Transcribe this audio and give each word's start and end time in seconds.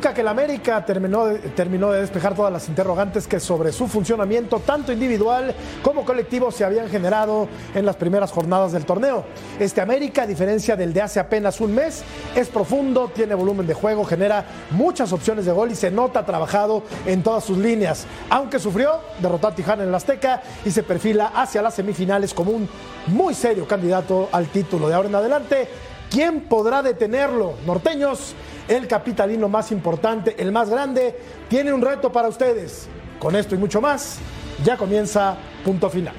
Indica 0.00 0.14
que 0.14 0.22
el 0.22 0.28
América 0.28 0.82
terminó 0.86 1.26
de, 1.26 1.38
terminó 1.50 1.92
de 1.92 2.00
despejar 2.00 2.34
todas 2.34 2.50
las 2.50 2.70
interrogantes 2.70 3.26
que 3.26 3.38
sobre 3.38 3.70
su 3.70 3.86
funcionamiento, 3.86 4.58
tanto 4.60 4.92
individual 4.92 5.54
como 5.82 6.06
colectivo, 6.06 6.50
se 6.50 6.64
habían 6.64 6.88
generado 6.88 7.46
en 7.74 7.84
las 7.84 7.96
primeras 7.96 8.32
jornadas 8.32 8.72
del 8.72 8.86
torneo. 8.86 9.26
Este 9.58 9.82
América, 9.82 10.22
a 10.22 10.26
diferencia 10.26 10.74
del 10.74 10.94
de 10.94 11.02
hace 11.02 11.20
apenas 11.20 11.60
un 11.60 11.74
mes, 11.74 12.02
es 12.34 12.48
profundo, 12.48 13.10
tiene 13.14 13.34
volumen 13.34 13.66
de 13.66 13.74
juego, 13.74 14.06
genera 14.06 14.46
muchas 14.70 15.12
opciones 15.12 15.44
de 15.44 15.52
gol 15.52 15.70
y 15.70 15.74
se 15.74 15.90
nota 15.90 16.24
trabajado 16.24 16.82
en 17.04 17.22
todas 17.22 17.44
sus 17.44 17.58
líneas. 17.58 18.06
Aunque 18.30 18.58
sufrió, 18.58 19.00
derrotó 19.20 19.48
a 19.48 19.54
Tijana 19.54 19.82
en 19.82 19.90
el 19.90 19.94
Azteca 19.94 20.40
y 20.64 20.70
se 20.70 20.82
perfila 20.82 21.32
hacia 21.34 21.60
las 21.60 21.74
semifinales 21.74 22.32
como 22.32 22.52
un 22.52 22.66
muy 23.08 23.34
serio 23.34 23.68
candidato 23.68 24.30
al 24.32 24.46
título. 24.46 24.88
De 24.88 24.94
ahora 24.94 25.10
en 25.10 25.14
adelante, 25.14 25.68
¿quién 26.10 26.42
podrá 26.42 26.82
detenerlo? 26.82 27.54
Norteños 27.64 28.34
el 28.68 28.86
capitalino 28.86 29.48
más 29.48 29.72
importante, 29.72 30.36
el 30.38 30.52
más 30.52 30.68
grande, 30.68 31.18
tiene 31.48 31.72
un 31.72 31.80
reto 31.82 32.12
para 32.12 32.28
ustedes. 32.28 32.88
Con 33.18 33.36
esto 33.36 33.54
y 33.54 33.58
mucho 33.58 33.80
más, 33.80 34.18
ya 34.64 34.76
comienza 34.76 35.36
punto 35.64 35.90
final. 35.90 36.14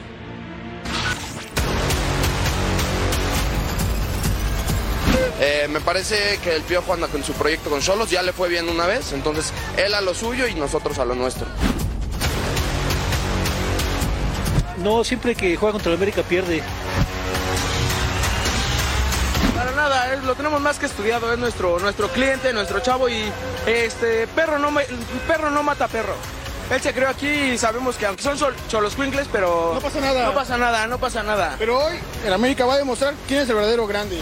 Eh, 5.39 5.67
me 5.69 5.79
parece 5.81 6.37
que 6.43 6.55
el 6.55 6.61
Piojo 6.61 6.93
anda 6.93 7.07
con 7.07 7.23
su 7.23 7.33
proyecto 7.33 7.69
con 7.69 7.81
Solos, 7.81 8.11
ya 8.11 8.21
le 8.21 8.31
fue 8.31 8.47
bien 8.47 8.69
una 8.69 8.85
vez, 8.85 9.11
entonces 9.11 9.51
él 9.75 9.93
a 9.95 10.01
lo 10.01 10.13
suyo 10.13 10.47
y 10.47 10.53
nosotros 10.53 10.99
a 10.99 11.05
lo 11.05 11.15
nuestro. 11.15 11.47
No, 14.83 15.03
siempre 15.03 15.33
que 15.33 15.55
juega 15.55 15.73
contra 15.73 15.91
el 15.91 15.97
América 15.97 16.21
pierde. 16.21 16.61
Es- 20.13 20.23
lo 20.23 20.35
tenemos 20.35 20.59
más 20.61 20.77
que 20.79 20.85
estudiado, 20.85 21.31
es 21.31 21.39
nuestro, 21.39 21.79
nuestro 21.79 22.07
cliente, 22.09 22.53
nuestro 22.53 22.79
chavo 22.79 23.07
y 23.09 23.31
este 23.65 24.27
perro 24.27 24.59
no, 24.59 24.69
perro 25.27 25.49
no 25.51 25.63
mata 25.63 25.87
perro. 25.87 26.15
Él 26.69 26.81
se 26.81 26.93
creó 26.93 27.09
aquí 27.09 27.27
y 27.27 27.57
sabemos 27.57 27.97
que 27.97 28.05
aunque 28.05 28.23
son 28.23 28.37
cholos 28.69 28.95
cuincles, 28.95 29.27
pero... 29.31 29.71
No 29.73 29.81
pasa 29.81 29.99
nada. 29.99 30.25
No 30.25 30.33
pasa 30.33 30.57
nada, 30.57 30.87
no 30.87 30.97
pasa 30.99 31.21
nada. 31.23 31.55
Pero 31.59 31.77
hoy 31.85 31.97
el 32.25 32.31
América 32.33 32.65
va 32.65 32.75
a 32.75 32.77
demostrar 32.77 33.13
quién 33.27 33.41
es 33.41 33.49
el 33.49 33.55
verdadero 33.55 33.85
grande. 33.87 34.17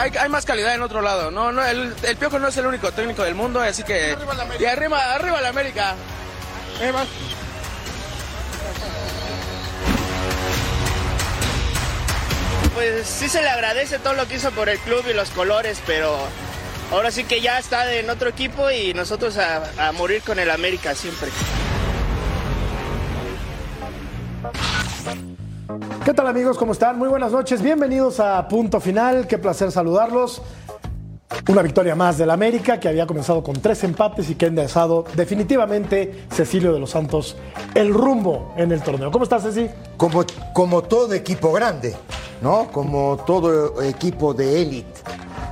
Hay, 0.00 0.10
hay 0.18 0.28
más 0.28 0.44
calidad 0.44 0.74
en 0.74 0.82
otro 0.82 1.02
lado. 1.02 1.30
No, 1.30 1.52
no, 1.52 1.62
el, 1.64 1.94
el 2.02 2.16
Piojo 2.16 2.38
no 2.38 2.48
es 2.48 2.56
el 2.56 2.66
único 2.66 2.90
técnico 2.92 3.22
del 3.22 3.34
mundo, 3.34 3.60
así 3.60 3.82
que... 3.84 4.12
Arriba 4.12 4.34
la 4.34 4.42
América. 4.44 4.64
Y 4.64 4.66
arriba, 4.66 5.14
arriba 5.14 5.40
la 5.40 5.48
América. 5.50 5.94
Eh, 6.80 6.92
Pues 12.74 13.06
sí 13.06 13.28
se 13.28 13.40
le 13.40 13.48
agradece 13.48 14.00
todo 14.00 14.14
lo 14.14 14.26
que 14.26 14.34
hizo 14.34 14.50
por 14.50 14.68
el 14.68 14.78
club 14.80 15.04
y 15.08 15.14
los 15.14 15.30
colores, 15.30 15.80
pero 15.86 16.12
ahora 16.90 17.12
sí 17.12 17.22
que 17.22 17.40
ya 17.40 17.60
está 17.60 17.92
en 17.94 18.10
otro 18.10 18.28
equipo 18.28 18.68
y 18.68 18.92
nosotros 18.92 19.38
a, 19.38 19.92
morir 19.92 20.22
con 20.22 20.40
el 20.40 20.50
América 20.50 20.92
siempre. 20.96 21.28
¿Qué 26.04 26.12
tal 26.12 26.26
amigos? 26.26 26.58
¿Cómo 26.58 26.72
están? 26.72 26.98
Muy 26.98 27.08
buenas 27.08 27.30
noches. 27.30 27.62
Bienvenidos 27.62 28.18
a 28.18 28.48
Punto 28.48 28.80
Final. 28.80 29.28
Qué 29.28 29.38
placer 29.38 29.70
saludarlos. 29.70 30.42
Una 31.48 31.62
victoria 31.62 31.94
más 31.94 32.16
del 32.18 32.30
América 32.30 32.78
que 32.78 32.88
había 32.88 33.06
comenzado 33.06 33.42
con 33.42 33.60
tres 33.60 33.82
empates 33.84 34.30
y 34.30 34.34
que 34.34 34.44
ha 34.46 34.48
enderezado 34.48 35.04
definitivamente 35.14 36.24
Cecilio 36.30 36.72
de 36.72 36.78
los 36.80 36.90
Santos 36.90 37.36
el 37.74 37.92
rumbo 37.92 38.52
en 38.56 38.70
el 38.72 38.82
torneo. 38.82 39.10
¿Cómo 39.10 39.24
estás, 39.24 39.42
Ceci? 39.42 39.68
Como, 39.96 40.24
como 40.52 40.82
todo 40.82 41.12
equipo 41.14 41.52
grande, 41.52 41.94
¿no? 42.40 42.68
Como 42.70 43.18
todo 43.26 43.82
equipo 43.82 44.32
de 44.32 44.62
élite. 44.62 45.00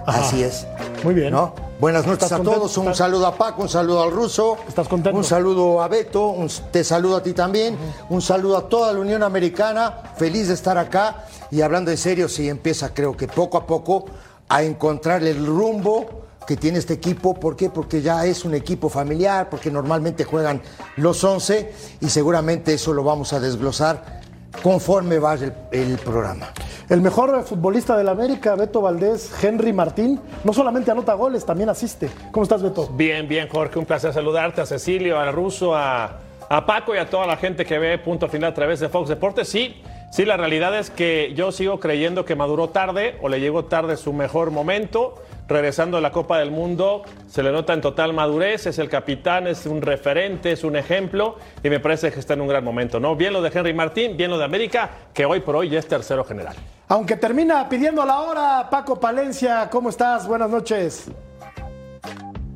Así 0.06 0.42
es. 0.42 0.66
Muy 1.04 1.14
bien. 1.14 1.32
¿no? 1.32 1.54
Buenas 1.80 2.06
noches 2.06 2.22
¿Estás 2.24 2.32
a 2.32 2.36
contento? 2.36 2.60
todos. 2.60 2.76
Un 2.78 2.84
¿Estás- 2.84 2.98
saludo 2.98 3.26
a 3.26 3.34
Paco, 3.36 3.62
un 3.62 3.68
saludo 3.68 4.02
al 4.02 4.10
ruso. 4.12 4.56
¿Estás 4.68 4.86
contento? 4.88 5.18
Un 5.18 5.24
saludo 5.24 5.82
a 5.82 5.88
Beto, 5.88 6.28
un- 6.28 6.48
te 6.70 6.84
saludo 6.84 7.16
a 7.16 7.22
ti 7.22 7.32
también. 7.32 7.76
Un 8.08 8.22
saludo 8.22 8.56
a 8.56 8.68
toda 8.68 8.92
la 8.92 9.00
Unión 9.00 9.22
Americana. 9.22 9.98
Feliz 10.16 10.48
de 10.48 10.54
estar 10.54 10.78
acá. 10.78 11.24
Y 11.50 11.60
hablando 11.60 11.90
en 11.90 11.98
serio, 11.98 12.28
sí 12.28 12.48
empieza, 12.48 12.94
creo 12.94 13.16
que 13.16 13.26
poco 13.26 13.58
a 13.58 13.66
poco, 13.66 14.06
a 14.52 14.62
encontrar 14.62 15.24
el 15.24 15.46
rumbo 15.46 16.26
que 16.46 16.58
tiene 16.58 16.78
este 16.78 16.92
equipo. 16.92 17.32
¿Por 17.32 17.56
qué? 17.56 17.70
Porque 17.70 18.02
ya 18.02 18.26
es 18.26 18.44
un 18.44 18.54
equipo 18.54 18.90
familiar, 18.90 19.48
porque 19.48 19.70
normalmente 19.70 20.24
juegan 20.24 20.60
los 20.96 21.24
11 21.24 21.72
y 22.02 22.08
seguramente 22.10 22.74
eso 22.74 22.92
lo 22.92 23.02
vamos 23.02 23.32
a 23.32 23.40
desglosar 23.40 24.20
conforme 24.62 25.18
va 25.18 25.32
el, 25.34 25.54
el 25.70 25.96
programa. 25.96 26.52
El 26.90 27.00
mejor 27.00 27.42
futbolista 27.44 27.96
del 27.96 28.10
América, 28.10 28.54
Beto 28.54 28.82
Valdés, 28.82 29.32
Henry 29.42 29.72
Martín, 29.72 30.20
no 30.44 30.52
solamente 30.52 30.90
anota 30.90 31.14
goles, 31.14 31.46
también 31.46 31.70
asiste. 31.70 32.10
¿Cómo 32.30 32.44
estás, 32.44 32.60
Beto? 32.60 32.88
Bien, 32.88 33.26
bien, 33.26 33.48
Jorge. 33.48 33.78
Un 33.78 33.86
placer 33.86 34.12
saludarte 34.12 34.60
a 34.60 34.66
Cecilio, 34.66 35.18
a 35.18 35.32
Russo, 35.32 35.74
a, 35.74 36.18
a 36.50 36.66
Paco 36.66 36.94
y 36.94 36.98
a 36.98 37.08
toda 37.08 37.26
la 37.26 37.38
gente 37.38 37.64
que 37.64 37.78
ve 37.78 37.96
punto 37.96 38.28
final 38.28 38.50
a 38.50 38.54
través 38.54 38.80
de 38.80 38.90
Fox 38.90 39.08
Deportes. 39.08 39.48
Sí, 39.48 39.82
sí, 40.12 40.24
la 40.24 40.36
realidad 40.36 40.78
es 40.78 40.90
que 40.90 41.32
yo 41.34 41.50
sigo 41.50 41.80
creyendo 41.80 42.24
que 42.24 42.36
maduró 42.36 42.68
tarde 42.68 43.18
o 43.20 43.28
le 43.28 43.40
llegó 43.40 43.64
tarde 43.64 43.96
su 43.96 44.12
mejor 44.12 44.52
momento. 44.52 45.20
Regresando 45.48 45.98
a 45.98 46.00
la 46.00 46.12
Copa 46.12 46.38
del 46.38 46.52
Mundo, 46.52 47.02
se 47.26 47.42
le 47.42 47.50
nota 47.50 47.74
en 47.74 47.80
total 47.80 48.12
madurez, 48.12 48.66
es 48.66 48.78
el 48.78 48.88
capitán, 48.88 49.46
es 49.46 49.66
un 49.66 49.82
referente, 49.82 50.52
es 50.52 50.62
un 50.62 50.76
ejemplo 50.76 51.36
y 51.62 51.68
me 51.68 51.80
parece 51.80 52.12
que 52.12 52.20
está 52.20 52.34
en 52.34 52.42
un 52.42 52.48
gran 52.48 52.62
momento, 52.62 53.00
¿no? 53.00 53.16
Bien 53.16 53.32
lo 53.32 53.42
de 53.42 53.50
Henry 53.52 53.74
Martín, 53.74 54.16
bien 54.16 54.30
lo 54.30 54.38
de 54.38 54.44
América, 54.44 54.90
que 55.12 55.26
hoy 55.26 55.40
por 55.40 55.56
hoy 55.56 55.68
ya 55.68 55.80
es 55.80 55.88
tercero 55.88 56.24
general. 56.24 56.54
Aunque 56.88 57.16
termina 57.16 57.68
pidiendo 57.68 58.06
la 58.06 58.20
hora, 58.20 58.68
Paco 58.70 59.00
Palencia, 59.00 59.68
¿cómo 59.68 59.88
estás? 59.90 60.26
Buenas 60.28 60.48
noches. 60.48 61.10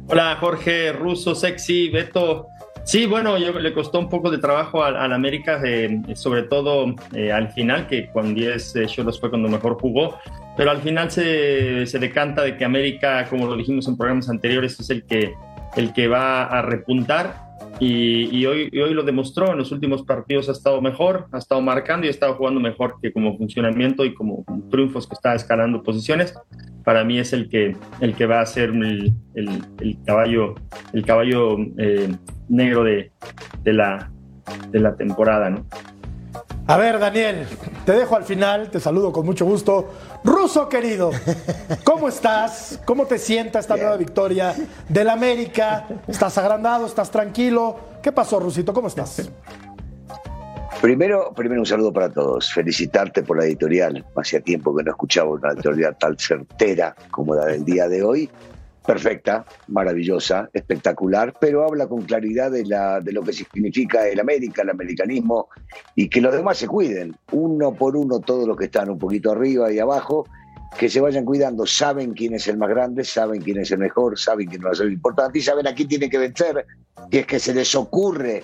Hola 0.08 0.36
Jorge, 0.38 0.92
Russo, 0.92 1.34
Sexy, 1.34 1.90
Beto. 1.90 2.46
Sí, 2.86 3.04
bueno, 3.04 3.36
yo, 3.36 3.52
le 3.58 3.72
costó 3.74 3.98
un 3.98 4.08
poco 4.08 4.30
de 4.30 4.38
trabajo 4.38 4.84
al, 4.84 4.96
al 4.96 5.12
América, 5.12 5.60
eh, 5.64 6.02
sobre 6.14 6.44
todo 6.44 6.94
eh, 7.14 7.32
al 7.32 7.48
final, 7.50 7.88
que 7.88 8.08
con 8.12 8.32
10 8.32 8.76
eh, 8.76 8.86
fue 9.20 9.28
cuando 9.28 9.48
mejor 9.48 9.76
jugó, 9.80 10.18
pero 10.56 10.70
al 10.70 10.78
final 10.78 11.10
se, 11.10 11.84
se 11.86 11.98
decanta 11.98 12.42
de 12.42 12.56
que 12.56 12.64
América, 12.64 13.26
como 13.28 13.46
lo 13.48 13.56
dijimos 13.56 13.88
en 13.88 13.96
programas 13.96 14.28
anteriores, 14.30 14.78
es 14.78 14.88
el 14.90 15.04
que, 15.04 15.34
el 15.76 15.92
que 15.92 16.06
va 16.06 16.44
a 16.44 16.62
repuntar. 16.62 17.44
Y, 17.80 18.34
y 18.34 18.46
hoy, 18.46 18.68
y 18.72 18.78
hoy 18.80 18.94
lo 18.94 19.02
demostró, 19.02 19.50
en 19.50 19.58
los 19.58 19.72
últimos 19.72 20.02
partidos 20.04 20.48
ha 20.48 20.52
estado 20.52 20.80
mejor, 20.80 21.26
ha 21.32 21.38
estado 21.38 21.60
marcando 21.60 22.06
y 22.06 22.08
ha 22.08 22.12
estado 22.12 22.34
jugando 22.34 22.60
mejor 22.60 22.94
que 23.02 23.12
como 23.12 23.36
funcionamiento 23.36 24.04
y 24.04 24.14
como 24.14 24.44
triunfos 24.70 25.08
que 25.08 25.14
está 25.14 25.34
escalando 25.34 25.82
posiciones. 25.82 26.34
Para 26.84 27.02
mí 27.04 27.18
es 27.18 27.32
el 27.32 27.48
que, 27.48 27.76
el 28.00 28.14
que 28.14 28.26
va 28.26 28.40
a 28.40 28.46
ser 28.46 28.70
el, 28.70 29.12
el- 29.34 29.62
el 29.80 29.98
caballo, 30.06 30.54
el 30.92 31.04
caballo 31.04 31.56
eh, 31.78 32.08
negro 32.48 32.84
de, 32.84 33.10
de, 33.62 33.72
la, 33.72 34.10
de 34.70 34.80
la 34.80 34.94
temporada. 34.94 35.50
¿no? 35.50 35.64
A 36.68 36.76
ver, 36.76 36.98
Daniel, 36.98 37.46
te 37.84 37.92
dejo 37.92 38.16
al 38.16 38.24
final, 38.24 38.70
te 38.70 38.80
saludo 38.80 39.12
con 39.12 39.24
mucho 39.24 39.44
gusto. 39.44 39.88
Ruso 40.24 40.68
querido, 40.68 41.12
¿cómo 41.84 42.08
estás? 42.08 42.80
¿Cómo 42.84 43.06
te 43.06 43.18
sienta 43.18 43.60
esta 43.60 43.76
nueva 43.76 43.96
victoria 43.96 44.52
del 44.88 45.08
América? 45.08 45.86
¿Estás 46.08 46.36
agrandado? 46.38 46.86
¿Estás 46.86 47.10
tranquilo? 47.10 47.76
¿Qué 48.02 48.10
pasó, 48.10 48.40
Rusito? 48.40 48.74
¿Cómo 48.74 48.88
estás? 48.88 49.30
Primero, 50.80 51.32
primero 51.34 51.60
un 51.60 51.66
saludo 51.66 51.92
para 51.92 52.10
todos. 52.10 52.52
Felicitarte 52.52 53.22
por 53.22 53.38
la 53.38 53.44
editorial. 53.44 54.04
Hacía 54.16 54.40
tiempo 54.40 54.76
que 54.76 54.82
no 54.82 54.90
escuchaba 54.90 55.30
una 55.30 55.52
editorial 55.52 55.96
tan 55.96 56.18
certera 56.18 56.96
como 57.12 57.36
la 57.36 57.46
del 57.46 57.64
día 57.64 57.88
de 57.88 58.02
hoy. 58.02 58.28
Perfecta, 58.86 59.44
maravillosa, 59.68 60.48
espectacular, 60.52 61.34
pero 61.40 61.64
habla 61.64 61.86
con 61.86 62.02
claridad 62.02 62.50
de, 62.50 62.64
la, 62.64 63.00
de 63.00 63.12
lo 63.12 63.22
que 63.22 63.32
significa 63.32 64.06
el 64.06 64.20
América, 64.20 64.62
el 64.62 64.70
americanismo, 64.70 65.48
y 65.94 66.08
que 66.08 66.20
los 66.20 66.34
demás 66.34 66.58
se 66.58 66.68
cuiden, 66.68 67.16
uno 67.32 67.74
por 67.74 67.96
uno, 67.96 68.20
todos 68.20 68.46
los 68.46 68.56
que 68.56 68.66
están 68.66 68.88
un 68.88 68.98
poquito 68.98 69.32
arriba 69.32 69.72
y 69.72 69.78
abajo, 69.78 70.26
que 70.78 70.88
se 70.88 71.00
vayan 71.00 71.24
cuidando, 71.24 71.66
saben 71.66 72.12
quién 72.12 72.34
es 72.34 72.46
el 72.48 72.58
más 72.58 72.68
grande, 72.68 73.04
saben 73.04 73.40
quién 73.40 73.58
es 73.58 73.70
el 73.70 73.78
mejor, 73.78 74.18
saben 74.18 74.46
quién 74.46 74.62
va 74.64 74.70
a 74.70 74.74
ser 74.74 74.88
importante 74.90 75.38
y 75.38 75.42
saben 75.42 75.66
a 75.66 75.74
quién 75.74 75.88
tiene 75.88 76.10
que 76.10 76.18
vencer, 76.18 76.66
que 77.10 77.20
es 77.20 77.26
que 77.26 77.38
se 77.38 77.54
les 77.54 77.74
ocurre 77.74 78.42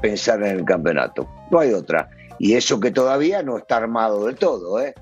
pensar 0.00 0.42
en 0.42 0.58
el 0.58 0.64
campeonato. 0.64 1.28
No 1.50 1.60
hay 1.60 1.72
otra. 1.72 2.10
Y 2.38 2.54
eso 2.54 2.80
que 2.80 2.90
todavía 2.90 3.42
no 3.42 3.58
está 3.58 3.76
armado 3.76 4.26
del 4.26 4.36
todo, 4.36 4.80
¿eh? 4.80 4.94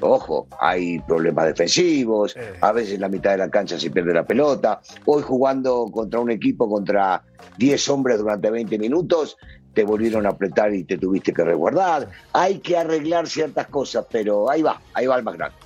Ojo, 0.00 0.46
hay 0.60 1.00
problemas 1.00 1.46
defensivos, 1.46 2.36
a 2.60 2.72
veces 2.72 3.00
la 3.00 3.08
mitad 3.08 3.32
de 3.32 3.38
la 3.38 3.50
cancha 3.50 3.78
se 3.78 3.90
pierde 3.90 4.12
la 4.12 4.24
pelota. 4.24 4.80
Hoy 5.06 5.22
jugando 5.22 5.86
contra 5.90 6.20
un 6.20 6.30
equipo 6.30 6.68
contra 6.68 7.22
10 7.56 7.88
hombres 7.88 8.18
durante 8.18 8.50
20 8.50 8.78
minutos, 8.78 9.36
te 9.74 9.84
volvieron 9.84 10.26
a 10.26 10.30
apretar 10.30 10.74
y 10.74 10.84
te 10.84 10.98
tuviste 10.98 11.32
que 11.32 11.42
resguardar. 11.42 12.08
Hay 12.32 12.58
que 12.58 12.76
arreglar 12.76 13.28
ciertas 13.28 13.68
cosas, 13.68 14.06
pero 14.10 14.50
ahí 14.50 14.62
va, 14.62 14.80
ahí 14.94 15.06
va 15.06 15.16
el 15.16 15.22
más 15.22 15.36
grande. 15.36 15.56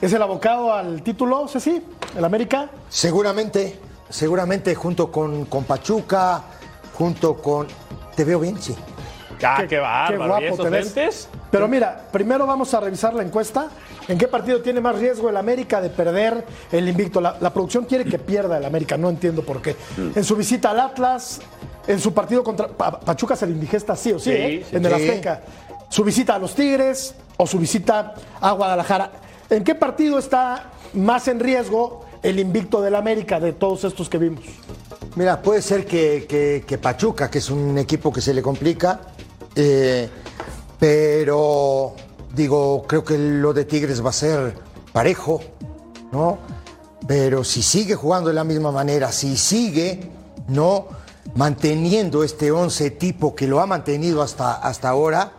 ¿Es 0.00 0.12
el 0.12 0.22
abocado 0.22 0.72
al 0.72 1.02
título, 1.02 1.46
Ceci, 1.48 1.82
el 2.16 2.24
América? 2.24 2.70
Seguramente, 2.88 3.78
seguramente 4.08 4.74
junto 4.74 5.10
con, 5.10 5.44
con 5.46 5.64
Pachuca, 5.64 6.42
junto 6.94 7.36
con... 7.36 7.66
¿Te 8.16 8.24
veo 8.24 8.40
bien? 8.40 8.60
Sí. 8.60 8.74
Ah, 9.44 9.64
qué, 9.68 9.78
bárbaro. 9.78 10.40
¿Y 10.40 10.44
esos 10.44 10.70
lentes? 10.70 11.28
Pero 11.50 11.68
mira, 11.68 12.06
primero 12.10 12.46
vamos 12.46 12.72
a 12.74 12.80
revisar 12.80 13.14
la 13.14 13.22
encuesta. 13.22 13.68
¿En 14.08 14.18
qué 14.18 14.26
partido 14.28 14.60
tiene 14.62 14.80
más 14.80 14.98
riesgo 14.98 15.28
el 15.28 15.36
América 15.36 15.80
de 15.80 15.90
perder 15.90 16.44
el 16.72 16.88
invicto? 16.88 17.20
La, 17.20 17.38
producción 17.52 17.84
quiere 17.84 18.04
que 18.04 18.18
pierda 18.18 18.58
el 18.58 18.64
América, 18.64 18.96
no 18.96 19.08
entiendo 19.10 19.42
por 19.42 19.60
qué. 19.62 19.76
Mm. 19.96 20.18
En 20.18 20.24
su 20.24 20.34
visita 20.36 20.70
al 20.70 20.80
Atlas, 20.80 21.40
en 21.86 22.00
su 22.00 22.12
partido 22.12 22.42
contra 22.42 22.68
Pa- 22.68 22.98
Pachuca 23.00 23.36
se 23.36 23.46
le 23.46 23.52
indigesta 23.52 23.94
sí 23.96 24.12
o 24.12 24.18
sí, 24.18 24.30
Sí, 24.30 24.36
¿eh? 24.36 24.66
sí, 24.68 24.76
en 24.76 24.86
el 24.86 24.94
sí. 24.94 25.08
Azteca. 25.08 25.40
Su 25.88 26.04
visita 26.04 26.34
a 26.34 26.38
los 26.38 26.54
Tigres 26.54 27.14
o 27.36 27.46
su 27.46 27.58
visita 27.58 28.14
a 28.40 28.52
Guadalajara. 28.52 29.10
¿En 29.50 29.62
qué 29.64 29.74
partido 29.74 30.18
está 30.18 30.70
más 30.94 31.28
en 31.28 31.38
riesgo 31.38 32.04
el 32.22 32.38
invicto 32.38 32.80
del 32.80 32.94
América 32.94 33.38
de 33.40 33.52
todos 33.52 33.84
estos 33.84 34.08
que 34.08 34.16
vimos? 34.18 34.44
Mira, 35.16 35.42
puede 35.42 35.60
ser 35.60 35.84
que, 35.84 36.24
que- 36.26 36.64
que 36.66 36.78
Pachuca, 36.78 37.30
que 37.30 37.38
es 37.38 37.50
un 37.50 37.76
equipo 37.76 38.10
que 38.12 38.22
se 38.22 38.32
le 38.32 38.40
complica, 38.40 39.00
eh, 39.54 40.08
pero 40.78 41.94
digo, 42.34 42.84
creo 42.86 43.04
que 43.04 43.18
lo 43.18 43.52
de 43.52 43.64
Tigres 43.64 44.04
va 44.04 44.10
a 44.10 44.14
ser 44.14 44.54
parejo, 44.92 45.40
¿no? 46.10 46.38
Pero 47.06 47.44
si 47.44 47.62
sigue 47.62 47.94
jugando 47.94 48.28
de 48.28 48.34
la 48.34 48.44
misma 48.44 48.70
manera, 48.72 49.12
si 49.12 49.36
sigue, 49.36 50.10
¿no? 50.48 50.86
Manteniendo 51.34 52.24
este 52.24 52.50
11 52.50 52.90
tipo 52.92 53.34
que 53.34 53.46
lo 53.46 53.60
ha 53.60 53.66
mantenido 53.66 54.22
hasta, 54.22 54.54
hasta 54.54 54.88
ahora, 54.88 55.32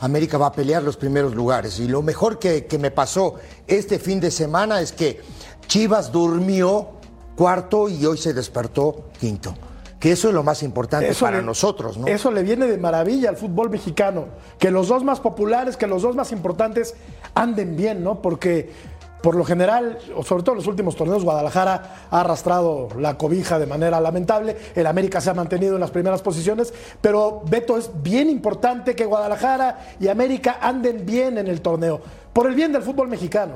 América 0.00 0.38
va 0.38 0.46
a 0.48 0.52
pelear 0.52 0.82
los 0.82 0.96
primeros 0.96 1.34
lugares. 1.34 1.78
Y 1.80 1.88
lo 1.88 2.02
mejor 2.02 2.38
que, 2.38 2.66
que 2.66 2.78
me 2.78 2.90
pasó 2.90 3.34
este 3.66 3.98
fin 3.98 4.20
de 4.20 4.30
semana 4.30 4.80
es 4.80 4.92
que 4.92 5.20
Chivas 5.66 6.12
durmió 6.12 6.90
cuarto 7.36 7.88
y 7.88 8.04
hoy 8.04 8.18
se 8.18 8.32
despertó 8.32 9.10
quinto. 9.18 9.54
Que 9.98 10.12
eso 10.12 10.28
es 10.28 10.34
lo 10.34 10.42
más 10.44 10.62
importante 10.62 11.12
para 11.20 11.38
le- 11.38 11.42
nosotros, 11.42 11.98
¿no? 11.98 12.06
Eso 12.06 12.30
le 12.30 12.42
viene 12.42 12.66
de 12.66 12.78
maravilla 12.78 13.30
al 13.30 13.36
fútbol 13.36 13.68
mexicano. 13.70 14.26
Que 14.58 14.70
los 14.70 14.88
dos 14.88 15.02
más 15.02 15.18
populares, 15.20 15.76
que 15.76 15.86
los 15.88 16.02
dos 16.02 16.14
más 16.14 16.30
importantes 16.32 16.94
anden 17.34 17.76
bien, 17.76 18.04
¿no? 18.04 18.22
Porque 18.22 18.70
por 19.22 19.34
lo 19.34 19.44
general, 19.44 19.98
o 20.14 20.22
sobre 20.22 20.44
todo 20.44 20.52
en 20.52 20.58
los 20.58 20.68
últimos 20.68 20.94
torneos, 20.94 21.24
Guadalajara 21.24 22.06
ha 22.08 22.20
arrastrado 22.20 22.88
la 22.96 23.18
cobija 23.18 23.58
de 23.58 23.66
manera 23.66 24.00
lamentable. 24.00 24.56
El 24.76 24.86
América 24.86 25.20
se 25.20 25.30
ha 25.30 25.34
mantenido 25.34 25.74
en 25.74 25.80
las 25.80 25.90
primeras 25.90 26.22
posiciones. 26.22 26.72
Pero, 27.00 27.42
Beto, 27.50 27.76
es 27.76 27.90
bien 28.00 28.30
importante 28.30 28.94
que 28.94 29.04
Guadalajara 29.04 29.80
y 29.98 30.06
América 30.06 30.58
anden 30.60 31.04
bien 31.04 31.36
en 31.38 31.48
el 31.48 31.60
torneo. 31.60 32.00
Por 32.32 32.46
el 32.46 32.54
bien 32.54 32.72
del 32.72 32.82
fútbol 32.82 33.08
mexicano. 33.08 33.54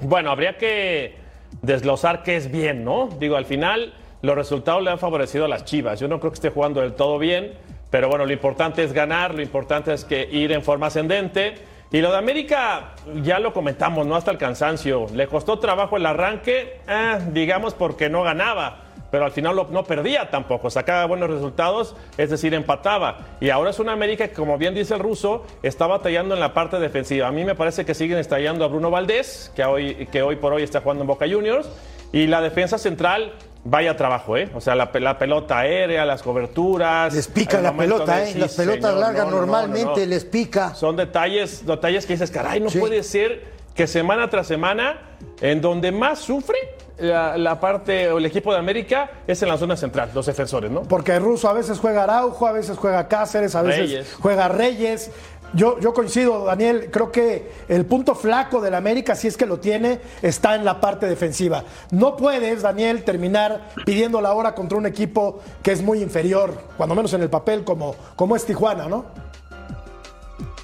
Bueno, 0.00 0.30
habría 0.30 0.56
que 0.56 1.16
desglosar 1.60 2.22
qué 2.22 2.36
es 2.36 2.50
bien, 2.50 2.82
¿no? 2.82 3.10
Digo, 3.20 3.36
al 3.36 3.44
final 3.44 3.92
los 4.26 4.34
resultados 4.34 4.82
le 4.82 4.90
han 4.90 4.98
favorecido 4.98 5.44
a 5.44 5.48
las 5.48 5.64
Chivas. 5.64 6.00
Yo 6.00 6.08
no 6.08 6.18
creo 6.18 6.32
que 6.32 6.34
esté 6.34 6.50
jugando 6.50 6.80
del 6.80 6.94
todo 6.94 7.18
bien, 7.18 7.52
pero 7.90 8.08
bueno, 8.08 8.26
lo 8.26 8.32
importante 8.32 8.82
es 8.82 8.92
ganar, 8.92 9.34
lo 9.34 9.40
importante 9.40 9.94
es 9.94 10.04
que 10.04 10.28
ir 10.30 10.50
en 10.50 10.62
forma 10.62 10.88
ascendente. 10.88 11.54
Y 11.92 12.00
lo 12.00 12.10
de 12.10 12.18
América, 12.18 12.94
ya 13.22 13.38
lo 13.38 13.52
comentamos, 13.52 14.04
¿no? 14.04 14.16
Hasta 14.16 14.32
el 14.32 14.38
cansancio. 14.38 15.06
Le 15.14 15.28
costó 15.28 15.60
trabajo 15.60 15.96
el 15.96 16.04
arranque, 16.04 16.80
eh, 16.88 17.18
digamos, 17.30 17.74
porque 17.74 18.10
no 18.10 18.24
ganaba. 18.24 18.82
Pero 19.12 19.24
al 19.24 19.30
final 19.30 19.54
no 19.70 19.84
perdía 19.84 20.28
tampoco, 20.28 20.68
sacaba 20.68 21.06
buenos 21.06 21.30
resultados, 21.30 21.94
es 22.18 22.28
decir, 22.28 22.52
empataba. 22.54 23.18
Y 23.40 23.50
ahora 23.50 23.70
es 23.70 23.78
una 23.78 23.92
América 23.92 24.26
que, 24.26 24.34
como 24.34 24.58
bien 24.58 24.74
dice 24.74 24.94
el 24.94 25.00
ruso, 25.00 25.46
está 25.62 25.86
batallando 25.86 26.34
en 26.34 26.40
la 26.40 26.52
parte 26.52 26.80
defensiva. 26.80 27.28
A 27.28 27.30
mí 27.30 27.44
me 27.44 27.54
parece 27.54 27.84
que 27.84 27.94
siguen 27.94 28.18
estallando 28.18 28.64
a 28.64 28.68
Bruno 28.68 28.90
Valdés, 28.90 29.52
que 29.54 29.62
hoy 29.64 30.36
por 30.36 30.52
hoy 30.52 30.64
está 30.64 30.80
jugando 30.80 31.04
en 31.04 31.06
Boca 31.06 31.26
Juniors. 31.30 31.70
Y 32.12 32.26
la 32.26 32.40
defensa 32.40 32.78
central, 32.78 33.32
vaya 33.68 33.96
trabajo, 33.96 34.36
¿eh? 34.36 34.48
O 34.54 34.60
sea, 34.60 34.74
la, 34.74 34.92
pe- 34.92 35.00
la 35.00 35.18
pelota 35.18 35.58
aérea, 35.58 36.04
las 36.04 36.22
coberturas. 36.22 37.12
Les 37.14 37.28
pica 37.28 37.60
la 37.60 37.72
pelota, 37.76 38.22
¿eh? 38.22 38.32
sí, 38.32 38.38
Las 38.38 38.54
pelotas 38.54 38.82
señor, 38.90 39.00
largas 39.00 39.24
no, 39.24 39.30
no, 39.30 39.36
no, 39.36 39.40
normalmente 39.46 40.00
no. 40.00 40.06
les 40.06 40.24
pica. 40.24 40.74
Son 40.74 40.96
detalles, 40.96 41.66
detalles 41.66 42.06
que 42.06 42.12
dices, 42.14 42.30
caray, 42.30 42.60
no 42.60 42.70
Sí. 42.70 42.78
puede 42.78 43.02
ser 43.02 43.54
que 43.74 43.86
semana 43.86 44.30
tras 44.30 44.46
semana, 44.46 45.00
en 45.40 45.60
donde 45.60 45.92
más 45.92 46.20
sufre 46.20 46.56
la, 46.98 47.36
la 47.36 47.60
parte 47.60 48.10
o 48.10 48.16
el 48.16 48.24
equipo 48.24 48.50
de 48.52 48.58
América 48.58 49.10
es 49.26 49.42
en 49.42 49.50
la 49.50 49.58
zona 49.58 49.76
central, 49.76 50.10
los 50.14 50.24
defensores, 50.24 50.70
¿no? 50.70 50.82
Porque 50.84 51.12
el 51.14 51.22
ruso 51.22 51.46
a 51.48 51.52
veces 51.52 51.78
juega 51.78 52.04
Araujo, 52.04 52.46
a 52.46 52.52
veces 52.52 52.78
juega 52.78 53.06
Cáceres, 53.06 53.54
a 53.54 53.60
veces 53.60 53.80
Reyes. 53.90 54.16
juega 54.18 54.48
Reyes. 54.48 55.10
Yo, 55.56 55.80
yo 55.80 55.94
coincido, 55.94 56.44
Daniel, 56.44 56.90
creo 56.90 57.10
que 57.10 57.50
el 57.68 57.86
punto 57.86 58.14
flaco 58.14 58.60
del 58.60 58.74
América, 58.74 59.16
si 59.16 59.26
es 59.26 59.38
que 59.38 59.46
lo 59.46 59.58
tiene, 59.58 60.00
está 60.20 60.54
en 60.54 60.66
la 60.66 60.82
parte 60.82 61.06
defensiva. 61.06 61.64
No 61.90 62.14
puedes, 62.14 62.60
Daniel, 62.60 63.04
terminar 63.04 63.70
pidiendo 63.86 64.20
la 64.20 64.34
hora 64.34 64.54
contra 64.54 64.76
un 64.76 64.84
equipo 64.84 65.40
que 65.62 65.72
es 65.72 65.80
muy 65.80 66.02
inferior, 66.02 66.52
cuando 66.76 66.94
menos 66.94 67.14
en 67.14 67.22
el 67.22 67.30
papel, 67.30 67.64
como, 67.64 67.96
como 68.16 68.36
es 68.36 68.44
Tijuana, 68.44 68.86
¿no? 68.86 69.06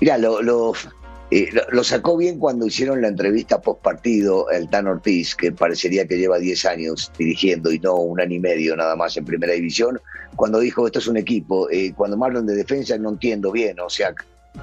Mira, 0.03 0.19
lo, 0.19 0.43
lo, 0.43 0.75
eh, 1.31 1.49
sacó 1.85 2.19
bien 2.19 2.39
cuando 2.39 2.67
hicieron 2.67 3.01
la 3.01 3.09
entrevista 3.09 3.63
post 3.63 3.81
partido 3.81 4.51
el 4.51 4.69
Tan 4.69 4.87
Ortiz, 4.87 5.35
que 5.35 5.53
parecería 5.53 6.07
que 6.07 6.19
lleva 6.19 6.39
10 6.39 6.67
años 6.67 7.11
dirigiendo 7.17 7.73
y 7.73 7.79
no 7.79 7.95
un 7.95 8.21
año 8.21 8.35
y 8.35 8.41
medio 8.41 8.77
nada 8.77 8.95
más 8.95 9.17
en 9.17 9.25
primera 9.25 9.55
división, 9.55 9.99
cuando 10.37 10.61
dijo 10.61 10.85
esto 10.85 10.99
es 10.99 11.07
un 11.07 11.17
equipo. 11.17 11.71
Eh, 11.71 11.95
cuando 11.97 12.19
me 12.19 12.27
hablan 12.27 12.45
de 12.45 12.57
defensa 12.57 12.99
no 12.99 13.09
entiendo 13.09 13.51
bien, 13.51 13.81
o 13.81 13.89
sea, 13.89 14.15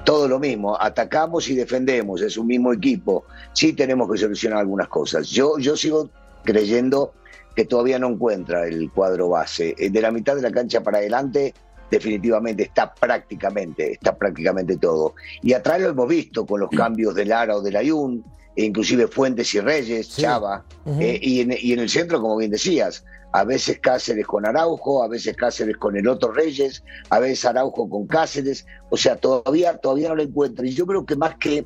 todo 0.04 0.28
lo 0.28 0.38
mismo, 0.38 0.80
atacamos 0.80 1.48
y 1.48 1.56
defendemos, 1.56 2.22
es 2.22 2.36
un 2.36 2.46
mismo 2.46 2.72
equipo. 2.72 3.24
Sí 3.52 3.72
tenemos 3.72 4.10
que 4.10 4.18
solucionar 4.18 4.60
algunas 4.60 4.88
cosas. 4.88 5.28
Yo, 5.28 5.58
yo 5.58 5.76
sigo 5.76 6.10
creyendo 6.44 7.14
que 7.56 7.64
todavía 7.64 7.98
no 7.98 8.08
encuentra 8.08 8.66
el 8.66 8.90
cuadro 8.90 9.30
base. 9.30 9.74
Eh, 9.78 9.90
De 9.90 10.00
la 10.00 10.10
mitad 10.10 10.36
de 10.36 10.42
la 10.42 10.52
cancha 10.52 10.82
para 10.82 10.98
adelante, 10.98 11.52
definitivamente 11.90 12.62
está 12.62 12.94
prácticamente, 12.94 13.92
está 13.92 14.16
prácticamente 14.16 14.76
todo. 14.76 15.14
Y 15.42 15.52
atrás 15.52 15.80
lo 15.80 15.88
hemos 15.88 16.08
visto 16.08 16.46
con 16.46 16.60
los 16.60 16.70
cambios 16.70 17.14
de 17.14 17.24
Lara 17.24 17.56
o 17.56 17.60
de 17.60 17.72
Layún, 17.72 18.24
e 18.56 18.64
inclusive 18.64 19.08
Fuentes 19.08 19.52
y 19.54 19.60
Reyes, 19.60 20.16
Chava, 20.16 20.64
eh, 21.00 21.18
y, 21.20 21.40
en, 21.40 21.56
y 21.58 21.72
en 21.72 21.80
el 21.80 21.88
centro, 21.88 22.20
como 22.20 22.36
bien 22.36 22.50
decías, 22.50 23.04
a 23.32 23.44
veces 23.44 23.78
Cáceres 23.80 24.26
con 24.26 24.44
Araujo, 24.46 25.02
a 25.02 25.08
veces 25.08 25.36
Cáceres 25.36 25.76
con 25.76 25.96
el 25.96 26.08
otro 26.08 26.32
Reyes, 26.32 26.82
a 27.10 27.18
veces 27.18 27.44
Araujo 27.44 27.88
con 27.88 28.06
Cáceres, 28.06 28.66
o 28.90 28.96
sea, 28.96 29.16
todavía, 29.16 29.76
todavía 29.78 30.08
no 30.08 30.16
lo 30.16 30.22
encuentra. 30.22 30.66
Y 30.66 30.72
yo 30.72 30.86
creo 30.86 31.04
que 31.06 31.16
más 31.16 31.36
que 31.36 31.64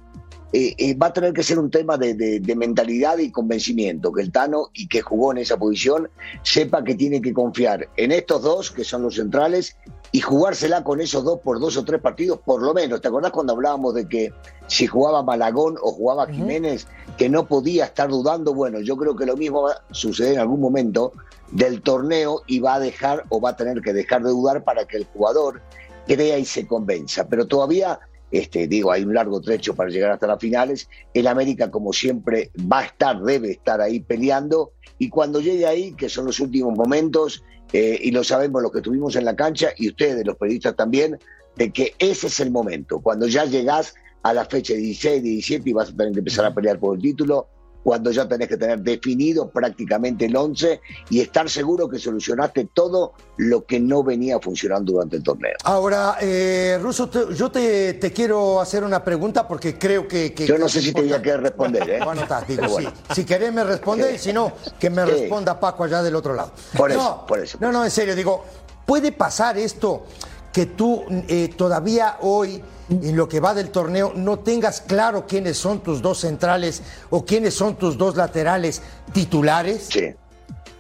eh, 0.57 0.73
eh, 0.79 0.95
va 0.95 1.09
a 1.09 1.13
tener 1.13 1.33
que 1.33 1.43
ser 1.43 1.59
un 1.59 1.69
tema 1.69 1.97
de- 1.97 2.15
de 2.15 2.55
mentalidad 2.55 3.19
y 3.19 3.33
convencimiento, 3.33 4.13
que 4.13 4.23
el 4.23 4.31
Tano 4.31 4.71
y 4.73 4.87
que 4.87 5.01
jugó 5.01 5.33
en 5.33 5.39
esa 5.39 5.57
posición 5.57 6.09
sepa 6.45 6.85
que 6.85 6.95
tiene 6.95 7.21
que 7.21 7.33
confiar 7.33 7.89
en 7.97 8.13
estos 8.13 8.43
dos, 8.43 8.71
que 8.71 8.85
son 8.85 9.03
los 9.03 9.17
centrales, 9.17 9.77
y 10.15 10.21
jugársela 10.21 10.85
con 10.85 11.01
esos 11.01 11.25
dos 11.25 11.41
por 11.41 11.59
dos 11.59 11.77
o 11.77 11.85
tres 11.85 12.01
partidos, 12.01 12.39
por 12.39 12.63
lo 12.63 12.73
menos. 12.73 13.01
¿Te 13.01 13.09
acordás 13.09 13.33
cuando 13.33 13.53
hablábamos 13.53 13.95
de 13.95 14.09
que 14.09 14.33
si 14.69 14.87
jugaba 14.87 15.25
Malagón 15.25 15.75
o 15.83 15.91
jugaba 15.91 16.29
Jiménez, 16.29 16.87
que 17.19 17.29
no 17.29 17.49
podía 17.49 17.87
estar 17.87 18.09
dudando? 18.09 18.55
Bueno, 18.55 18.79
yo 18.79 18.97
creo 18.97 19.17
que 19.17 19.27
lo 19.27 19.37
mismo 19.37 19.63
va 19.63 19.73
a 19.73 19.83
suceder 19.91 20.35
en 20.35 20.39
algún 20.39 20.61
momento 20.61 21.13
del 21.51 21.83
torneo 21.83 22.43
y 22.47 22.61
va 22.61 22.75
a 22.75 22.79
dejar 22.79 23.25
o 23.29 23.41
va 23.41 23.51
a 23.51 23.57
tener 23.57 23.81
que 23.81 23.93
dejar 23.93 24.23
de 24.23 24.31
dudar 24.31 24.63
para 24.63 24.85
que 24.85 24.99
el 24.99 25.05
jugador 25.07 25.61
crea 26.07 26.39
y 26.39 26.45
se 26.45 26.65
convenza. 26.65 27.27
Pero 27.27 27.49
todavía, 27.49 27.99
este, 28.31 28.67
digo, 28.67 28.91
hay 28.91 29.05
un 29.05 29.15
largo 29.15 29.41
trecho 29.41 29.75
para 29.75 29.91
llegar 29.91 30.11
hasta 30.11 30.27
las 30.27 30.41
finales. 30.41 30.89
El 31.13 31.27
América, 31.27 31.71
como 31.71 31.93
siempre, 31.93 32.51
va 32.71 32.81
a 32.81 32.85
estar, 32.87 33.23
debe 33.23 33.53
estar 33.53 33.81
ahí 33.81 34.01
peleando. 34.01 34.73
Y 34.99 35.09
cuando 35.09 35.41
llegue 35.41 35.67
ahí, 35.67 35.93
que 35.93 36.09
son 36.09 36.27
los 36.27 36.41
últimos 36.41 36.77
momentos, 36.77 37.45
eh, 37.73 37.99
y 38.03 38.11
lo 38.11 38.25
sabemos 38.25 38.63
los 38.63 38.73
que 38.73 38.79
estuvimos 38.79 39.17
en 39.17 39.25
la 39.25 39.37
cancha, 39.37 39.71
y 39.77 39.89
ustedes, 39.89 40.27
los 40.27 40.37
periodistas 40.37 40.77
también, 40.77 41.19
de 41.57 41.71
que 41.71 41.95
ese 41.99 42.27
es 42.27 42.41
el 42.41 42.51
momento. 42.51 43.01
Cuando 43.01 43.27
ya 43.27 43.45
llegás 43.45 43.95
a 44.23 44.33
la 44.33 44.45
fecha 44.45 44.75
16, 44.75 45.23
17 45.23 45.71
y 45.71 45.73
vas 45.73 45.91
a 45.91 45.97
tener 45.97 46.13
que 46.13 46.19
empezar 46.21 46.45
a 46.45 46.55
pelear 46.55 46.79
por 46.79 46.97
el 46.97 47.03
título, 47.03 47.49
cuando 47.85 48.11
ya 48.11 48.27
tenés 48.27 48.49
que 48.49 48.57
tener 48.57 48.81
definido 48.81 49.51
prácticamente 49.51 50.25
el 50.25 50.35
11 50.35 50.81
y 51.11 51.21
estar 51.21 51.49
seguro 51.51 51.87
que 51.89 51.99
solucionaste 51.99 52.65
todo 52.73 53.13
lo 53.37 53.67
que 53.67 53.79
no 53.79 54.03
venía 54.03 54.41
funcionando 54.41 54.93
durante 54.95 55.17
el 55.17 55.23
torneo. 55.23 55.53
Ahora, 55.65 56.17
eh, 56.23 56.79
Russo, 56.81 57.09
te- 57.11 57.35
yo 57.35 57.51
te, 57.51 57.93
te 57.95 58.11
quiero 58.13 58.59
hacer 58.61 58.83
una 58.85 59.05
pregunta 59.05 59.47
porque 59.47 59.79
creo 59.79 60.09
que... 60.09 60.33
que- 60.33 60.47
Yo 60.47 60.57
no 60.57 60.67
sé 60.69 60.81
si 60.81 60.93
te 60.95 61.03
voy 61.03 61.13
a 61.13 61.21
querer 61.21 61.43
responder, 61.43 61.89
¿eh? 61.91 62.01
Bueno, 62.05 62.23
está, 62.23 62.41
digo, 62.41 62.63
Pero 62.63 62.69
sí. 62.69 62.73
bueno. 62.73 62.93
Si 63.15 63.25
querés 63.25 63.53
me 63.53 63.63
responde 63.65 64.15
y 64.15 64.19
si 64.19 64.33
no, 64.33 64.53
que 64.81 64.89
me 64.89 65.05
responda 65.05 65.61
Paco 65.61 65.85
allá 65.85 66.03
del 66.03 66.17
otro 66.17 66.33
lado. 66.35 66.53
Por 66.77 66.91
eso, 66.91 67.01
no, 67.03 67.27
por 67.27 67.39
eso. 67.39 67.59
No, 67.61 67.71
no, 67.71 67.85
en 67.85 67.91
serio, 67.91 68.17
digo, 68.17 68.45
¿puede 68.87 69.13
pasar 69.13 69.59
esto 69.59 70.07
que 70.55 70.65
tú 70.67 71.05
eh, 71.29 71.51
todavía 71.55 72.17
hoy, 72.23 72.63
en 72.89 73.17
lo 73.17 73.29
que 73.29 73.41
va 73.41 73.55
del 73.55 73.71
torneo, 73.71 74.13
no 74.15 74.39
tengas 74.41 74.81
claro 74.81 75.27
quiénes 75.27 75.57
son 75.57 75.83
tus 75.83 76.03
dos 76.03 76.19
centrales 76.21 76.83
o 77.11 77.25
quiénes 77.25 77.55
son 77.55 77.77
tus 77.77 77.97
dos 77.97 78.17
laterales 78.17 78.83
titulares? 79.13 79.87
Sí. 79.91 80.15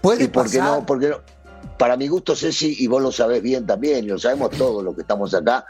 ¿Puede 0.01 0.25
¿Y 0.25 0.29
por 0.29 0.51
qué 0.51 0.59
no? 0.59 0.85
Porque 0.85 1.09
no? 1.09 1.17
Para 1.79 1.97
mi 1.97 2.09
gusto, 2.09 2.37
Ceci, 2.37 2.77
y 2.79 2.87
vos 2.87 3.03
lo 3.03 3.11
sabés 3.11 3.43
bien 3.43 3.67
también, 3.67 4.05
y 4.05 4.09
lo 4.09 4.19
sabemos 4.19 4.51
todos 4.51 4.85
los 4.85 4.95
que 4.95 5.01
estamos 5.01 5.35
acá, 5.35 5.65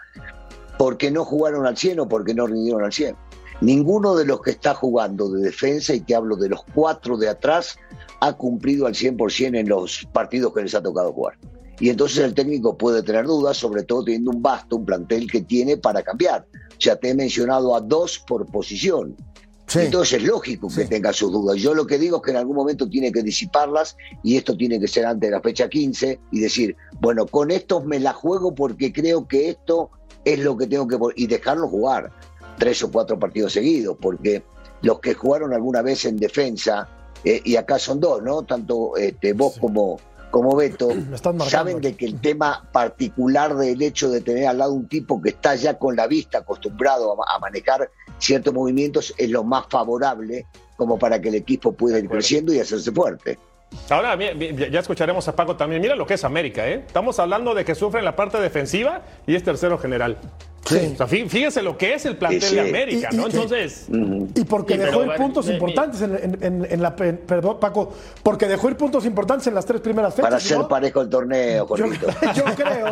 porque 0.77 1.11
no 1.11 1.25
jugaron 1.25 1.67
al 1.67 1.77
100 1.77 2.01
o 2.01 2.09
porque 2.09 2.35
no 2.35 2.47
rindieron 2.47 2.85
al 2.85 2.93
100. 2.93 3.17
Ninguno 3.61 4.17
de 4.17 4.27
los 4.27 4.43
que 4.43 4.51
está 4.51 4.75
jugando 4.75 5.31
de 5.31 5.41
defensa, 5.41 5.95
y 5.95 6.01
te 6.01 6.15
hablo 6.15 6.37
de 6.37 6.49
los 6.49 6.65
cuatro 6.75 7.17
de 7.17 7.29
atrás, 7.29 7.79
ha 8.21 8.33
cumplido 8.33 8.87
al 8.87 8.95
100% 8.95 9.57
en 9.57 9.69
los 9.69 10.07
partidos 10.13 10.53
que 10.53 10.63
les 10.63 10.75
ha 10.75 10.83
tocado 10.83 11.13
jugar. 11.13 11.39
Y 11.81 11.89
entonces 11.89 12.19
el 12.19 12.35
técnico 12.35 12.77
puede 12.77 13.03
tener 13.03 13.27
dudas, 13.27 13.57
sobre 13.57 13.83
todo 13.83 14.05
teniendo 14.05 14.31
un 14.31 14.43
vasto, 14.43 14.77
un 14.77 14.85
plantel 14.85 15.31
que 15.31 15.43
tiene 15.43 15.77
para 15.77 16.03
cambiar. 16.03 16.47
Sea, 16.79 16.97
te 16.97 17.11
he 17.11 17.15
mencionado 17.15 17.75
a 17.75 17.81
dos 17.81 18.23
por 18.27 18.47
posición. 18.47 19.17
Sí. 19.67 19.81
Entonces 19.81 20.21
es 20.21 20.25
lógico 20.29 20.69
que 20.69 20.83
Sí. 20.83 20.89
tenga 20.89 21.13
sus 21.13 21.33
dudas. 21.33 21.57
Yo 21.57 21.75
lo 21.75 21.87
que 21.87 21.99
digo 21.99 22.19
es 22.19 22.23
que 22.23 22.31
en 22.31 22.37
algún 22.37 22.55
momento 22.57 22.89
tiene 22.89 23.11
que 23.11 23.23
disiparlas 23.23 23.97
y 24.23 24.37
esto 24.37 24.57
tiene 24.57 24.79
que 24.79 24.87
ser 24.87 25.07
antes 25.07 25.29
de 25.29 25.35
la 25.35 25.41
fecha 25.41 25.69
15 25.69 26.21
y 26.31 26.41
decir, 26.41 26.77
bueno, 27.01 27.27
con 27.27 27.51
estos 27.51 27.85
me 27.85 27.99
la 27.99 28.13
juego 28.13 28.55
porque 28.55 28.93
creo 28.93 29.27
que 29.27 29.49
esto 29.49 29.91
es 30.25 30.39
lo 30.39 30.57
que 30.57 30.67
tengo 30.67 30.87
que... 30.87 30.99
y 31.17 31.27
dejarlo 31.27 31.69
jugar 31.69 32.13
tres 32.59 32.83
o 32.83 32.91
cuatro 32.93 33.19
partidos 33.19 33.53
seguidos, 33.53 33.97
porque 34.01 34.43
los 34.83 35.01
que 35.01 35.15
jugaron 35.15 35.53
alguna 35.53 35.83
vez 35.83 36.05
en 36.05 36.17
defensa, 36.19 36.89
eh, 37.25 37.41
y 37.45 37.57
acá 37.57 37.79
son 37.79 38.01
dos, 38.01 38.23
¿no? 38.23 38.43
Tanto 38.43 38.97
este, 38.97 39.33
vos 39.33 39.57
como, 39.59 39.99
como 40.35 40.57
Beto, 40.57 40.89
saben 41.49 41.81
de 41.81 41.95
que 41.95 42.07
el 42.07 42.21
tema 42.21 42.69
particular 42.73 43.55
del 43.55 43.81
hecho 43.81 44.11
de 44.11 44.21
tener 44.21 44.49
al 44.49 44.59
lado 44.59 44.73
un 44.73 44.89
tipo 44.89 45.23
que 45.23 45.29
está 45.29 45.55
ya 45.55 45.79
con 45.79 45.95
la 45.95 46.09
vista 46.09 46.39
acostumbrado 46.39 47.23
a, 47.23 47.37
a 47.37 47.39
manejar 47.39 47.89
ciertos 48.19 48.53
movimientos 48.53 49.15
es 49.17 49.31
lo 49.31 49.45
más 49.45 49.67
favorable 49.71 50.45
como 50.77 50.99
para 50.99 51.21
que 51.21 51.29
el 51.29 51.37
equipo 51.37 51.71
pueda 51.71 52.01
ir 52.01 52.09
creciendo 52.09 52.53
y 52.53 52.59
hacerse 52.59 52.91
fuerte. 52.91 53.39
Ahora 53.91 54.17
ya 54.17 54.81
escucharemos 54.81 55.27
a 55.29 55.37
Paco 55.37 55.57
también. 55.57 55.81
Mira 55.83 55.95
lo 55.97 56.07
que 56.07 56.15
es 56.15 56.25
América, 56.25 56.67
¿eh? 56.67 56.85
Estamos 56.87 57.19
hablando 57.19 57.55
de 57.55 57.65
que 57.65 57.75
sufre 57.75 57.99
en 58.01 58.05
la 58.05 58.17
parte 58.17 58.41
defensiva 58.41 59.03
y 59.27 59.35
es 59.35 59.43
tercero 59.45 59.79
general. 59.79 60.19
Sí. 60.67 60.93
O 60.95 60.97
sea, 60.97 61.07
fí- 61.07 61.29
fíjense 61.29 61.61
lo 61.61 61.77
que 61.77 61.93
es 61.93 62.07
el 62.07 62.17
plantel 62.17 62.41
Sí, 62.41 62.49
sí. 62.49 62.55
de 62.55 62.61
América, 62.63 63.09
Y- 63.13 63.17
¿no? 63.17 63.25
y- 63.25 63.31
Entonces, 63.33 63.85
Y 64.35 64.45
porque 64.45 64.79
dejó 64.79 65.01
pero, 65.01 65.13
ir 65.13 65.19
puntos 65.19 65.47
eh, 65.47 65.51
eh, 65.51 65.55
importantes 65.57 66.01
en, 66.01 66.15
en- 66.17 66.39
en- 66.43 66.67
en 66.71 66.83
la. 66.83 66.97
perdón, 66.97 67.61
Paco. 67.61 67.93
Porque 68.23 68.49
dejó 68.49 68.71
ir 68.71 68.77
puntos 68.79 69.05
importantes 69.05 69.47
en 69.47 69.55
las 69.55 69.67
tres 69.67 69.83
primeras 69.83 70.15
fechas. 70.15 70.31
Para 70.31 70.41
ser 70.41 70.57
¿no? 70.57 70.67
parejo 70.67 71.03
el 71.03 71.11
torneo, 71.11 71.65
Yo, 71.77 71.85
Jorgito. 71.85 72.07
yo 72.35 72.45
creo, 72.57 72.87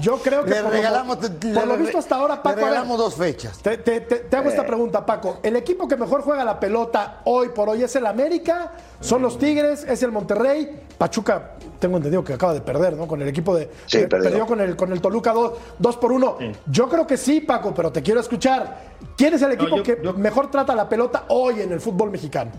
yo 0.00 0.18
creo 0.18 0.44
que 0.44 0.50
Le 0.50 0.56
por 0.56 0.64
lo- 0.66 0.70
regalamos, 0.70 1.16
por 1.16 1.66
lo, 1.66 1.76
le- 1.76 1.82
visto 1.82 1.98
hasta 1.98 2.14
ahora, 2.14 2.36
le 2.36 2.40
Paco. 2.42 2.54
ver, 2.54 2.64
regalamos 2.66 2.98
dos 2.98 3.14
fechas. 3.16 3.58
te, 3.58 3.78
te- 3.78 4.00
te- 4.02 4.16
te 4.20 4.36
hago 4.36 4.48
esta 4.48 4.64
pregunta, 4.64 5.04
Paco. 5.04 5.40
¿El 5.42 5.56
equipo 5.56 5.88
que 5.88 5.96
mejor 5.96 6.22
juega 6.22 6.44
la 6.44 6.60
pelota 6.60 7.22
hoy 7.24 7.48
por 7.48 7.68
hoy 7.68 7.82
es 7.82 7.96
el 7.96 8.06
América? 8.06 8.70
¿Son 9.00 9.22
los 9.22 9.38
Tigres? 9.38 9.84
¿Es 9.88 10.02
el 10.02 10.10
Monterrey? 10.10 10.80
Pachuca, 10.98 11.52
tengo 11.78 11.98
entendido 11.98 12.24
que 12.24 12.32
acaba 12.32 12.52
de 12.52 12.60
perder, 12.60 12.94
¿no? 12.94 13.06
Con 13.06 13.22
el 13.22 13.28
equipo 13.28 13.56
de. 13.56 13.70
Sí, 13.86 13.98
de- 13.98 14.08
perdió. 14.08 14.30
perdió 14.30 14.46
con 14.46 14.60
el, 14.60 14.74
con 14.74 14.92
el 14.92 15.00
Toluca 15.00 15.32
2 15.78 15.96
por 15.96 16.10
1. 16.12 16.38
Yo 16.66 16.88
creo 16.88 17.06
que 17.06 17.16
sí, 17.16 17.40
Paco, 17.40 17.72
pero 17.74 17.92
te 17.92 18.02
quiero 18.02 18.18
escuchar. 18.20 18.88
¿Quién 19.16 19.34
es 19.34 19.42
el 19.42 19.52
equipo 19.52 19.76
yo- 19.76 19.82
que 19.84 19.98
yo- 20.02 20.14
mejor 20.14 20.50
trata 20.50 20.74
la 20.74 20.88
pelota 20.88 21.24
hoy 21.28 21.60
en 21.60 21.70
el 21.72 21.80
fútbol 21.80 22.10
mexicano? 22.10 22.50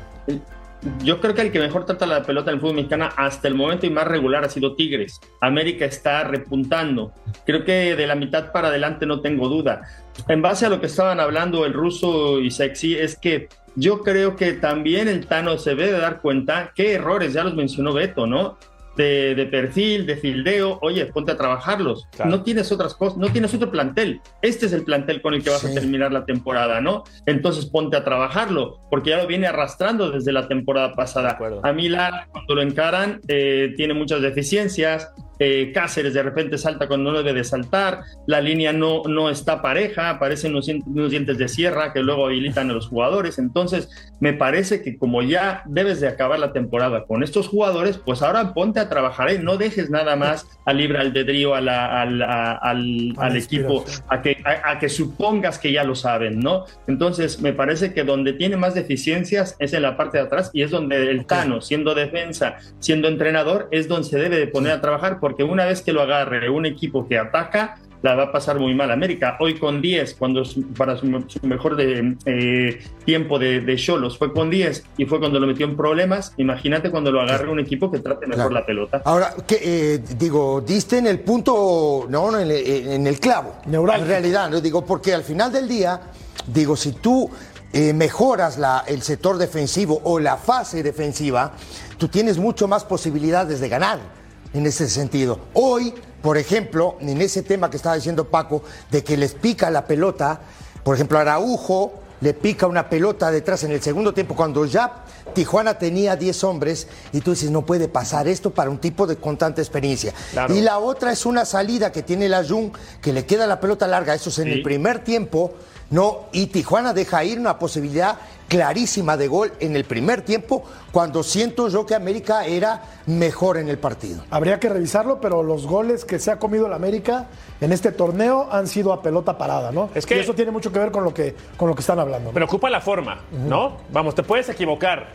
Yo 1.03 1.19
creo 1.19 1.34
que 1.36 1.41
el 1.41 1.51
que 1.51 1.60
mejor 1.60 1.86
trata 1.86 2.05
la 2.05 2.24
pelota 2.24 2.51
en 2.51 2.55
el 2.55 2.62
fútbol 2.62 2.75
mexicano 2.75 3.10
hasta 3.17 3.50
el 3.50 3.55
momento 3.55 3.86
y 3.86 3.89
más 3.89 4.08
regular 4.08 4.46
ha 4.46 4.50
sido 4.50 4.75
Tigres. 4.75 5.19
América 5.41 5.84
está 5.84 6.24
repuntando. 6.24 7.12
Creo 7.46 7.65
que 7.65 7.98
de 7.98 8.08
la 8.08 8.15
mitad 8.15 8.53
para 8.53 8.69
adelante 8.69 9.05
no 9.05 9.19
tengo 9.19 9.50
duda. 9.50 9.81
En 10.29 10.41
base 10.41 10.65
a 10.65 10.69
lo 10.69 10.79
que 10.79 10.86
estaban 10.86 11.19
hablando 11.19 11.65
el 11.65 11.74
ruso 11.74 12.39
y 12.39 12.50
sexy, 12.50 12.96
es 12.96 13.17
que 13.17 13.50
yo 13.75 14.01
creo 14.01 14.35
que 14.35 14.53
también 14.53 15.07
el 15.07 15.25
Tano 15.27 15.57
se 15.57 15.71
debe 15.71 15.91
de 15.93 15.99
dar 15.99 16.21
cuenta 16.21 16.71
qué 16.75 16.93
errores, 16.93 17.33
ya 17.33 17.43
los 17.43 17.55
mencionó 17.55 17.93
Beto, 17.93 18.27
¿no? 18.27 18.57
De, 18.97 19.33
de 19.33 19.45
perfil, 19.45 20.05
de 20.05 20.17
fildeo, 20.17 20.77
oye, 20.81 21.05
ponte 21.05 21.31
a 21.31 21.38
trabajarlos. 21.38 22.05
Claro. 22.11 22.31
No 22.31 22.43
tienes 22.43 22.69
otras 22.71 22.95
cosas, 22.95 23.17
no 23.17 23.31
tienes 23.31 23.53
otro 23.53 23.71
plantel. 23.71 24.19
Este 24.41 24.65
es 24.65 24.73
el 24.73 24.83
plantel 24.83 25.21
con 25.21 25.33
el 25.33 25.41
que 25.41 25.49
vas 25.51 25.63
a 25.63 25.73
terminar 25.73 26.11
la 26.11 26.25
temporada, 26.25 26.81
¿no? 26.81 27.05
Entonces 27.25 27.65
ponte 27.67 27.95
a 27.95 28.03
trabajarlo, 28.03 28.81
porque 28.89 29.11
ya 29.11 29.17
lo 29.17 29.27
viene 29.27 29.47
arrastrando 29.47 30.11
desde 30.11 30.33
la 30.33 30.49
temporada 30.49 30.95
pasada. 30.95 31.38
A 31.63 31.71
mí 31.71 31.88
Lara, 31.88 32.27
cuando 32.31 32.55
lo 32.55 32.61
encaran, 32.61 33.21
eh, 33.29 33.73
tiene 33.77 33.93
muchas 33.93 34.21
deficiencias. 34.21 35.13
Eh, 35.39 35.72
Cáceres 35.74 36.13
de 36.13 36.22
repente 36.24 36.58
salta 36.58 36.88
cuando 36.88 37.12
no 37.12 37.17
debe 37.17 37.34
de 37.34 37.43
saltar. 37.43 38.01
La 38.27 38.41
línea 38.41 38.74
no, 38.74 39.03
no 39.08 39.29
está 39.29 39.62
pareja. 39.62 40.10
Aparecen 40.10 40.51
unos, 40.51 40.67
dien- 40.67 40.84
unos 40.86 41.12
dientes 41.12 41.38
de 41.38 41.48
sierra 41.48 41.93
que 41.93 42.01
luego 42.01 42.25
habilitan 42.25 42.69
a 42.69 42.74
los 42.74 42.88
jugadores. 42.88 43.39
Entonces, 43.39 43.89
me 44.19 44.34
parece 44.34 44.81
que 44.81 44.98
como 44.98 45.22
ya 45.22 45.63
debes 45.65 46.01
de 46.01 46.08
acabar 46.08 46.39
la 46.39 46.51
temporada 46.53 47.05
con 47.05 47.24
estos 47.24 47.48
jugadores, 47.48 47.98
pues 47.98 48.22
ahora 48.22 48.53
ponte 48.53 48.79
a 48.79 48.89
trabajar. 48.89 49.29
¿eh? 49.29 49.39
No 49.39 49.58
dejes 49.58 49.89
nada 49.89 50.15
más 50.15 50.46
a 50.65 50.74
libre 50.74 51.00
albedrío 51.00 51.55
a 51.55 51.62
la- 51.62 52.01
al, 52.01 52.22
a- 52.22 52.51
al- 52.53 53.13
A 53.17 53.22
la 53.22 53.25
al 53.27 53.38
equipo 53.38 53.86
a 54.10 54.22
que, 54.22 54.38
a, 54.43 54.72
a 54.72 54.79
que 54.79 54.89
supongas 54.89 55.58
que 55.58 55.72
ya 55.72 55.84
lo 55.84 55.96
saben, 55.96 56.39
¿no? 56.39 56.65
Entonces, 56.88 57.41
me 57.41 57.53
parece 57.53 57.93
que 57.93 58.03
donde 58.03 58.34
tiene 58.34 58.58
más 58.58 58.74
deficiencias 58.74 59.55
es 59.60 59.74
en 59.74 59.84
la 59.84 59.96
parte 59.96 60.17
de 60.17 60.24
atrás 60.25 60.50
y 60.53 60.62
es 60.63 60.72
donde 60.72 61.10
el 61.10 61.25
Tano, 61.25 61.62
siendo 61.62 61.96
defensa, 61.96 62.58
siendo 62.79 63.08
entrenador, 63.08 63.67
es 63.72 63.88
donde 63.88 64.08
se 64.10 64.17
debe 64.19 64.38
de 64.38 64.48
poner 64.48 64.72
a 64.74 64.81
trabajar 64.81 65.19
porque 65.29 65.43
una 65.43 65.65
vez 65.65 65.83
que 65.83 65.93
lo 65.93 66.01
agarre 66.01 66.50
un 66.50 66.65
equipo 66.65 67.07
que 67.07 67.19
ataca, 67.19 67.77
la 68.01 68.15
va 68.15 68.24
a 68.24 68.31
pasar 68.31 68.57
muy 68.59 68.74
mal 68.74 68.89
América. 68.89 69.38
Hoy 69.39 69.59
con 69.59 69.79
10, 69.79 70.15
cuando 70.15 70.41
para 70.75 70.98
su, 70.98 71.05
su 71.27 71.45
mejor 71.45 71.75
de, 71.75 72.15
eh, 72.25 72.81
tiempo 73.05 73.38
de, 73.38 73.62
de 73.62 73.75
Cholos 73.75 74.17
fue 74.17 74.33
con 74.33 74.50
10 74.50 74.83
y 74.98 75.05
fue 75.05 75.19
cuando 75.19 75.39
lo 75.39 75.45
metió 75.45 75.67
en 75.67 75.77
problemas, 75.77 76.33
imagínate 76.38 76.89
cuando 76.89 77.12
lo 77.12 77.21
agarre 77.21 77.48
un 77.48 77.59
equipo 77.59 77.91
que 77.91 78.00
trate 78.00 78.25
mejor 78.25 78.48
Claro. 78.48 78.50
la 78.55 78.65
pelota. 78.65 79.01
Ahora, 79.05 79.36
que, 79.45 79.59
eh, 79.62 80.03
digo, 80.17 80.62
diste 80.62 80.98
en 80.98 81.05
el 81.05 81.19
punto, 81.19 82.07
no, 82.09 82.31
no, 82.31 82.39
en 82.39 82.50
el, 82.50 82.67
en 82.88 83.05
el 83.05 83.19
clavo. 83.19 83.57
Neurálgico. 83.67 84.05
En 84.05 84.09
realidad, 84.09 84.50
no 84.50 84.62
digo, 84.62 84.83
porque 84.83 85.13
al 85.13 85.24
final 85.24 85.51
del 85.51 85.67
día, 85.67 86.01
digo, 86.48 86.75
si 86.75 86.93
tú 86.93 87.29
eh, 87.71 87.93
mejoras 87.93 88.57
la, 88.57 88.83
el 88.88 89.03
sector 89.03 89.38
defensivo 89.38 90.01
o 90.05 90.19
la 90.19 90.38
fase 90.38 90.81
defensiva, 90.81 91.51
tú 92.00 92.07
tienes 92.07 92.39
mucho 92.39 92.67
más 92.67 92.83
posibilidades 92.83 93.59
de 93.59 93.69
ganar 93.69 94.18
en 94.53 94.65
ese 94.65 94.89
sentido. 94.89 95.39
Hoy, 95.53 95.93
por 96.21 96.37
ejemplo, 96.37 96.97
en 97.01 97.21
ese 97.21 97.43
tema 97.43 97.69
que 97.69 97.77
estaba 97.77 97.95
diciendo 97.95 98.25
Paco, 98.29 98.63
de 98.91 99.03
que 99.03 99.17
les 99.17 99.33
pica 99.33 99.69
la 99.69 99.85
pelota, 99.85 100.41
por 100.83 100.95
ejemplo, 100.95 101.19
Araujo 101.19 101.93
le 102.21 102.33
pica 102.33 102.67
una 102.67 102.89
pelota 102.89 103.31
detrás 103.31 103.63
en 103.63 103.71
el 103.71 103.81
segundo 103.81 104.13
tiempo, 104.13 104.35
cuando 104.35 104.65
ya 104.65 105.05
Tijuana 105.33 105.77
tenía 105.77 106.15
10 106.17 106.43
hombres, 106.43 106.87
y 107.13 107.21
tú 107.21 107.31
dices, 107.31 107.49
no 107.49 107.65
puede 107.65 107.87
pasar 107.87 108.27
esto 108.27 108.49
para 108.49 108.69
un 108.69 108.79
tipo 108.79 109.07
de 109.07 109.15
con 109.15 109.37
tanta 109.37 109.61
experiencia. 109.61 110.13
Claro. 110.31 110.53
Y 110.53 110.59
la 110.61 110.79
otra 110.79 111.13
es 111.13 111.25
una 111.25 111.45
salida 111.45 111.91
que 111.93 112.03
tiene 112.03 112.27
la 112.27 112.43
Jun, 112.43 112.73
que 113.01 113.13
le 113.13 113.25
queda 113.25 113.47
la 113.47 113.61
pelota 113.61 113.87
larga, 113.87 114.13
eso 114.15 114.29
es 114.31 114.39
en 114.39 114.45
Sí. 114.45 114.51
el 114.51 114.63
primer 114.63 115.03
tiempo, 115.03 115.53
no, 115.91 116.25
y 116.31 116.48
Tijuana 116.48 116.93
deja 116.93 117.24
ir 117.24 117.39
una 117.39 117.58
posibilidad 117.58 118.17
clarísima 118.48 119.15
de 119.15 119.27
gol 119.27 119.51
en 119.60 119.75
el 119.75 119.86
primer 119.86 120.22
tiempo, 120.24 120.63
cuando 120.91 121.22
siento 121.22 121.67
yo 121.69 121.86
que 121.86 121.93
América 121.93 122.46
era 122.46 122.81
mejor 123.05 123.58
en 123.58 123.69
el 123.69 123.77
partido. 123.77 124.24
Habría 124.31 124.60
que 124.60 124.69
revisarlo, 124.69 125.22
pero 125.22 125.43
los 125.43 125.67
goles 125.67 126.03
que 126.03 126.17
se 126.17 126.31
ha 126.31 126.39
comido 126.39 126.65
el 126.65 126.74
América 126.74 127.27
en 127.62 127.72
este 127.72 127.91
torneo 127.91 128.48
han 128.51 128.65
sido 128.67 128.91
a 128.91 129.01
pelota 129.03 129.38
parada, 129.38 129.72
¿no? 129.72 129.89
Es 129.93 130.05
que- 130.08 130.17
y 130.17 130.19
eso 130.19 130.34
tiene 130.34 130.50
mucho 130.51 130.72
que 130.72 130.79
ver 130.79 130.91
con 130.91 131.03
lo 131.03 131.13
que, 131.13 131.36
con 131.58 131.69
lo 131.69 131.75
que 131.75 131.81
están 131.81 132.00
hablando. 132.00 132.29
¿no? 132.29 132.34
preocupa 132.34 132.69
la 132.72 132.81
forma, 132.81 133.19
¿no? 133.31 133.77
Vamos, 133.91 134.15
te 134.15 134.24
puedes 134.24 134.50
equivocar. 134.50 135.08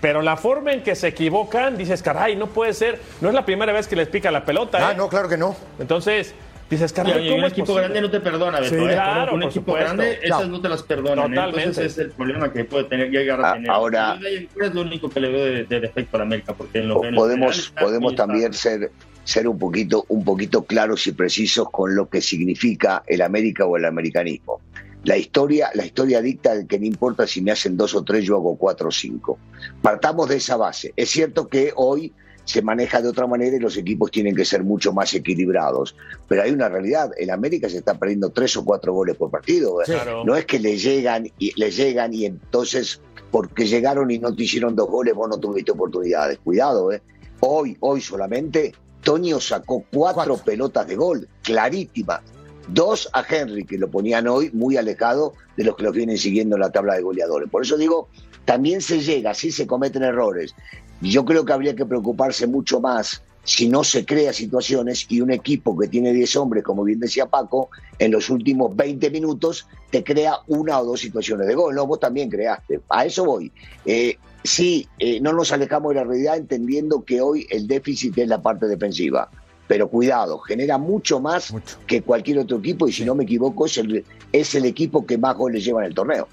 Pero 0.00 0.20
la 0.22 0.36
forma 0.36 0.72
en 0.72 0.82
que 0.82 0.94
se 0.94 1.08
equivocan, 1.08 1.76
dices, 1.76 2.02
caray, 2.02 2.36
no 2.36 2.48
puede 2.48 2.74
ser. 2.74 3.00
No 3.22 3.28
es 3.28 3.34
la 3.34 3.44
primera 3.46 3.72
vez 3.72 3.88
que 3.88 3.96
les 3.96 4.08
pica 4.08 4.30
la 4.30 4.44
pelota, 4.44 4.78
Ah, 4.88 4.92
¿eh? 4.92 4.94
no, 4.94 5.08
claro 5.08 5.28
que 5.28 5.38
no. 5.38 5.56
Entonces, 5.78 6.34
dices, 6.70 6.90
Y 6.92 6.94
caray, 6.94 7.28
un 7.28 7.34
¿cómo 7.36 7.46
es 7.46 7.52
equipo 7.52 7.66
posible? 7.66 7.82
grande 7.88 8.00
no 8.02 8.10
te 8.10 8.20
perdona, 8.20 8.60
Beto, 8.60 8.74
Sí, 8.74 8.82
¿eh? 8.84 8.88
claro, 8.88 9.34
un 9.34 9.42
equipo 9.44 9.60
supuesto. 9.72 9.84
grande, 9.84 10.18
No. 10.28 10.36
esas 10.36 10.48
no 10.48 10.60
te 10.60 10.68
las 10.68 10.82
perdonan. 10.82 11.32
¿eh? 11.32 11.34
Totalmente. 11.36 11.60
Entonces 11.62 11.92
es 11.92 11.98
el 11.98 12.10
problema 12.10 12.52
que 12.52 12.64
puede 12.64 12.84
tener 12.84 13.10
llegar 13.10 13.40
a 13.44 13.50
A- 13.50 13.54
tener. 13.54 13.70
ahora- 13.70 14.18
es 14.60 14.74
lo 14.74 14.80
único 14.80 15.08
que 15.10 15.20
le 15.20 15.28
veo 15.30 15.44
de, 15.44 15.64
de 15.64 15.80
defecto 15.80 16.16
a 16.16 16.18
la 16.18 16.24
América, 16.24 16.54
porque 16.54 16.78
en 16.80 16.88
lo, 16.88 17.00
podemos 17.00 17.56
general 17.66 17.84
podemos 17.84 18.14
también 18.14 18.52
ser 18.52 18.90
ser 19.24 19.48
un 19.48 19.58
poquito 19.58 20.04
un 20.08 20.24
poquito 20.24 20.64
claros 20.64 21.04
y 21.08 21.12
precisos 21.12 21.68
con 21.72 21.96
lo 21.96 22.08
que 22.08 22.20
significa 22.20 23.02
el 23.08 23.22
América 23.22 23.64
o 23.66 23.76
el 23.76 23.84
americanismo. 23.84 24.60
La 25.02 25.16
historia, 25.16 25.70
la 25.74 25.84
historia 25.84 26.20
dicta 26.20 26.52
que 26.66 26.78
no 26.78 26.86
importa 26.86 27.26
si 27.26 27.40
me 27.42 27.50
hacen 27.52 27.76
dos 27.76 27.94
o 27.94 28.02
tres, 28.04 28.24
yo 28.24 28.36
hago 28.36 28.56
cuatro 28.56 28.88
o 28.88 28.92
cinco. 28.92 29.38
Partamos 29.82 30.28
de 30.28 30.36
esa 30.36 30.56
base. 30.56 30.92
Es 30.96 31.10
cierto 31.10 31.48
que 31.48 31.72
hoy 31.76 32.12
se 32.46 32.62
maneja 32.62 33.02
de 33.02 33.08
otra 33.08 33.26
manera 33.26 33.56
y 33.56 33.58
los 33.58 33.76
equipos 33.76 34.10
tienen 34.10 34.34
que 34.34 34.44
ser 34.44 34.64
mucho 34.64 34.92
más 34.92 35.12
equilibrados. 35.12 35.96
Pero 36.28 36.42
hay 36.42 36.52
una 36.52 36.68
realidad, 36.68 37.10
en 37.18 37.30
América 37.30 37.68
se 37.68 37.78
está 37.78 37.98
perdiendo 37.98 38.30
tres 38.30 38.56
o 38.56 38.64
cuatro 38.64 38.94
goles 38.94 39.16
por 39.16 39.30
partido. 39.30 39.80
No 40.24 40.36
es 40.36 40.46
que 40.46 40.58
le 40.58 40.78
llegan 40.78 41.30
y 41.38 41.52
le 41.60 41.70
llegan 41.70 42.14
y 42.14 42.24
entonces 42.24 43.00
porque 43.32 43.66
llegaron 43.66 44.10
y 44.10 44.18
no 44.18 44.34
te 44.34 44.44
hicieron 44.44 44.76
dos 44.76 44.88
goles, 44.88 45.14
vos 45.14 45.28
no 45.28 45.38
tuviste 45.38 45.72
oportunidades. 45.72 46.38
Cuidado, 46.38 46.92
¿eh? 46.92 47.02
Hoy, 47.40 47.76
hoy 47.80 48.00
solamente, 48.00 48.72
Toño 49.02 49.40
sacó 49.40 49.84
cuatro, 49.92 50.38
pelotas 50.38 50.86
de 50.86 50.96
gol, 50.96 51.28
clarísimas. 51.42 52.20
Dos 52.68 53.10
a 53.12 53.24
Henry, 53.28 53.64
que 53.64 53.76
lo 53.76 53.90
ponían 53.90 54.26
hoy 54.26 54.50
muy 54.52 54.76
alejado 54.76 55.34
de 55.56 55.64
los 55.64 55.76
que 55.76 55.82
los 55.82 55.94
vienen 55.94 56.16
siguiendo 56.16 56.56
en 56.56 56.62
la 56.62 56.70
tabla 56.70 56.94
de 56.94 57.02
goleadores. 57.02 57.50
Por 57.50 57.62
eso 57.62 57.76
digo, 57.76 58.08
también 58.44 58.80
se 58.80 59.00
llega, 59.00 59.34
sí 59.34 59.52
se 59.52 59.66
cometen 59.66 60.02
errores, 60.02 60.54
yo 61.00 61.24
creo 61.24 61.44
que 61.44 61.52
habría 61.52 61.76
que 61.76 61.86
preocuparse 61.86 62.46
mucho 62.46 62.80
más 62.80 63.22
si 63.46 63.68
no 63.68 63.84
se 63.84 64.04
crea 64.04 64.32
situaciones 64.32 65.06
y 65.08 65.20
un 65.20 65.30
equipo 65.30 65.78
que 65.78 65.86
tiene 65.86 66.12
10 66.12 66.34
hombres, 66.36 66.64
como 66.64 66.82
bien 66.82 66.98
decía 66.98 67.26
Paco, 67.26 67.70
en 67.96 68.10
los 68.10 68.28
últimos 68.28 68.74
20 68.74 69.08
minutos 69.10 69.68
te 69.90 70.02
crea 70.02 70.40
una 70.48 70.80
o 70.80 70.84
dos 70.84 71.00
situaciones 71.00 71.46
de 71.46 71.54
gol. 71.54 71.76
No, 71.76 71.86
vos 71.86 72.00
también 72.00 72.28
creaste. 72.28 72.80
A 72.88 73.06
eso 73.06 73.24
voy. 73.24 73.52
Eh, 73.84 74.18
sí, 74.42 74.88
eh, 74.98 75.20
no 75.20 75.32
nos 75.32 75.52
alejamos 75.52 75.90
de 75.90 76.00
la 76.00 76.04
realidad 76.04 76.36
entendiendo 76.36 77.04
que 77.04 77.20
hoy 77.20 77.46
el 77.48 77.68
déficit 77.68 78.18
es 78.18 78.26
la 78.26 78.42
parte 78.42 78.66
defensiva. 78.66 79.30
Pero 79.68 79.88
cuidado, 79.88 80.40
genera 80.40 80.76
mucho 80.76 81.20
más 81.20 81.54
que 81.86 82.02
cualquier 82.02 82.40
otro 82.40 82.58
equipo 82.58 82.88
y 82.88 82.92
si 82.92 83.04
no 83.04 83.14
me 83.14 83.24
equivoco 83.24 83.66
es 83.66 83.78
el, 83.78 84.04
es 84.32 84.54
el 84.56 84.64
equipo 84.64 85.06
que 85.06 85.18
más 85.18 85.36
goles 85.36 85.64
lleva 85.64 85.82
en 85.82 85.86
el 85.86 85.94
torneo. 85.94 86.26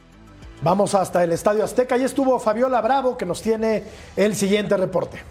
Vamos 0.64 0.96
hasta 0.96 1.22
el 1.26 1.34
Estadio 1.34 1.66
Azteca 1.66 1.98
y 1.98 2.06
estuvo 2.06 2.40
Fabiola 2.40 2.80
Bravo 2.80 3.18
que 3.18 3.26
nos 3.26 3.42
tiene 3.42 3.84
el 4.16 4.34
siguiente 4.34 4.78
reporte. 4.78 5.22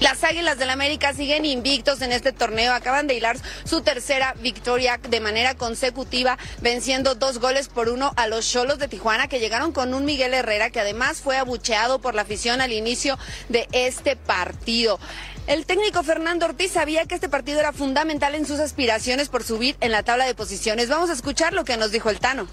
Las 0.00 0.22
Águilas 0.22 0.58
del 0.58 0.68
América 0.68 1.14
siguen 1.14 1.46
invictos 1.46 2.02
en 2.02 2.12
este 2.12 2.32
torneo. 2.32 2.74
Acaban 2.74 3.06
de 3.06 3.14
hilar 3.14 3.38
su 3.64 3.80
tercera 3.80 4.34
victoria 4.42 5.00
de 5.08 5.20
manera 5.20 5.54
consecutiva, 5.54 6.36
venciendo 6.60 7.14
dos 7.14 7.38
goles 7.38 7.68
por 7.68 7.88
uno 7.88 8.12
a 8.16 8.26
los 8.26 8.46
Cholos 8.46 8.78
de 8.78 8.88
Tijuana, 8.88 9.26
que 9.26 9.40
llegaron 9.40 9.72
con 9.72 9.94
un 9.94 10.04
Miguel 10.04 10.34
Herrera, 10.34 10.68
que 10.68 10.80
además 10.80 11.22
fue 11.22 11.38
abucheado 11.38 11.98
por 11.98 12.14
la 12.14 12.22
afición 12.22 12.60
al 12.60 12.72
inicio 12.72 13.18
de 13.48 13.68
este 13.72 14.16
partido. 14.16 15.00
El 15.46 15.64
técnico 15.64 16.02
Fernando 16.02 16.46
Ortiz 16.46 16.72
sabía 16.72 17.06
que 17.06 17.14
este 17.14 17.28
partido 17.28 17.60
era 17.60 17.72
fundamental 17.72 18.34
en 18.34 18.46
sus 18.46 18.58
aspiraciones 18.58 19.28
por 19.28 19.44
subir 19.44 19.76
en 19.80 19.92
la 19.92 20.02
tabla 20.02 20.26
de 20.26 20.34
posiciones. 20.34 20.88
Vamos 20.88 21.08
a 21.08 21.12
escuchar 21.12 21.52
lo 21.52 21.64
que 21.64 21.76
nos 21.76 21.92
dijo 21.92 22.10
el 22.10 22.18
Tano. 22.18 22.48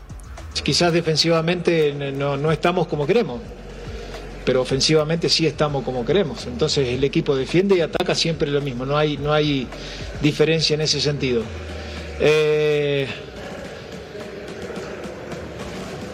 Quizás 0.63 0.93
defensivamente 0.93 1.91
no, 1.93 2.51
estamos 2.51 2.87
como 2.87 3.07
queremos, 3.07 3.41
pero 4.45 4.61
ofensivamente 4.61 5.27
sí 5.27 5.47
estamos 5.47 5.83
como 5.83 6.05
queremos. 6.05 6.45
Entonces 6.45 6.87
el 6.87 7.03
equipo 7.03 7.35
defiende 7.35 7.77
y 7.77 7.81
ataca 7.81 8.13
siempre 8.13 8.51
lo 8.51 8.61
mismo, 8.61 8.85
no 8.85 8.95
hay, 8.95 9.17
no 9.17 9.33
hay 9.33 9.67
diferencia 10.21 10.75
en 10.75 10.81
ese 10.81 11.01
sentido. 11.01 11.41
Eh, 12.19 13.07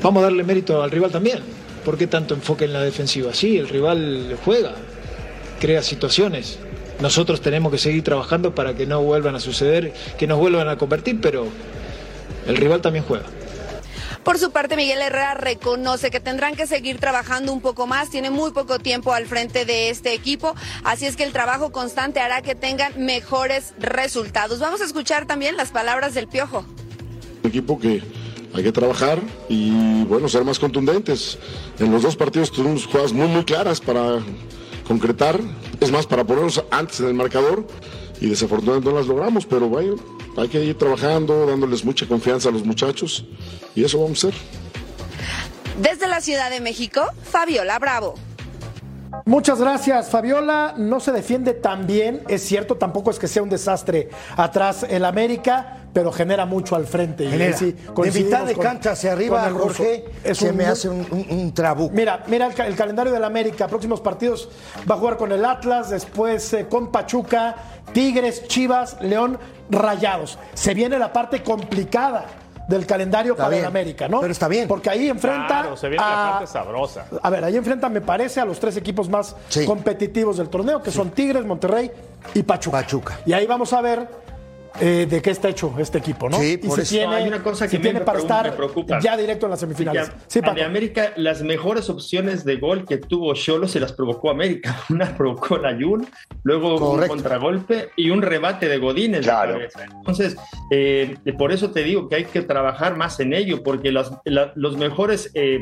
vamos 0.02 0.22
a 0.22 0.24
darle 0.24 0.46
mérito 0.46 0.82
al 0.82 0.92
rival 0.92 1.12
también. 1.12 1.40
¿Por 1.84 1.98
qué 1.98 2.08
tanto 2.08 2.36
enfoque 2.36 2.64
en 2.64 2.72
la 2.72 2.82
defensiva? 2.82 3.34
Sí, 3.34 3.58
el 3.58 3.68
rival 3.68 4.38
juega, 4.46 4.76
crea 5.60 5.84
situaciones, 5.84 6.60
nosotros 7.00 7.42
tenemos 7.42 7.72
que 7.72 7.78
seguir 7.78 8.04
trabajando 8.04 8.54
para 8.54 8.76
que 8.76 8.86
no 8.86 9.02
vuelvan 9.02 9.36
a 9.36 9.40
suceder, 9.40 9.94
que 10.18 10.28
nos 10.28 10.38
vuelvan 10.38 10.68
a 10.68 10.78
convertir, 10.78 11.20
pero 11.22 11.48
el 12.48 12.58
rival 12.58 12.82
también 12.82 13.06
juega. 13.06 13.26
Por 14.24 14.38
su 14.38 14.52
parte, 14.52 14.76
Miguel 14.76 15.02
Herrera 15.02 15.34
reconoce 15.34 16.12
que 16.12 16.20
tendrán 16.20 16.56
que 16.56 16.68
seguir 16.68 17.00
trabajando 17.00 17.54
un 17.54 17.62
poco 17.62 17.88
más, 17.88 18.10
tiene 18.10 18.30
muy 18.30 18.52
poco 18.52 18.78
tiempo 18.78 19.14
al 19.14 19.26
frente 19.26 19.66
de 19.66 19.90
este 19.90 20.14
equipo, 20.14 20.56
así 20.84 21.06
es 21.06 21.16
que 21.16 21.24
el 21.24 21.32
trabajo 21.32 21.72
constante 21.72 22.20
hará 22.20 22.42
que 22.42 22.54
tengan 22.54 22.94
mejores 23.04 23.74
resultados. 23.80 24.60
Vamos 24.60 24.82
a 24.82 24.86
escuchar 24.86 25.26
también 25.26 25.56
las 25.56 25.70
palabras 25.70 26.14
del 26.14 26.28
Piojo. 26.28 26.66
Un 27.44 27.50
equipo 27.50 27.80
que 27.80 28.04
hay 28.54 28.64
que 28.64 28.72
trabajar 28.72 29.20
y 29.48 30.04
bueno, 30.04 30.28
ser 30.28 30.44
más 30.44 30.60
contundentes. 30.60 31.40
En 31.80 31.92
los 31.92 32.02
dos 32.02 32.16
partidos 32.16 32.52
tuvimos 32.52 32.86
jugadas 32.86 33.14
muy 33.14 33.28
muy 33.28 33.46
claras 33.46 33.80
para 33.80 34.20
concretar, 34.90 35.40
es 35.80 35.92
más, 35.92 36.08
para 36.08 36.24
ponernos 36.24 36.64
antes 36.72 37.00
en 37.00 37.06
el 37.06 37.14
marcador 37.14 37.68
y 38.20 38.28
desafortunadamente 38.28 38.90
no 38.90 38.96
las 38.96 39.06
logramos, 39.06 39.46
pero 39.46 39.70
bueno, 39.70 39.98
hay 40.36 40.50
que 40.50 40.66
ir 40.66 40.76
trabajando, 40.80 41.46
dándoles 41.46 41.86
mucha 41.86 42.08
confianza 42.08 42.50
a 42.50 42.52
los 42.52 42.66
muchachos 42.66 43.24
y 43.76 43.84
eso 43.84 44.02
vamos 44.02 44.26
a 44.26 44.30
hacer. 44.30 44.40
Desde 45.80 46.08
la 46.08 46.22
Ciudad 46.22 46.50
de 46.50 46.60
México, 46.60 47.02
Fabiola 47.24 47.78
Bravo. 47.78 48.16
Muchas 49.26 49.60
gracias, 49.60 50.10
Fabiola. 50.10 50.74
No 50.76 51.00
se 51.00 51.12
defiende 51.12 51.54
tan 51.54 51.86
bien, 51.86 52.24
es 52.28 52.42
cierto, 52.42 52.76
tampoco 52.76 53.12
es 53.12 53.20
que 53.20 53.28
sea 53.28 53.44
un 53.44 53.50
desastre 53.50 54.10
atrás 54.36 54.84
el 54.90 55.06
América, 55.06 55.79
pero 55.94 56.12
genera 56.12 56.46
mucho 56.46 56.76
al 56.76 56.86
frente. 56.86 57.30
Genera. 57.30 57.58
de 57.58 58.12
mitad 58.12 58.46
de 58.46 58.56
cancha 58.56 58.92
hacia 58.92 59.14
arriba, 59.14 59.50
Jorge, 59.52 60.06
se 60.34 60.54
me 60.54 60.66
hace 60.66 60.90
un, 60.90 61.28
un, 61.30 61.54
trabuco. 61.54 61.94
Mira, 61.94 62.24
mira 62.28 62.48
el, 62.48 62.76
calendario 62.76 63.12
del 63.12 63.24
América. 63.24 63.68
Próximos 63.68 64.02
partidos 64.02 64.50
va 64.90 64.96
a 64.96 64.98
jugar 64.98 65.18
con 65.18 65.32
el 65.32 65.44
Atlas, 65.44 65.90
después 65.90 66.54
eh, 66.54 66.68
con 66.70 66.92
Pachuca, 66.92 67.56
Tigres, 67.94 68.48
Chivas, 68.48 68.98
León, 69.02 69.40
Rayados. 69.70 70.38
Se 70.54 70.74
viene 70.74 71.00
la 71.00 71.12
parte 71.12 71.44
complicada 71.44 72.26
del 72.68 72.86
calendario 72.86 73.36
para 73.36 73.58
el 73.58 73.66
América, 73.66 74.08
¿no? 74.08 74.20
Pero 74.20 74.32
está 74.32 74.48
bien. 74.48 74.68
Porque 74.68 74.92
ahí 74.92 75.10
enfrenta. 75.10 75.48
Claro, 75.48 75.76
se 75.76 75.90
viene 75.90 76.04
a, 76.04 76.10
la 76.10 76.32
parte 76.34 76.48
sabrosa. 76.48 77.06
A 77.22 77.30
ver, 77.32 77.44
ahí 77.44 77.58
enfrenta, 77.58 77.90
me 77.90 78.02
parece, 78.02 78.40
a 78.40 78.46
los 78.46 78.60
tres 78.60 78.78
equipos 78.78 79.10
más 79.10 79.36
competitivos 79.66 80.38
del 80.38 80.50
torneo, 80.50 80.82
que 80.82 80.92
son 80.92 81.10
Tigres, 81.10 81.46
Monterrey 81.46 81.90
y 82.36 82.44
Pachuca. 82.44 82.78
Pachuca. 82.78 83.20
Y 83.26 83.34
ahí 83.34 83.48
vamos 83.48 83.74
a 83.74 83.82
ver 83.82 84.08
eh, 84.80 85.08
de 85.10 85.22
qué 85.22 85.32
está 85.32 85.50
hecho 85.50 85.74
este 85.78 85.98
equipo, 85.98 86.30
¿no? 86.30 86.40
Sí, 86.40 86.58
por 86.58 86.80
y 86.80 86.86
si 86.86 86.96
tiene, 86.98 87.16
hay 87.16 87.28
una 87.28 87.44
cosa 87.44 87.68
que 87.68 87.80
tiene 87.80 88.02
para 88.02 88.20
estar 88.20 88.56
ya 89.02 89.18
directo 89.18 89.46
en 89.46 89.50
las 89.52 89.60
semifinales. 89.60 90.12
Sí, 90.28 90.40
a, 90.44 90.66
América, 90.66 91.14
las 91.16 91.42
mejores 91.42 91.90
opciones 91.90 92.46
de 92.46 92.58
gol 92.58 92.86
que 92.86 92.98
tuvo 92.98 93.34
Cholo 93.34 93.68
se 93.68 93.80
las 93.80 93.94
provocó 93.94 94.30
América. 94.30 94.78
Una 94.90 95.16
provocó 95.16 95.58
la 95.58 95.74
Jun, 95.74 96.08
luego 96.44 96.94
un 96.94 97.08
contragolpe 97.08 97.90
y 97.96 98.10
un 98.10 98.22
rebate 98.22 98.68
de 98.68 98.78
Godínez. 98.78 99.22
Claro. 99.22 99.60
Entonces, 99.98 100.36
eh, 100.72 101.16
por 101.38 101.52
eso 101.52 101.72
te 101.72 101.84
digo 101.84 102.08
que 102.08 102.16
hay 102.16 102.26
que 102.26 102.42
trabajar 102.42 102.96
más 102.96 103.20
en 103.20 103.34
ello, 103.34 103.64
porque 103.64 103.92
los, 103.92 104.12
los 104.26 104.78
mejores 104.78 105.32
eh, 105.34 105.60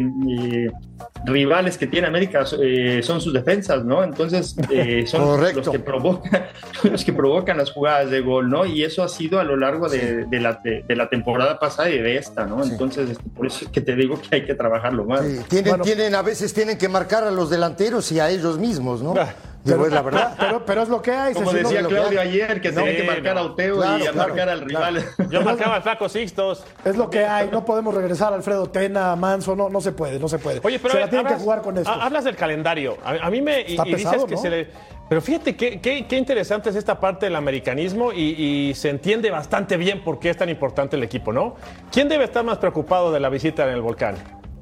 rivales 1.25 1.77
que 1.77 1.87
tiene 1.87 2.07
América 2.07 2.45
son 2.45 3.21
sus 3.21 3.33
defensas, 3.33 3.83
¿no? 3.83 4.03
Entonces, 4.03 4.55
son 5.05 5.41
los 5.41 5.69
que, 5.69 5.79
provocan, 5.79 6.47
los 6.83 7.03
que 7.03 7.13
provocan 7.13 7.57
las 7.57 7.71
jugadas 7.71 8.09
de 8.09 8.21
gol, 8.21 8.49
¿no? 8.49 8.65
Y 8.65 8.83
eso 8.83 9.03
ha 9.03 9.09
sido 9.09 9.39
a 9.39 9.43
lo 9.43 9.57
largo 9.57 9.89
de, 9.89 10.27
la, 10.31 10.61
de, 10.63 10.95
la, 10.95 11.09
temporada 11.09 11.59
pasada 11.59 11.89
y 11.89 11.99
de 11.99 12.17
esta, 12.17 12.45
¿no? 12.45 12.63
Entonces, 12.63 13.09
este, 13.09 13.23
por 13.29 13.47
eso 13.47 13.65
es 13.65 13.71
que 13.71 13.81
te 13.81 13.95
digo 13.95 14.19
que 14.21 14.35
hay 14.35 14.45
que 14.45 14.55
trabajarlo 14.55 15.05
más. 15.05 15.21
Tienen, 15.47 15.81
tienen, 15.81 16.15
a 16.15 16.21
veces 16.21 16.53
tienen 16.53 16.77
que 16.77 16.89
marcar 16.89 17.23
a 17.23 17.31
los 17.31 17.49
delanteros 17.49 18.11
y 18.11 18.19
a 18.19 18.29
ellos 18.29 18.57
mismos, 18.57 19.01
¿no? 19.01 19.13
Ah, 19.17 19.33
pero 19.67 19.85
es 19.85 19.93
la 19.93 20.01
verdad. 20.01 20.35
Pero, 20.39 20.65
pero, 20.65 20.81
es 20.83 20.89
lo 20.89 21.01
que 21.01 21.11
hay. 21.11 21.33
Como 21.33 21.51
decía 21.51 21.83
Claudio 21.83 22.21
ayer, 22.21 22.61
que 22.61 22.71
tenía 22.71 22.95
que 22.95 23.03
marcar 23.03 23.37
a 23.37 23.43
Uteo 23.43 23.97
y 23.97 24.07
a 24.07 24.13
marcar 24.13 24.49
al 24.49 24.61
rival. 24.61 25.03
Yo 25.29 25.41
marcaba 25.41 25.75
al 25.75 25.83
flaco 25.83 26.09
Sixtos. 26.09 26.63
Es 26.83 26.95
lo 26.97 27.09
que 27.09 27.25
hay. 27.25 27.49
No 27.51 27.65
podemos 27.65 27.93
regresar 27.93 28.33
a 28.33 28.35
Alfredo 28.35 28.67
Tena, 28.69 29.15
Manso. 29.15 29.55
No, 29.55 29.69
no 29.69 29.81
se 29.81 29.91
puede, 29.91 30.19
no 30.19 30.27
se 30.27 30.39
puede. 30.39 30.59
Oye, 30.63 30.79
pero 30.79 30.93
se 30.93 30.99
la 30.99 31.09
tienen 31.09 31.27
que 31.27 31.35
jugar 31.35 31.61
con 31.61 31.77
esto. 31.77 31.91
Hablas 31.91 32.23
del 32.23 32.35
calendario. 32.35 32.97
A, 33.03 33.29
mí 33.29 33.41
me. 33.41 33.61
y, 33.61 33.77
dices 33.95 34.23
que 34.25 34.37
se 34.37 34.49
le 34.49 34.67
pero 35.09 35.21
fíjate 35.21 35.55
qué, 35.55 35.79
qué, 35.79 36.17
interesante 36.17 36.69
es 36.69 36.75
esta 36.75 36.99
parte 36.99 37.27
del 37.27 37.35
americanismo 37.35 38.11
y, 38.11 38.73
se 38.75 38.89
entiende 38.89 39.31
bastante 39.31 39.77
bien 39.77 40.03
por 40.03 40.19
qué 40.19 40.29
es 40.29 40.37
tan 40.37 40.49
importante 40.49 40.97
el 40.97 41.03
equipo, 41.03 41.31
¿no? 41.31 41.55
¿Quién 41.91 42.09
debe 42.09 42.25
estar 42.25 42.43
más 42.43 42.57
preocupado 42.57 43.11
de 43.11 43.19
la 43.19 43.29
visita 43.29 43.63
en 43.63 43.73
el 43.73 43.81
volcán? 43.81 44.15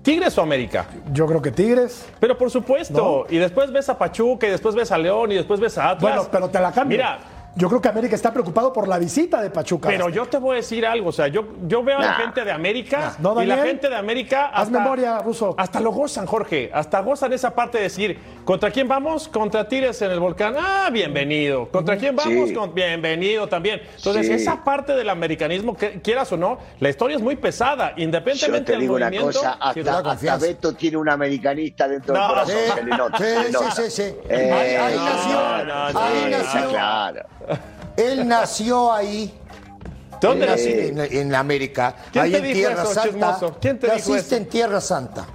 ¿Tigres 0.05 0.37
o 0.37 0.43
América? 0.43 0.85
Yo 1.11 1.25
creo 1.25 1.41
que 1.41 1.49
Tigres. 1.49 2.05
Pero 2.19 2.37
por 2.37 2.51
supuesto. 2.51 3.25
Y 3.27 3.37
después 3.37 3.71
ves 3.71 3.89
a 3.89 3.97
Pachuca, 3.97 4.45
y 4.45 4.51
después 4.51 4.75
ves 4.75 4.91
a 4.91 4.99
León, 4.99 5.31
y 5.31 5.35
después 5.35 5.59
ves 5.59 5.79
a 5.79 5.89
Atlas. 5.89 6.13
Bueno, 6.13 6.29
pero 6.31 6.47
te 6.47 6.59
la 6.59 6.71
cambio. 6.71 6.99
Mira, 6.99 7.17
yo 7.55 7.69
creo 7.69 7.81
que 7.81 7.87
América 7.87 8.15
está 8.15 8.33
preocupado 8.33 8.73
por 8.73 8.87
la 8.87 8.99
visita 8.99 9.41
de 9.41 9.49
Pachuca. 9.49 9.87
Pero 9.87 10.09
yo 10.09 10.25
te 10.25 10.37
voy 10.37 10.53
a 10.53 10.55
decir 10.57 10.85
algo, 10.85 11.09
o 11.09 11.11
sea, 11.13 11.27
yo, 11.29 11.47
yo 11.65 11.83
veo 11.83 11.97
a 11.97 12.01
la 12.01 12.13
gente 12.15 12.43
de 12.43 12.51
América 12.51 13.15
y 13.41 13.45
la 13.45 13.57
gente 13.57 13.89
de 13.89 13.95
América 13.95 14.47
haz 14.47 14.69
memoria, 14.69 15.19
Ruso. 15.19 15.55
Hasta 15.57 15.79
lo 15.79 15.91
gozan, 15.91 16.25
Jorge, 16.25 16.69
hasta 16.73 16.99
gozan 16.99 17.31
esa 17.31 17.55
parte 17.55 17.77
de 17.77 17.85
decir, 17.85 18.19
¿contra 18.43 18.71
quién 18.71 18.87
vamos? 18.87 19.29
Contra 19.29 19.67
Tigres 19.67 20.01
en 20.01 20.11
el 20.11 20.19
volcán. 20.19 20.55
Ah, 20.57 20.89
bienvenido. 20.91 21.69
¿Contra 21.69 21.97
quién 21.97 22.15
vamos? 22.15 22.49
bienvenido 22.73 23.47
también. 23.47 23.81
Entonces, 23.95 24.29
esa 24.29 24.63
parte 24.63 24.93
del 24.93 25.09
americanismo, 25.09 25.77
que, 25.77 26.01
quieras 26.01 26.31
o 26.33 26.37
no, 26.37 26.59
la 26.79 26.89
historia 26.89 27.15
es 27.15 27.23
muy 27.23 27.37
pesada, 27.37 27.93
independientemente 27.95 28.73
yo 28.73 28.77
te 28.77 28.81
digo 28.81 28.95
una 28.95 29.11
cosa, 29.11 29.53
hasta, 29.53 30.37
Beto 30.37 30.73
tiene 30.73 30.97
un 30.97 31.09
americanista 31.09 31.87
dentro 31.87 32.13
del 32.13 32.27
corazón. 32.27 32.55
Sí, 33.17 33.81
sí, 33.83 33.91
sí, 33.91 34.15
ahí, 34.29 34.97
nació. 34.97 35.99
ahí 35.99 36.31
nació. 36.31 36.69
Claro. 36.69 37.21
Él 37.97 38.27
nació 38.27 38.91
ahí. 38.93 39.33
¿Dónde 40.21 40.45
Eh, 40.57 40.87
en, 40.89 40.99
en 40.99 41.35
América, 41.35 41.95
¿Quién 42.11 42.25
ahí 42.25 42.31
te 42.31 42.37
en 42.37 42.43
dijo 42.45 42.55
Tierra 42.55 42.83
eso, 42.83 42.93
Santa. 42.93 43.09
chismoso? 43.09 43.57
¿Quién 43.61 43.79
te 43.79 43.87
dijo 43.87 43.97
Naciste 43.97 44.19
eso? 44.19 44.35
en 44.37 44.45
Tierra 44.49 44.81
Santa. 44.81 45.25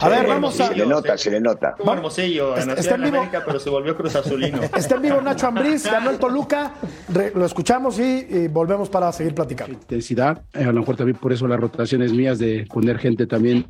A 0.00 0.08
ver, 0.08 0.28
vamos 0.28 0.60
a. 0.60 0.68
Se 0.68 0.76
le 0.76 0.86
nota, 0.86 1.18
se 1.18 1.28
le 1.32 1.40
nota. 1.40 1.74
Como 1.76 1.92
Hermosillo, 1.92 2.54
Está- 2.54 2.66
nació 2.66 2.80
está 2.80 2.94
en 2.94 3.00
en 3.00 3.04
vivo. 3.10 3.16
América, 3.22 3.42
pero 3.44 3.58
se 3.58 3.68
volvió 3.68 3.96
Cruz 3.96 4.14
Azulino. 4.14 4.60
Está 4.76 4.94
en 4.94 5.02
vivo 5.02 5.20
Nacho 5.20 5.48
Ambriz, 5.48 5.84
ganó 5.90 6.10
el 6.10 6.18
Toluca. 6.18 6.74
Re- 7.12 7.32
lo 7.34 7.44
escuchamos 7.44 7.98
y, 7.98 8.24
y 8.30 8.46
volvemos 8.46 8.88
para 8.88 9.10
seguir 9.10 9.34
platicando. 9.34 9.72
intensidad. 9.74 10.40
Eh, 10.54 10.62
a 10.62 10.72
lo 10.72 10.80
mejor 10.80 10.94
también 10.96 11.16
por 11.18 11.32
eso 11.32 11.48
las 11.48 11.58
rotaciones 11.58 12.12
mías 12.12 12.38
de 12.38 12.64
poner 12.72 12.96
gente 12.98 13.26
también 13.26 13.66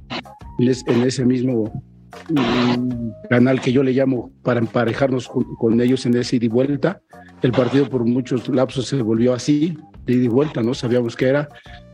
en, 0.58 0.68
es- 0.68 0.84
en 0.86 1.02
ese 1.02 1.24
mismo 1.24 1.82
mm, 2.28 3.10
canal 3.30 3.60
que 3.62 3.72
yo 3.72 3.82
le 3.82 3.92
llamo 3.92 4.30
para 4.42 4.60
emparejarnos 4.60 5.28
con, 5.28 5.44
con 5.56 5.80
ellos 5.80 6.04
en 6.04 6.14
ese 6.18 6.36
ida 6.36 6.44
y 6.44 6.48
vuelta. 6.48 7.00
El 7.42 7.52
partido 7.52 7.88
por 7.88 8.04
muchos 8.04 8.48
lapsos 8.48 8.86
se 8.86 9.00
volvió 9.02 9.32
así, 9.32 9.78
de 10.06 10.14
ida 10.14 10.24
y 10.24 10.28
vuelta, 10.28 10.62
¿no? 10.62 10.74
Sabíamos 10.74 11.14
que 11.14 11.26
era. 11.26 11.48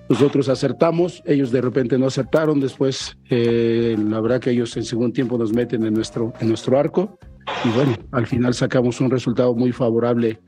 Nosotros 0.09 0.49
acertamos, 0.49 1.23
ellos 1.25 1.51
de 1.51 1.63
repente 1.63 1.99
no 1.99 2.07
acertaron, 2.07 2.61
después 2.61 3.17
eh, 3.31 3.97
la 3.99 4.21
verdad 4.21 4.41
que 4.41 4.51
ellos 4.51 4.77
en 4.77 4.85
segundo 4.85 5.13
tiempo 5.13 5.39
nos 5.39 5.53
meten 5.53 5.85
en 5.87 5.95
nuestro, 5.95 6.35
en 6.41 6.49
nuestro 6.49 6.79
arco 6.79 7.19
y 7.65 7.69
bueno, 7.71 7.97
al 8.13 8.27
final 8.27 8.53
sacamos 8.53 9.01
un 9.01 9.11
resultado 9.11 9.55
muy 9.55 9.73
favorable, 9.73 10.41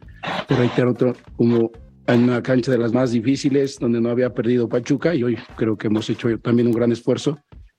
te 0.46 0.56
reitero, 0.56 0.90
otro, 0.90 1.14
como 1.36 1.70
en 2.06 2.24
una 2.24 2.42
cancha 2.42 2.70
de 2.70 2.78
las 2.78 2.92
más 2.92 3.12
difíciles, 3.12 3.78
donde 3.78 4.00
no 4.00 4.10
había 4.10 4.32
perdido 4.34 4.68
Pachuca 4.68 5.14
y 5.14 5.22
hoy 5.22 5.38
creo 5.56 5.76
que 5.76 5.86
hemos 5.86 6.08
hecho 6.10 6.38
también 6.38 6.68
un 6.68 6.74
gran 6.74 6.92
esfuerzo 6.92 7.38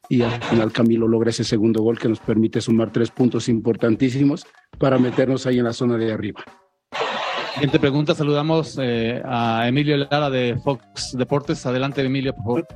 y 0.09 0.21
al 0.21 0.41
final 0.41 0.71
Camilo 0.71 1.07
logra 1.07 1.29
ese 1.29 1.43
segundo 1.43 1.81
gol 1.81 1.99
que 1.99 2.09
nos 2.09 2.19
permite 2.19 2.59
sumar 2.59 2.91
tres 2.91 3.11
puntos 3.11 3.49
importantísimos 3.49 4.45
para 4.79 4.97
meternos 4.97 5.45
ahí 5.45 5.59
en 5.59 5.65
la 5.65 5.73
zona 5.73 5.97
de 5.97 6.11
arriba. 6.11 6.43
Siguiente 7.57 7.79
pregunta, 7.79 8.13
saludamos 8.13 8.77
eh, 8.79 9.19
a 9.25 9.67
Emilio 9.67 9.97
Lara 9.97 10.29
de 10.29 10.59
Fox 10.63 11.17
Deportes. 11.17 11.65
Adelante, 11.65 12.05
Emilio, 12.05 12.31
por 12.35 12.43
favor. 12.43 12.67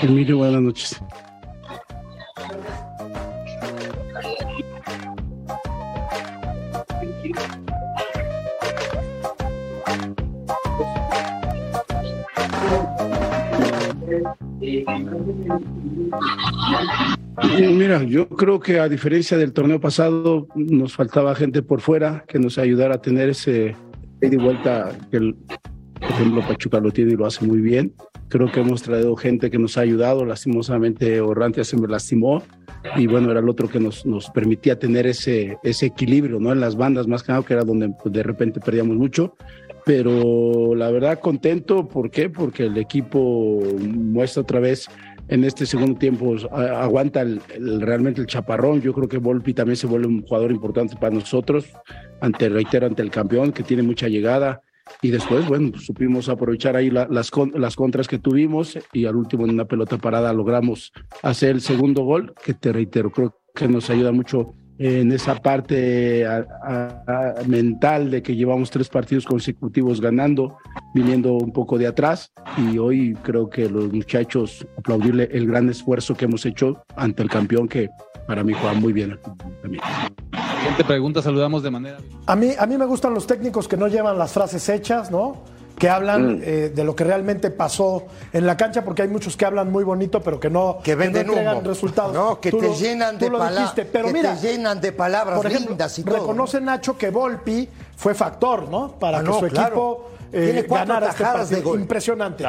Emilio, 0.00 0.38
buenas 0.38 0.62
noches. 0.62 1.02
Mira, 17.72 18.02
yo 18.02 18.28
creo 18.28 18.60
que 18.60 18.78
a 18.78 18.88
diferencia 18.88 19.36
del 19.38 19.52
torneo 19.52 19.80
pasado, 19.80 20.46
nos 20.54 20.94
faltaba 20.94 21.34
gente 21.34 21.62
por 21.62 21.80
fuera 21.80 22.24
que 22.28 22.38
nos 22.38 22.58
ayudara 22.58 22.96
a 22.96 23.02
tener 23.02 23.30
ese 23.30 23.74
ida 24.20 24.34
y 24.34 24.36
vuelta 24.36 24.92
que, 25.10 25.16
el, 25.16 25.34
por 26.00 26.10
ejemplo, 26.10 26.42
Pachuca 26.46 26.80
lo 26.80 26.90
tiene 26.90 27.12
y 27.12 27.16
lo 27.16 27.26
hace 27.26 27.46
muy 27.46 27.60
bien. 27.60 27.94
Creo 28.28 28.50
que 28.50 28.60
hemos 28.60 28.82
traído 28.82 29.14
gente 29.16 29.50
que 29.50 29.58
nos 29.58 29.76
ha 29.76 29.82
ayudado. 29.82 30.24
Lastimosamente, 30.24 31.20
Orrantia 31.20 31.64
se 31.64 31.76
me 31.76 31.88
lastimó 31.88 32.42
y 32.96 33.06
bueno, 33.06 33.30
era 33.30 33.40
el 33.40 33.48
otro 33.48 33.68
que 33.68 33.78
nos, 33.78 34.04
nos 34.04 34.30
permitía 34.30 34.78
tener 34.78 35.06
ese, 35.06 35.58
ese 35.62 35.86
equilibrio 35.86 36.40
¿no? 36.40 36.52
en 36.52 36.60
las 36.60 36.76
bandas, 36.76 37.06
más 37.06 37.22
que 37.22 37.32
nada, 37.32 37.44
que 37.44 37.54
era 37.54 37.64
donde 37.64 37.90
pues, 38.02 38.12
de 38.12 38.22
repente 38.22 38.60
perdíamos 38.60 38.96
mucho. 38.96 39.34
Pero 39.84 40.74
la 40.74 40.90
verdad, 40.90 41.18
contento. 41.18 41.88
¿Por 41.88 42.10
qué? 42.10 42.30
Porque 42.30 42.66
el 42.66 42.76
equipo 42.78 43.60
muestra 43.80 44.42
otra 44.42 44.60
vez 44.60 44.88
en 45.28 45.44
este 45.44 45.66
segundo 45.66 45.98
tiempo 45.98 46.36
aguanta 46.52 47.22
el- 47.22 47.40
realmente 47.80 48.20
el 48.20 48.26
chaparrón. 48.26 48.80
Yo 48.80 48.92
creo 48.92 49.08
que 49.08 49.18
Volpi 49.18 49.54
también 49.54 49.76
se 49.76 49.86
vuelve 49.86 50.06
un 50.06 50.22
jugador 50.22 50.50
importante 50.52 50.94
para 50.96 51.14
nosotros, 51.14 51.66
ante, 52.20 52.48
reitero, 52.48 52.86
ante 52.86 53.02
el 53.02 53.10
campeón, 53.10 53.52
que 53.52 53.62
tiene 53.62 53.82
mucha 53.82 54.08
llegada. 54.08 54.60
Y 55.00 55.10
después, 55.10 55.46
bueno, 55.48 55.70
pues, 55.72 55.86
supimos 55.86 56.28
aprovechar 56.28 56.76
ahí 56.76 56.90
la- 56.90 57.08
las, 57.10 57.30
las 57.54 57.76
contras 57.76 58.08
que 58.08 58.18
tuvimos 58.18 58.78
y 58.92 59.06
al 59.06 59.16
último 59.16 59.44
en 59.44 59.50
una 59.50 59.64
pelota 59.64 59.96
parada 59.96 60.32
logramos 60.32 60.92
hacer 61.22 61.50
el 61.50 61.60
segundo 61.60 62.02
gol, 62.02 62.34
que 62.44 62.52
te 62.54 62.72
reitero, 62.72 63.10
creo 63.10 63.34
que 63.54 63.68
nos 63.68 63.90
ayuda 63.90 64.12
mucho 64.12 64.54
en 64.78 65.12
esa 65.12 65.34
parte 65.36 66.26
a- 66.26 66.46
a- 66.64 67.04
a- 67.06 67.34
mental 67.46 68.10
de 68.10 68.22
que 68.22 68.34
llevamos 68.34 68.70
tres 68.70 68.88
partidos 68.88 69.24
consecutivos 69.24 70.00
ganando, 70.00 70.56
viniendo 70.94 71.34
un 71.34 71.52
poco 71.52 71.78
de 71.78 71.86
atrás 71.86 72.32
y 72.56 72.78
hoy 72.78 73.14
creo 73.22 73.48
que 73.48 73.68
los 73.68 73.92
muchachos 73.92 74.66
aplaudirle 74.78 75.28
el 75.32 75.46
gran 75.46 75.68
esfuerzo 75.68 76.14
que 76.14 76.24
hemos 76.24 76.44
hecho 76.46 76.82
ante 76.96 77.22
el 77.22 77.28
campeón 77.30 77.68
que 77.68 77.88
para 78.26 78.42
mí 78.44 78.52
juega 78.52 78.74
muy 78.74 78.92
bien 78.92 79.18
también. 79.62 79.82
Siguiente 80.58 80.84
pregunta, 80.84 81.20
saludamos 81.22 81.62
de 81.62 81.70
manera. 81.70 81.98
A 82.26 82.36
mí, 82.36 82.50
a 82.58 82.66
mí 82.66 82.78
me 82.78 82.86
gustan 82.86 83.14
los 83.14 83.26
técnicos 83.26 83.66
que 83.68 83.76
no 83.76 83.88
llevan 83.88 84.16
las 84.16 84.32
frases 84.32 84.68
hechas, 84.68 85.10
¿no? 85.10 85.42
Que 85.82 85.90
hablan 85.90 86.36
Mm. 86.36 86.42
eh, 86.44 86.72
de 86.72 86.84
lo 86.84 86.94
que 86.94 87.02
realmente 87.02 87.50
pasó 87.50 88.04
en 88.32 88.46
la 88.46 88.56
cancha, 88.56 88.84
porque 88.84 89.02
hay 89.02 89.08
muchos 89.08 89.36
que 89.36 89.44
hablan 89.44 89.72
muy 89.72 89.82
bonito, 89.82 90.20
pero 90.22 90.38
que 90.38 90.48
no, 90.48 90.78
Que 90.84 90.94
venden 90.94 91.26
no 91.26 91.32
entregan 91.32 91.56
humo. 91.56 91.66
resultados. 91.68 92.14
No, 92.14 92.38
que 92.40 92.52
Tú 92.52 92.58
te 92.58 92.68
lo- 92.68 92.74
llenan 92.76 93.18
tú 93.18 93.24
de 93.24 93.30
lo 93.32 93.38
pala- 93.38 93.60
dijiste, 93.62 93.84
Pero 93.86 94.06
que 94.06 94.12
mira, 94.12 94.36
te 94.36 94.46
llenan 94.46 94.80
de 94.80 94.92
palabras 94.92 95.36
por 95.38 95.46
ejemplo, 95.46 95.70
lindas 95.70 95.98
y 95.98 96.04
todo. 96.04 96.14
reconoce 96.14 96.60
Nacho 96.60 96.96
que 96.96 97.10
Volpi 97.10 97.68
fue 97.96 98.14
factor, 98.14 98.68
¿no? 98.68 98.92
Para 98.92 99.18
Ah, 99.18 99.20
que 99.22 99.26
no, 99.26 99.40
su 99.40 99.46
claro. 99.48 99.66
equipo 99.66 100.08
eh, 100.32 100.44
Tiene 100.44 100.64
cuatro 100.66 100.86
ganara 100.86 101.08
este 101.10 101.24
tajadas 101.24 101.50
de 101.50 101.60
gol. 101.62 101.80
Impresionante. 101.80 102.44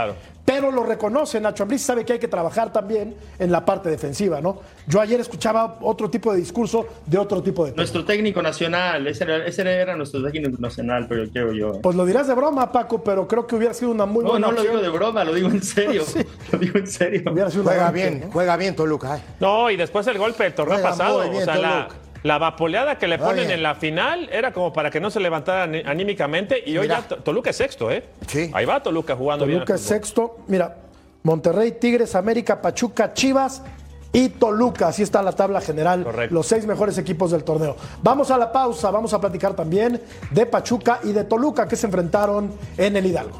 Pero 0.45 0.71
lo 0.71 0.83
reconoce 0.83 1.39
Nacho 1.39 1.63
Ambriz, 1.63 1.81
sabe 1.83 2.03
que 2.03 2.13
hay 2.13 2.19
que 2.19 2.27
trabajar 2.27 2.73
también 2.73 3.15
en 3.39 3.49
la 3.49 3.63
parte 3.63 3.89
defensiva, 3.89 4.41
¿no? 4.41 4.59
Yo 4.87 4.99
ayer 4.99 5.17
escuchaba 5.21 5.77
otro 5.81 6.09
tipo 6.09 6.33
de 6.33 6.39
discurso 6.39 6.85
de 7.05 7.17
otro 7.17 7.41
tipo 7.41 7.65
de 7.65 7.71
Nuestro 7.71 8.03
técnico 8.03 8.41
nacional, 8.41 9.07
ese 9.07 9.23
era, 9.23 9.45
ese 9.45 9.61
era 9.61 9.95
nuestro 9.95 10.21
técnico 10.21 10.57
nacional, 10.59 11.05
pero 11.07 11.29
creo 11.31 11.53
yo. 11.53 11.79
Pues 11.81 11.95
lo 11.95 12.05
dirás 12.05 12.27
de 12.27 12.33
broma, 12.35 12.69
Paco, 12.73 13.01
pero 13.01 13.25
creo 13.25 13.47
que 13.47 13.55
hubiera 13.55 13.73
sido 13.73 13.91
una 13.91 14.05
muy 14.05 14.23
No, 14.25 14.31
buena 14.31 14.47
no 14.47 14.51
lo 14.53 14.59
opción. 14.59 14.77
digo 14.77 14.91
de 14.91 14.97
broma, 14.97 15.23
lo 15.23 15.33
digo 15.33 15.47
en 15.47 15.63
serio. 15.63 16.03
Lo 16.51 16.59
digo 16.59 16.77
en 16.77 16.87
serio. 16.87 17.23
Juega 17.63 17.89
bien, 17.91 18.29
juega 18.31 18.57
bien 18.57 18.75
Toluca. 18.75 19.17
¿eh? 19.17 19.21
No, 19.39 19.71
y 19.71 19.77
después 19.77 20.05
el 20.07 20.17
golpe 20.17 20.43
del 20.43 20.53
torneo 20.53 20.75
Juega 20.75 20.89
pasado. 20.89 21.19
muy 21.19 21.29
bien, 21.29 21.41
o 21.43 21.45
sea, 21.45 21.55
la, 21.57 21.87
Toluca. 21.87 21.95
La 22.23 22.37
vapoleada 22.37 22.97
que 22.97 23.07
le 23.07 23.17
ponen 23.19 23.51
en 23.51 23.61
la 23.61 23.75
final 23.75 24.29
era 24.31 24.51
como 24.53 24.71
para 24.73 24.89
que 24.89 24.99
no 24.99 25.09
se 25.11 25.19
levantara 25.19 25.63
ani- 25.63 25.83
anímicamente. 25.85 26.63
Y 26.65 26.77
hoy 26.77 26.87
Mira. 26.87 27.01
ya 27.01 27.07
To- 27.09 27.17
Toluca 27.17 27.49
es 27.49 27.57
sexto, 27.57 27.91
¿eh? 27.91 28.03
Ahí 28.53 28.65
va 28.65 28.81
Toluca 28.81 29.15
jugando 29.15 29.45
Toluca 29.45 29.65
bien. 29.65 29.75
es 29.75 29.81
sexto. 29.81 30.37
Mira, 30.47 30.77
Monterrey, 31.23 31.73
Tigres, 31.79 32.15
América, 32.15 32.61
Pachuca, 32.61 33.13
Chivas 33.13 33.61
y 34.11 34.29
Toluca. 34.29 34.87
Así 34.89 35.03
está 35.03 35.21
la 35.21 35.31
tabla 35.33 35.59
general. 35.61 36.05
Los 36.29 36.47
seis 36.47 36.65
mejores 36.65 36.97
equipos 36.97 37.31
del 37.31 37.43
torneo. 37.43 37.75
Vamos 38.01 38.29
a 38.31 38.37
la 38.37 38.51
pausa. 38.51 38.89
Vamos 38.91 39.13
a 39.13 39.19
platicar 39.21 39.53
también 39.53 40.01
de 40.31 40.45
Pachuca 40.45 40.99
y 41.03 41.11
de 41.13 41.23
Toluca 41.25 41.67
que 41.67 41.75
se 41.75 41.87
enfrentaron 41.87 42.53
en 42.77 42.95
el 42.97 43.05
Hidalgo. 43.05 43.39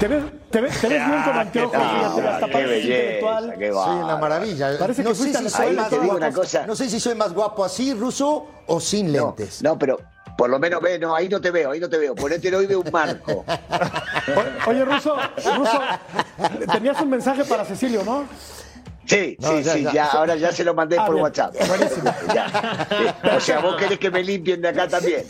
Te 0.00 0.06
ves, 0.06 0.22
te 0.50 0.60
ves- 0.60 0.80
te 0.80 0.88
ves 0.88 1.06
bien 1.06 1.22
con 1.22 1.36
Ah, 1.36 1.40
anteojos, 1.40 1.72
qué 1.72 1.78
fíjate, 1.78 2.28
hasta 2.28 2.46
qué 2.46 2.52
pareces 2.52 2.70
belleza, 2.70 2.98
intelectual. 2.98 3.54
qué 3.58 3.72
Soy 3.72 3.96
una 3.96 4.16
maravilla. 4.16 4.78
Parece 4.78 5.02
que 5.02 5.08
no, 5.08 5.14
fuiste 5.14 5.38
sé 5.38 5.44
si 5.44 5.50
soy 5.50 5.74
más 5.76 5.90
guapo, 5.90 6.16
una 6.16 6.32
cosa. 6.32 6.66
no 6.66 6.76
sé 6.76 6.88
si 6.88 7.00
soy 7.00 7.14
más 7.16 7.32
guapo 7.32 7.64
así, 7.64 7.94
ruso, 7.94 8.46
o 8.66 8.80
sin 8.80 9.12
lentes. 9.12 9.60
No, 9.62 9.76
pero 9.78 9.98
por 10.36 10.50
lo 10.50 10.58
menos 10.60 10.80
ve, 10.80 10.98
no, 11.00 11.14
ahí 11.16 11.28
no 11.28 11.40
te 11.40 11.50
veo, 11.50 11.72
ahí 11.72 11.80
no 11.80 11.88
te 11.88 11.98
veo. 11.98 12.14
Ponete 12.14 12.54
hoy 12.54 12.66
de 12.66 12.76
un 12.76 12.88
marco. 12.92 13.44
Oye, 14.66 14.84
Ruso, 14.84 15.16
Ruso, 15.56 15.80
tenías 16.72 17.00
un 17.00 17.10
mensaje 17.10 17.44
para 17.44 17.64
Cecilio, 17.64 18.04
¿no? 18.04 18.24
Sí, 19.08 19.36
No, 19.40 19.48
sí, 19.56 19.62
ya, 19.62 19.72
sí, 19.72 19.82
ya. 19.84 19.92
ya, 19.92 20.06
ahora 20.10 20.36
ya 20.36 20.52
se 20.52 20.62
lo 20.64 20.74
mandé 20.74 20.96
Ah, 20.98 21.06
por 21.06 21.14
bien. 21.14 21.24
WhatsApp. 21.24 21.54
Buenísimo. 21.66 22.10
Ya. 22.34 22.86
O 23.36 23.40
sea, 23.40 23.60
vos 23.60 23.76
querés 23.76 23.98
que 23.98 24.10
me 24.10 24.22
limpien 24.22 24.60
de 24.60 24.68
acá 24.68 24.86
también. 24.86 25.22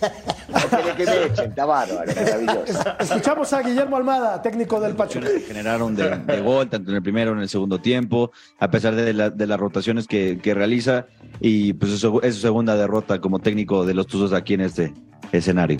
Vos 0.48 0.64
querés 0.64 0.94
que 0.96 1.04
me 1.06 1.24
echen, 1.26 1.50
está 1.50 1.64
bárbaro, 1.64 2.10
maravilloso. 2.14 2.82
Escuchamos 2.98 3.52
a 3.52 3.62
Guillermo 3.62 3.96
Almada, 3.96 4.42
técnico 4.42 4.80
del 4.80 4.96
Pachuca. 4.96 5.28
generaron 5.46 5.94
de, 5.94 6.08
de 6.18 6.40
gol, 6.40 6.68
tanto 6.68 6.90
en 6.90 6.96
el 6.96 7.02
primero 7.02 7.30
como 7.30 7.38
en 7.38 7.42
el 7.44 7.48
segundo 7.48 7.80
tiempo, 7.80 8.32
a 8.58 8.68
pesar 8.70 8.96
de, 8.96 9.12
la- 9.12 9.30
de 9.30 9.46
las 9.46 9.60
rotaciones 9.60 10.08
que, 10.08 10.40
que 10.42 10.54
realiza, 10.54 11.06
y 11.40 11.72
pues 11.74 11.92
eso 11.92 12.20
es 12.22 12.34
su 12.34 12.40
segunda 12.40 12.74
derrota 12.76 13.20
como 13.20 13.38
técnico 13.38 13.86
de 13.86 13.94
los 13.94 14.08
Tuzos 14.08 14.32
aquí 14.32 14.54
en 14.54 14.62
este 14.62 14.92
escenario. 15.30 15.78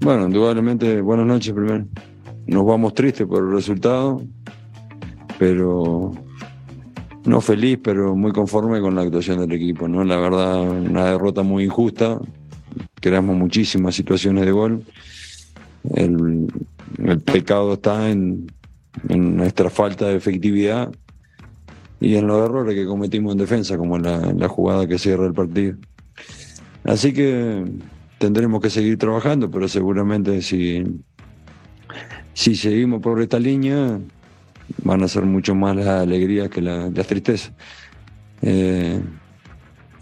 Bueno, 0.00 0.26
indudablemente, 0.26 1.00
buenas 1.00 1.26
noches 1.26 1.52
primero. 1.52 1.84
Nos 2.46 2.64
vamos 2.64 2.94
tristes 2.94 3.26
por 3.26 3.42
el 3.42 3.50
resultado, 3.52 4.22
pero 5.38 6.12
no 7.28 7.40
feliz, 7.40 7.78
pero 7.82 8.16
muy 8.16 8.32
conforme 8.32 8.80
con 8.80 8.94
la 8.94 9.02
actuación 9.02 9.38
del 9.38 9.52
equipo. 9.52 9.86
¿no? 9.86 10.02
La 10.04 10.16
verdad, 10.16 10.60
una 10.62 11.04
derrota 11.04 11.42
muy 11.42 11.64
injusta. 11.64 12.18
Creamos 13.00 13.36
muchísimas 13.36 13.94
situaciones 13.94 14.44
de 14.44 14.52
gol. 14.52 14.84
El, 15.94 16.48
pecado 17.24 17.74
está 17.74 18.10
en, 18.10 18.50
en 19.08 19.36
nuestra 19.36 19.70
falta 19.70 20.08
de 20.08 20.16
efectividad 20.16 20.90
y 22.00 22.16
en 22.16 22.26
los 22.26 22.44
errores 22.44 22.74
que 22.74 22.86
cometimos 22.86 23.32
en 23.32 23.38
defensa, 23.38 23.76
como 23.76 23.98
la, 23.98 24.32
la 24.32 24.48
jugada 24.48 24.86
que 24.86 24.98
cierra 24.98 25.26
el 25.26 25.34
partido. 25.34 25.76
Así 26.84 27.12
que 27.12 27.64
tendremos 28.18 28.60
que 28.60 28.70
seguir 28.70 28.98
trabajando, 28.98 29.50
pero 29.50 29.68
seguramente 29.68 30.42
si, 30.42 30.84
si 32.34 32.56
seguimos 32.56 33.00
por 33.00 33.20
esta 33.20 33.38
línea, 33.38 34.00
van 34.84 35.02
a 35.02 35.08
ser 35.08 35.24
mucho 35.24 35.54
más 35.54 35.76
las 35.76 35.86
alegrías 35.86 36.48
que 36.48 36.60
la- 36.60 36.90
las 36.90 37.06
tristezas. 37.06 37.52
Eh, 38.42 39.00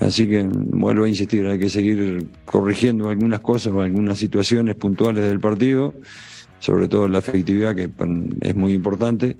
así 0.00 0.28
que 0.28 0.42
vuelvo 0.42 1.04
a 1.04 1.08
insistir, 1.08 1.46
hay 1.46 1.58
que 1.58 1.70
seguir 1.70 2.28
corrigiendo 2.44 3.08
algunas 3.08 3.40
cosas 3.40 3.72
o 3.72 3.80
algunas 3.80 4.18
situaciones 4.18 4.74
puntuales 4.74 5.24
del 5.24 5.40
partido, 5.40 5.94
sobre 6.58 6.88
todo 6.88 7.08
la 7.08 7.18
efectividad, 7.18 7.74
que 7.74 7.90
es 8.40 8.56
muy 8.56 8.72
importante, 8.72 9.36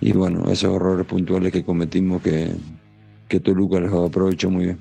y 0.00 0.12
bueno, 0.12 0.50
esos 0.50 0.74
errores 0.74 1.06
puntuales 1.06 1.52
que 1.52 1.62
cometimos 1.64 2.22
que, 2.22 2.52
que 3.28 3.40
Toluca 3.40 3.78
los 3.80 4.08
aprovechó 4.08 4.50
muy 4.50 4.64
bien. 4.66 4.78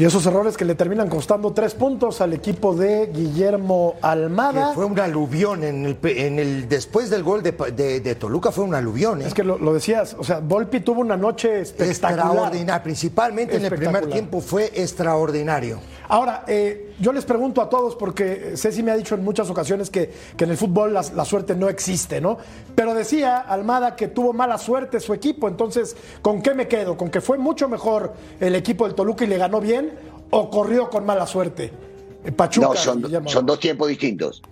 Y 0.00 0.04
esos 0.06 0.24
errores 0.24 0.56
que 0.56 0.64
le 0.64 0.74
terminan 0.74 1.10
costando 1.10 1.52
tres 1.52 1.74
puntos 1.74 2.22
al 2.22 2.32
equipo 2.32 2.74
de 2.74 3.08
Guillermo 3.12 3.96
Almada. 4.00 4.68
Que 4.68 4.74
fue 4.74 4.86
un 4.86 4.98
aluvión 4.98 5.62
en 5.62 5.84
el, 5.84 5.98
en 6.02 6.38
el 6.38 6.68
después 6.70 7.10
del 7.10 7.22
gol 7.22 7.42
de, 7.42 7.52
de- 7.52 8.00
de 8.00 8.14
Toluca 8.14 8.50
fue 8.50 8.64
un 8.64 8.74
aluvión. 8.74 9.20
¿eh? 9.20 9.26
Es 9.26 9.34
que 9.34 9.44
lo, 9.44 9.58
lo 9.58 9.74
decías, 9.74 10.16
o 10.18 10.24
sea, 10.24 10.38
Volpi 10.40 10.80
tuvo 10.80 11.02
una 11.02 11.18
noche 11.18 11.60
espectacular. 11.60 11.90
extraordinario, 11.90 12.82
principalmente 12.82 13.56
en 13.56 13.64
el 13.66 13.74
primer 13.74 14.06
tiempo 14.08 14.40
fue 14.40 14.70
extraordinario. 14.74 15.80
Ahora, 16.08 16.44
eh, 16.48 16.89
yo 17.00 17.12
les 17.12 17.24
pregunto 17.24 17.62
a 17.62 17.68
todos, 17.68 17.96
porque 17.96 18.52
Ceci 18.56 18.82
me 18.82 18.90
ha 18.90 18.96
dicho 18.96 19.14
en 19.14 19.24
muchas 19.24 19.50
ocasiones 19.50 19.90
que, 19.90 20.12
que 20.36 20.44
en 20.44 20.50
el 20.50 20.56
fútbol 20.56 20.92
la, 20.92 21.02
la 21.14 21.24
suerte 21.24 21.56
no 21.56 21.68
existe, 21.68 22.20
¿no? 22.20 22.38
Pero 22.74 22.94
decía 22.94 23.38
Almada 23.38 23.96
que 23.96 24.08
tuvo 24.08 24.32
mala 24.32 24.58
suerte 24.58 25.00
su 25.00 25.14
equipo, 25.14 25.48
entonces, 25.48 25.96
¿con 26.22 26.42
qué 26.42 26.54
me 26.54 26.68
quedo? 26.68 26.96
¿Con 26.96 27.10
que 27.10 27.20
fue 27.20 27.38
mucho 27.38 27.68
mejor 27.68 28.12
el 28.38 28.54
equipo 28.54 28.86
del 28.86 28.94
Toluca 28.94 29.24
y 29.24 29.28
le 29.28 29.38
ganó 29.38 29.60
bien? 29.60 29.92
¿O 30.30 30.50
corrió 30.50 30.90
con 30.90 31.04
mala 31.06 31.26
suerte? 31.26 31.89
Eh, 32.22 32.32
Pachuca. 32.32 32.66
No, 32.66 32.74
son, 32.74 33.28
son 33.28 33.46
dos 33.46 33.58
tiempos 33.58 33.88
distintos. 33.88 34.42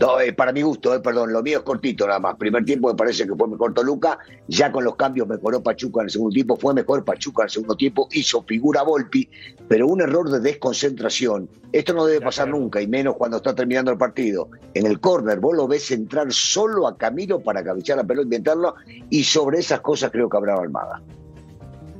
No, 0.00 0.18
eh, 0.20 0.32
para 0.32 0.50
mi 0.50 0.62
gusto, 0.62 0.94
eh, 0.94 1.00
perdón, 1.00 1.32
lo 1.32 1.42
mío 1.42 1.58
es 1.58 1.64
cortito 1.64 2.06
nada 2.06 2.18
más. 2.18 2.36
Primer 2.36 2.64
tiempo 2.64 2.88
me 2.88 2.94
parece 2.94 3.26
que 3.26 3.34
fue 3.34 3.48
mejor 3.48 3.74
Toluca, 3.74 4.18
ya 4.46 4.72
con 4.72 4.84
los 4.84 4.96
cambios 4.96 5.28
mejoró 5.28 5.62
Pachuca 5.62 6.00
en 6.00 6.06
el 6.06 6.10
segundo 6.10 6.32
tiempo, 6.32 6.56
fue 6.56 6.72
mejor 6.72 7.04
Pachuca 7.04 7.42
en 7.42 7.46
el 7.46 7.50
segundo 7.50 7.76
tiempo, 7.76 8.08
hizo 8.12 8.42
figura 8.44 8.82
Volpi, 8.82 9.28
pero 9.68 9.86
un 9.86 10.00
error 10.00 10.30
de 10.30 10.40
desconcentración. 10.40 11.50
Esto 11.70 11.92
no 11.92 12.06
debe 12.06 12.24
pasar 12.24 12.48
nunca, 12.48 12.80
y 12.80 12.86
menos 12.86 13.16
cuando 13.16 13.36
está 13.36 13.54
terminando 13.54 13.90
el 13.90 13.98
partido. 13.98 14.48
En 14.72 14.86
el 14.86 14.98
córner 14.98 15.38
vos 15.38 15.54
lo 15.54 15.68
ves 15.68 15.90
entrar 15.90 16.32
solo 16.32 16.86
a 16.86 16.96
Camilo 16.96 17.40
para 17.40 17.62
cabecear 17.62 17.98
la 17.98 18.04
pelota, 18.04 18.24
inventarlo, 18.24 18.74
y 19.10 19.22
sobre 19.22 19.58
esas 19.58 19.80
cosas 19.80 20.10
creo 20.10 20.30
que 20.30 20.36
habrá 20.38 20.54
Almada. 20.54 21.02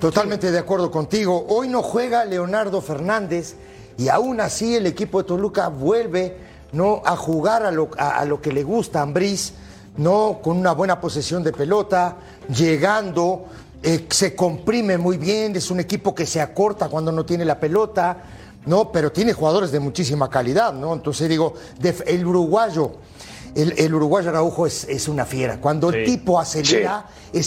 Totalmente 0.00 0.50
de 0.50 0.58
acuerdo 0.58 0.90
contigo. 0.90 1.44
Hoy 1.48 1.68
no 1.68 1.82
juega 1.82 2.24
Leonardo 2.24 2.80
Fernández 2.80 3.56
y 3.98 4.08
aún 4.08 4.40
así 4.40 4.76
el 4.76 4.86
equipo 4.86 5.18
de 5.18 5.28
Toluca 5.28 5.68
vuelve 5.68 6.36
no 6.72 7.02
a 7.04 7.16
jugar 7.16 7.64
a 7.64 7.70
lo, 7.70 7.90
a, 7.98 8.20
a 8.20 8.24
lo 8.24 8.40
que 8.40 8.52
le 8.52 8.62
gusta 8.62 9.00
a 9.00 9.02
Ambriz, 9.02 9.52
no 9.96 10.38
con 10.42 10.56
una 10.56 10.72
buena 10.72 11.00
posesión 11.00 11.42
de 11.42 11.52
pelota, 11.52 12.16
llegando, 12.48 13.46
eh, 13.82 14.06
se 14.10 14.34
comprime 14.34 14.98
muy 14.98 15.16
bien, 15.18 15.54
es 15.56 15.70
un 15.70 15.80
equipo 15.80 16.14
que 16.14 16.26
se 16.26 16.40
acorta 16.40 16.88
cuando 16.88 17.12
no 17.12 17.24
tiene 17.26 17.44
la 17.44 17.58
pelota, 17.58 18.16
no, 18.66 18.92
pero 18.92 19.10
tiene 19.10 19.32
jugadores 19.32 19.72
de 19.72 19.80
muchísima 19.80 20.28
calidad, 20.28 20.72
¿no? 20.72 20.92
Entonces 20.94 21.28
digo, 21.28 21.54
el 22.06 22.26
uruguayo, 22.26 22.92
el, 23.54 23.74
el 23.78 23.94
uruguayo 23.94 24.28
Araujo 24.28 24.66
es, 24.66 24.84
es 24.84 25.08
una 25.08 25.24
fiera. 25.24 25.60
Cuando 25.60 25.90
el 25.90 26.04
tipo 26.04 26.38
acelera, 26.38 27.06
es 27.32 27.46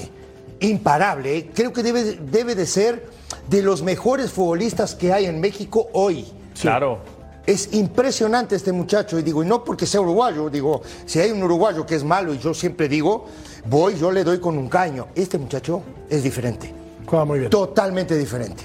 Sí. 0.00 0.12
Imparable. 0.60 1.36
¿eh? 1.36 1.50
Creo 1.54 1.72
que 1.72 1.82
debe, 1.82 2.18
debe 2.20 2.54
de 2.54 2.66
ser 2.66 3.06
de 3.48 3.62
los 3.62 3.82
mejores 3.82 4.30
futbolistas 4.30 4.94
que 4.94 5.12
hay 5.12 5.26
en 5.26 5.40
México 5.40 5.88
hoy. 5.92 6.26
Claro. 6.60 7.00
Es 7.46 7.72
impresionante 7.74 8.56
este 8.56 8.72
muchacho 8.72 9.18
y 9.18 9.22
digo, 9.22 9.42
y 9.42 9.46
no 9.46 9.62
porque 9.62 9.86
sea 9.86 10.00
uruguayo, 10.00 10.50
digo, 10.50 10.82
si 11.04 11.20
hay 11.20 11.30
un 11.30 11.42
uruguayo 11.42 11.86
que 11.86 11.94
es 11.94 12.02
malo 12.02 12.34
y 12.34 12.38
yo 12.38 12.52
siempre 12.54 12.88
digo, 12.88 13.26
voy, 13.66 13.96
yo 13.96 14.10
le 14.10 14.24
doy 14.24 14.40
con 14.40 14.58
un 14.58 14.68
caño. 14.68 15.08
Este 15.14 15.38
muchacho 15.38 15.82
es 16.10 16.24
diferente. 16.24 16.74
Juega 17.06 17.24
muy 17.24 17.38
bien. 17.38 17.50
Totalmente 17.50 18.16
diferente. 18.16 18.64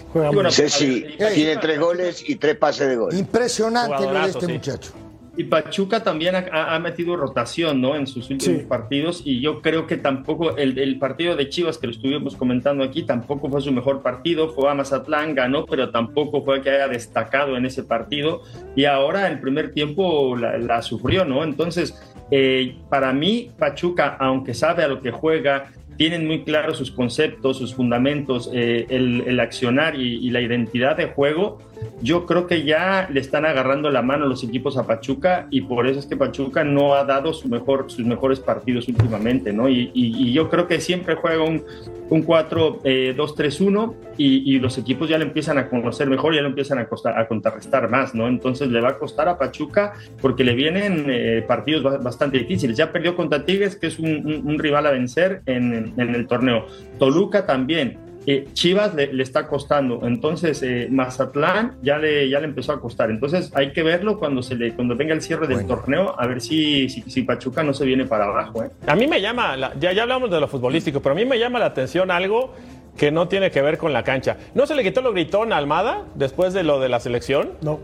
Ceci 0.49 1.05
tiene 1.33 1.57
tres 1.57 1.79
goles 1.79 2.23
y 2.27 2.37
tres 2.37 2.57
pases 2.57 2.89
de 2.89 2.95
gol. 2.95 3.13
Impresionante 3.13 4.01
lo 4.01 4.13
de 4.13 4.29
este 4.29 4.45
sí. 4.47 4.51
muchacho. 4.51 4.91
Y 5.37 5.45
Pachuca 5.45 6.03
también 6.03 6.35
ha, 6.35 6.77
metido 6.79 7.15
rotación 7.15 7.79
¿no? 7.79 7.95
en 7.95 8.05
sus 8.05 8.29
últimos 8.29 8.63
partidos 8.63 9.21
y 9.23 9.39
yo 9.39 9.61
creo 9.61 9.87
que 9.87 9.95
tampoco 9.95 10.57
el, 10.57 10.77
el 10.77 10.99
partido 10.99 11.37
de 11.37 11.47
Chivas 11.47 11.77
que 11.77 11.87
lo 11.87 11.93
estuvimos 11.93 12.35
comentando 12.35 12.83
aquí 12.83 13.03
tampoco 13.03 13.49
fue 13.49 13.61
su 13.61 13.71
mejor 13.71 14.01
partido, 14.01 14.49
fue 14.49 14.69
a 14.69 14.73
Mazatlán, 14.73 15.33
ganó, 15.33 15.65
pero 15.65 15.89
tampoco 15.89 16.43
fue 16.43 16.61
que 16.61 16.71
haya 16.71 16.89
destacado 16.89 17.55
en 17.55 17.65
ese 17.65 17.83
partido 17.83 18.41
y 18.75 18.83
ahora 18.83 19.27
el 19.29 19.39
primer 19.39 19.71
tiempo 19.71 20.35
la, 20.35 20.57
la 20.57 20.81
sufrió, 20.81 21.23
¿no? 21.23 21.45
Entonces, 21.45 21.97
eh, 22.29 22.75
para 22.89 23.13
mí 23.13 23.51
Pachuca, 23.57 24.17
aunque 24.19 24.53
sabe 24.53 24.83
a 24.83 24.89
lo 24.89 25.01
que 25.01 25.11
juega, 25.11 25.71
tienen 25.95 26.27
muy 26.27 26.43
claros 26.43 26.77
sus 26.77 26.91
conceptos, 26.91 27.57
sus 27.57 27.73
fundamentos, 27.73 28.49
eh, 28.53 28.85
el, 28.89 29.23
el 29.27 29.39
accionar 29.39 29.95
y, 29.95 30.17
y 30.17 30.29
la 30.29 30.41
identidad 30.41 30.97
de 30.97 31.05
juego, 31.05 31.59
yo 32.01 32.25
creo 32.25 32.47
que 32.47 32.63
ya 32.63 33.07
le 33.11 33.19
están 33.19 33.45
agarrando 33.45 33.89
la 33.91 34.01
mano 34.01 34.25
los 34.25 34.43
equipos 34.43 34.77
a 34.77 34.87
Pachuca 34.87 35.47
y 35.51 35.61
por 35.61 35.87
eso 35.87 35.99
es 35.99 36.05
que 36.05 36.17
Pachuca 36.17 36.63
no 36.63 36.95
ha 36.95 37.05
dado 37.05 37.33
su 37.33 37.47
mejor, 37.47 37.91
sus 37.91 38.05
mejores 38.05 38.39
partidos 38.39 38.87
últimamente, 38.87 39.53
¿no? 39.53 39.69
Y, 39.69 40.31
yo 40.31 40.49
creo 40.49 40.67
que 40.67 40.79
siempre 40.79 41.15
juega 41.15 41.43
un, 41.43 41.63
un 42.09 42.25
4-2-3-1 42.25 43.93
y, 44.17 44.55
y 44.55 44.59
los 44.59 44.77
equipos 44.77 45.09
ya 45.09 45.17
le 45.17 45.25
empiezan 45.25 45.57
a 45.57 45.67
conocer 45.69 46.09
mejor, 46.09 46.33
ya 46.33 46.41
le 46.41 46.47
empiezan 46.47 46.79
a, 46.79 46.85
costar, 46.85 47.27
contrarrestar 47.27 47.89
más, 47.89 48.15
¿no? 48.15 48.27
Entonces 48.27 48.69
le 48.69 48.81
va 48.81 48.89
a 48.89 48.97
costar 48.97 49.27
a 49.27 49.37
Pachuca 49.37 49.93
porque 50.21 50.43
le 50.43 50.53
vienen 50.55 51.05
eh, 51.09 51.43
partidos 51.47 51.83
ba- 51.83 51.97
bastante 51.97 52.39
difíciles. 52.39 52.77
Ya 52.77 52.91
perdió 52.91 53.15
contra 53.15 53.45
Tigres, 53.45 53.75
que 53.75 53.87
es 53.87 53.99
un, 53.99 54.57
rival 54.57 54.85
a 54.85 54.91
vencer 54.91 55.41
en, 55.45 55.93
en 55.97 56.15
el 56.15 56.27
torneo. 56.27 56.65
Toluca 56.99 57.45
también. 57.45 58.10
Eh, 58.27 58.47
Chivas 58.53 58.93
le, 58.93 59.11
le 59.11 59.23
está 59.23 59.47
costando, 59.47 60.01
entonces 60.03 60.61
eh, 60.61 60.87
Mazatlán 60.91 61.77
ya 61.81 61.97
le, 61.97 62.29
ya 62.29 62.39
le 62.39 62.45
empezó 62.45 62.71
a 62.71 62.79
costar, 62.79 63.09
entonces 63.09 63.51
hay 63.55 63.73
que 63.73 63.81
verlo 63.81 64.19
cuando 64.19 64.43
se 64.43 64.53
le 64.55 64.75
cuando 64.75 64.95
venga 64.95 65.13
el 65.15 65.21
cierre 65.23 65.47
del 65.47 65.65
torneo, 65.65 66.13
a 66.19 66.27
ver 66.27 66.39
si, 66.39 66.87
si, 66.87 67.01
si 67.01 67.23
Pachuca 67.23 67.63
no 67.63 67.73
se 67.73 67.83
viene 67.83 68.05
para 68.05 68.25
abajo. 68.25 68.63
¿eh? 68.63 68.69
A 68.85 68.95
mí 68.95 69.07
me 69.07 69.19
llama, 69.21 69.57
la- 69.57 69.73
ya, 69.79 69.91
ya 69.91 70.03
hablamos 70.03 70.29
de 70.29 70.39
lo 70.39 70.47
futbolístico, 70.47 70.99
pero 71.01 71.13
a 71.13 71.15
mí 71.15 71.25
me 71.25 71.39
llama 71.39 71.57
la 71.57 71.65
atención 71.65 72.11
algo 72.11 72.53
que 72.95 73.11
no 73.11 73.27
tiene 73.27 73.49
que 73.49 73.61
ver 73.63 73.77
con 73.79 73.91
la 73.91 74.03
cancha. 74.03 74.37
¿No 74.53 74.67
se 74.67 74.75
le 74.75 74.83
quitó 74.83 75.01
lo 75.01 75.13
gritón 75.13 75.51
a 75.51 75.57
Almada 75.57 76.03
después 76.13 76.53
de 76.53 76.61
lo 76.63 76.79
de 76.79 76.89
la 76.89 76.99
selección? 76.99 77.53
No. 77.61 77.79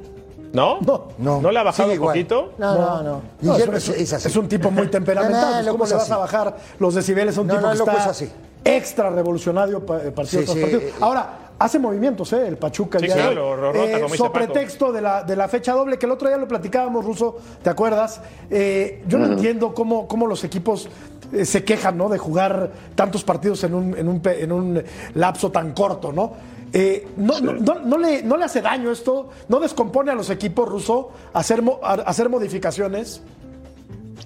¿No? 0.53 0.77
No. 0.85 1.07
No. 1.17 1.41
¿No 1.41 1.51
le 1.51 1.59
ha 1.59 1.63
bajado 1.63 1.91
un 1.91 1.97
poquito? 1.99 2.53
No, 2.59 3.01
no, 3.03 3.21
no. 3.41 3.55
Es, 3.57 3.67
es- 3.89 3.89
es 4.01 4.13
así. 4.13 4.27
es 4.27 4.35
un 4.35 4.47
tipo 4.47 4.69
muy 4.69 4.87
temperamental. 4.91 5.65
No, 5.65 5.71
no, 5.73 5.77
pues, 5.77 5.89
¿Cómo 5.89 5.89
le 5.89 5.93
vas 5.95 6.03
así. 6.03 6.11
a 6.13 6.17
bajar 6.17 6.57
los 6.79 6.93
decibeles 6.93 7.37
a 7.37 7.41
un 7.41 7.47
No, 7.47 7.55
tipo 7.55 7.65
no, 7.65 7.71
que 7.73 7.77
loco 7.79 7.91
está 7.91 8.03
es 8.03 8.09
así. 8.09 8.29
Extra 8.75 9.09
revolucionario 9.09 9.77
eh, 9.79 10.11
partido 10.11 10.41
Sí, 10.41 10.45
tras 10.45 10.55
sí, 10.55 10.61
partido? 10.61 10.79
eh, 10.81 10.93
Ahora, 10.99 11.39
hace 11.59 11.79
movimientos, 11.79 12.31
¿eh? 12.33 12.47
El 12.47 12.57
Pachuca. 12.57 12.97
el 12.97 13.05
Sí, 13.05 13.07
día 13.07 13.15
de 13.15 13.21
claro, 13.33 13.51
hoy. 13.51 13.57
lo 13.61 13.71
rota, 13.73 13.91
como 13.93 14.05
dice 14.05 14.17
so 14.17 14.23
Paco. 14.31 14.33
pretexto 14.33 14.91
de 14.91 15.01
la, 15.01 15.23
de 15.23 15.35
la 15.35 15.47
fecha 15.47 15.73
doble, 15.73 15.97
que 15.97 16.05
el 16.05 16.11
otro 16.11 16.27
día 16.27 16.37
lo 16.37 16.47
platicábamos, 16.47 17.03
Ruso, 17.05 17.37
¿te 17.63 17.69
acuerdas? 17.69 18.21
Eh, 18.49 19.03
yo 19.07 19.17
no 19.17 19.25
entiendo 19.25 19.73
cómo, 19.73 20.07
cómo 20.07 20.27
los 20.27 20.43
equipos 20.43 20.87
eh, 21.33 21.45
se 21.45 21.63
quejan, 21.63 21.97
¿no? 21.97 22.09
De 22.09 22.17
jugar 22.17 22.71
tantos 22.95 23.23
partidos 23.23 23.63
en 23.63 23.73
un, 23.73 23.97
en 23.97 24.07
un, 24.07 24.21
en 24.25 24.51
un 24.51 24.83
lapso 25.15 25.51
tan 25.51 25.73
corto, 25.73 26.11
¿no? 26.11 26.33
Eh, 26.73 27.07
no, 27.15 27.39
no, 27.39 27.53
no- 27.53 27.79
no 27.79 27.97
le, 27.97 28.21
¿No 28.23 28.35
le 28.35 28.43
hace 28.43 28.61
daño 28.61 28.91
esto? 28.91 29.29
¿No 29.47 29.59
descompone 29.59 30.11
a 30.11 30.15
los 30.15 30.29
equipos 30.29 30.67
ruso 30.67 31.09
hacer, 31.33 31.61
mo- 31.61 31.79
a- 31.81 31.93
hacer 31.93 32.27
modificaciones? 32.29 33.21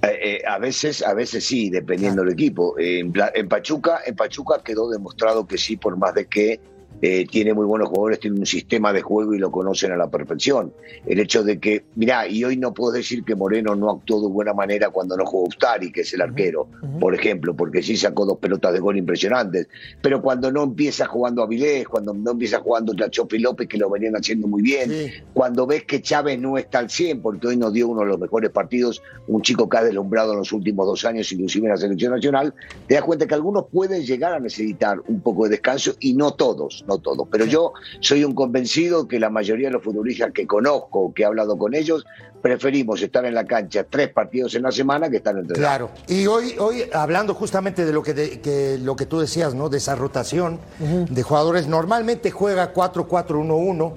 Eh, 0.02 0.20
eh, 0.22 0.42
a 0.48 0.58
veces, 0.58 1.04
a 1.04 1.14
veces 1.14 1.46
sí, 1.46 1.70
dependiendo 1.70 2.24
del 2.24 2.34
equipo. 2.34 2.78
Eh, 2.80 3.00
en 3.00 3.48
Pachuca, 3.48 4.02
en 4.06 4.16
Pachuca 4.16 4.62
quedó 4.64 4.90
demostrado 4.90 5.46
que 5.46 5.58
sí, 5.58 5.78
por 5.78 5.98
más 5.98 6.14
de 6.14 6.26
que 6.26 6.60
eh, 7.02 7.26
tiene 7.30 7.54
muy 7.54 7.66
buenos 7.66 7.90
jugadores, 7.90 8.20
tiene 8.20 8.40
un 8.40 8.46
sistema 8.46 8.94
de 8.94 9.02
juego 9.02 9.34
y 9.34 9.40
lo 9.40 9.52
conocen 9.52 9.92
a 9.92 9.98
la 9.98 10.10
perfección. 10.10 10.74
El 11.06 11.20
hecho 11.20 11.44
de 11.44 11.60
que, 11.60 11.86
mirá, 11.96 12.28
y 12.28 12.44
hoy 12.44 12.58
no 12.58 12.74
puedo 12.74 12.92
decir 12.94 13.24
que 13.24 13.36
Moreno 13.36 13.76
no 13.76 13.90
actuó 13.90 14.22
de 14.22 14.28
buena 14.28 14.54
manera 14.54 14.90
cuando 14.90 15.18
no 15.18 15.26
jugó 15.26 15.48
Ustari, 15.48 15.92
que 15.92 16.02
es 16.02 16.14
el 16.14 16.22
arquero, 16.22 16.68
por 17.00 17.16
ejemplo, 17.16 17.56
porque 17.56 17.82
sí 17.82 17.98
sacó 17.98 18.26
dos 18.26 18.38
pelotas 18.38 18.74
de 18.74 18.80
gol 18.80 18.98
impresionantes, 18.98 19.68
pero 20.02 20.22
cuando 20.22 20.52
no 20.52 20.64
empieza 20.64 21.06
jugando 21.08 21.42
Avilés, 21.42 21.88
cuando 21.88 22.14
no 22.14 22.32
empieza 22.32 22.60
jugando 22.60 22.94
Chachopi 22.94 23.40
López, 23.40 23.68
que 23.68 23.78
lo 23.78 23.90
venían 23.90 24.16
haciendo 24.16 24.48
muy 24.48 24.62
bien, 24.62 24.92
cuando 25.34 25.66
ves 25.66 25.84
que 25.86 26.02
Chávez 26.02 26.40
no 26.40 26.58
está 26.58 26.80
al 26.80 26.90
100, 26.90 27.22
porque 27.22 27.48
hoy 27.48 27.58
nos 27.58 27.74
dio 27.74 27.88
uno 27.88 28.02
de 28.02 28.08
los 28.08 28.20
mejores 28.20 28.52
partidos, 28.52 29.02
un 29.28 29.42
chico 29.42 29.68
que 29.68 29.78
ha 29.78 29.84
deslumbrado 29.84 30.34
en 30.34 30.40
los 30.40 30.52
últimos 30.52 30.86
dos 30.86 31.06
años, 31.06 31.32
inclusive 31.32 31.66
en 31.66 31.72
la 31.72 31.78
selección 31.78 32.14
nacional, 32.14 32.54
te 32.88 32.96
das 32.96 33.04
cuenta 33.04 33.26
que 33.26 33.34
algunos 33.34 33.66
pueden 33.72 34.04
llegar 34.04 34.34
a 34.34 34.40
necesitar 34.40 35.02
un 35.08 35.22
poco 35.22 35.46
de 35.46 35.52
descanso 35.52 35.96
y 36.00 36.14
no 36.14 36.32
todos, 36.32 36.84
no 36.92 36.98
todos. 37.00 37.28
Pero 37.32 37.46
yo 37.46 37.74
soy 38.00 38.24
un 38.24 38.34
convencido 38.36 39.08
que 39.08 39.20
la 39.20 39.30
mayoría 39.30 39.68
de 39.68 39.74
los 39.74 39.84
futbolistas 39.84 40.32
que 40.32 40.46
conozco, 40.48 41.14
que 41.14 41.24
he 41.24 41.26
hablado 41.26 41.58
con 41.58 41.74
ellos, 41.74 42.06
preferimos 42.42 43.02
estar 43.02 43.24
en 43.26 43.36
la 43.36 43.46
cancha 43.46 43.86
tres 43.90 44.10
partidos 44.10 44.56
en 44.56 44.64
la 44.64 44.72
semana 44.72 45.10
que 45.10 45.18
estar 45.18 45.36
entrenando. 45.38 45.60
Claro, 45.60 45.92
y 46.08 46.26
hoy, 46.28 46.56
hoy 46.60 46.84
hablando 46.94 47.34
justamente 47.36 47.86
de 47.86 47.94
lo 47.94 48.02
que, 48.02 48.14
de- 48.14 48.42
que 48.42 48.80
lo 48.82 48.96
que 48.96 49.06
tú 49.06 49.20
decías, 49.20 49.54
¿no? 49.54 49.70
De 49.70 49.78
esa 49.78 49.96
rotación 49.96 50.60
de 50.80 51.24
jugadores, 51.24 51.68
normalmente 51.68 52.32
juega 52.32 52.74
4-4-1-1, 52.74 53.94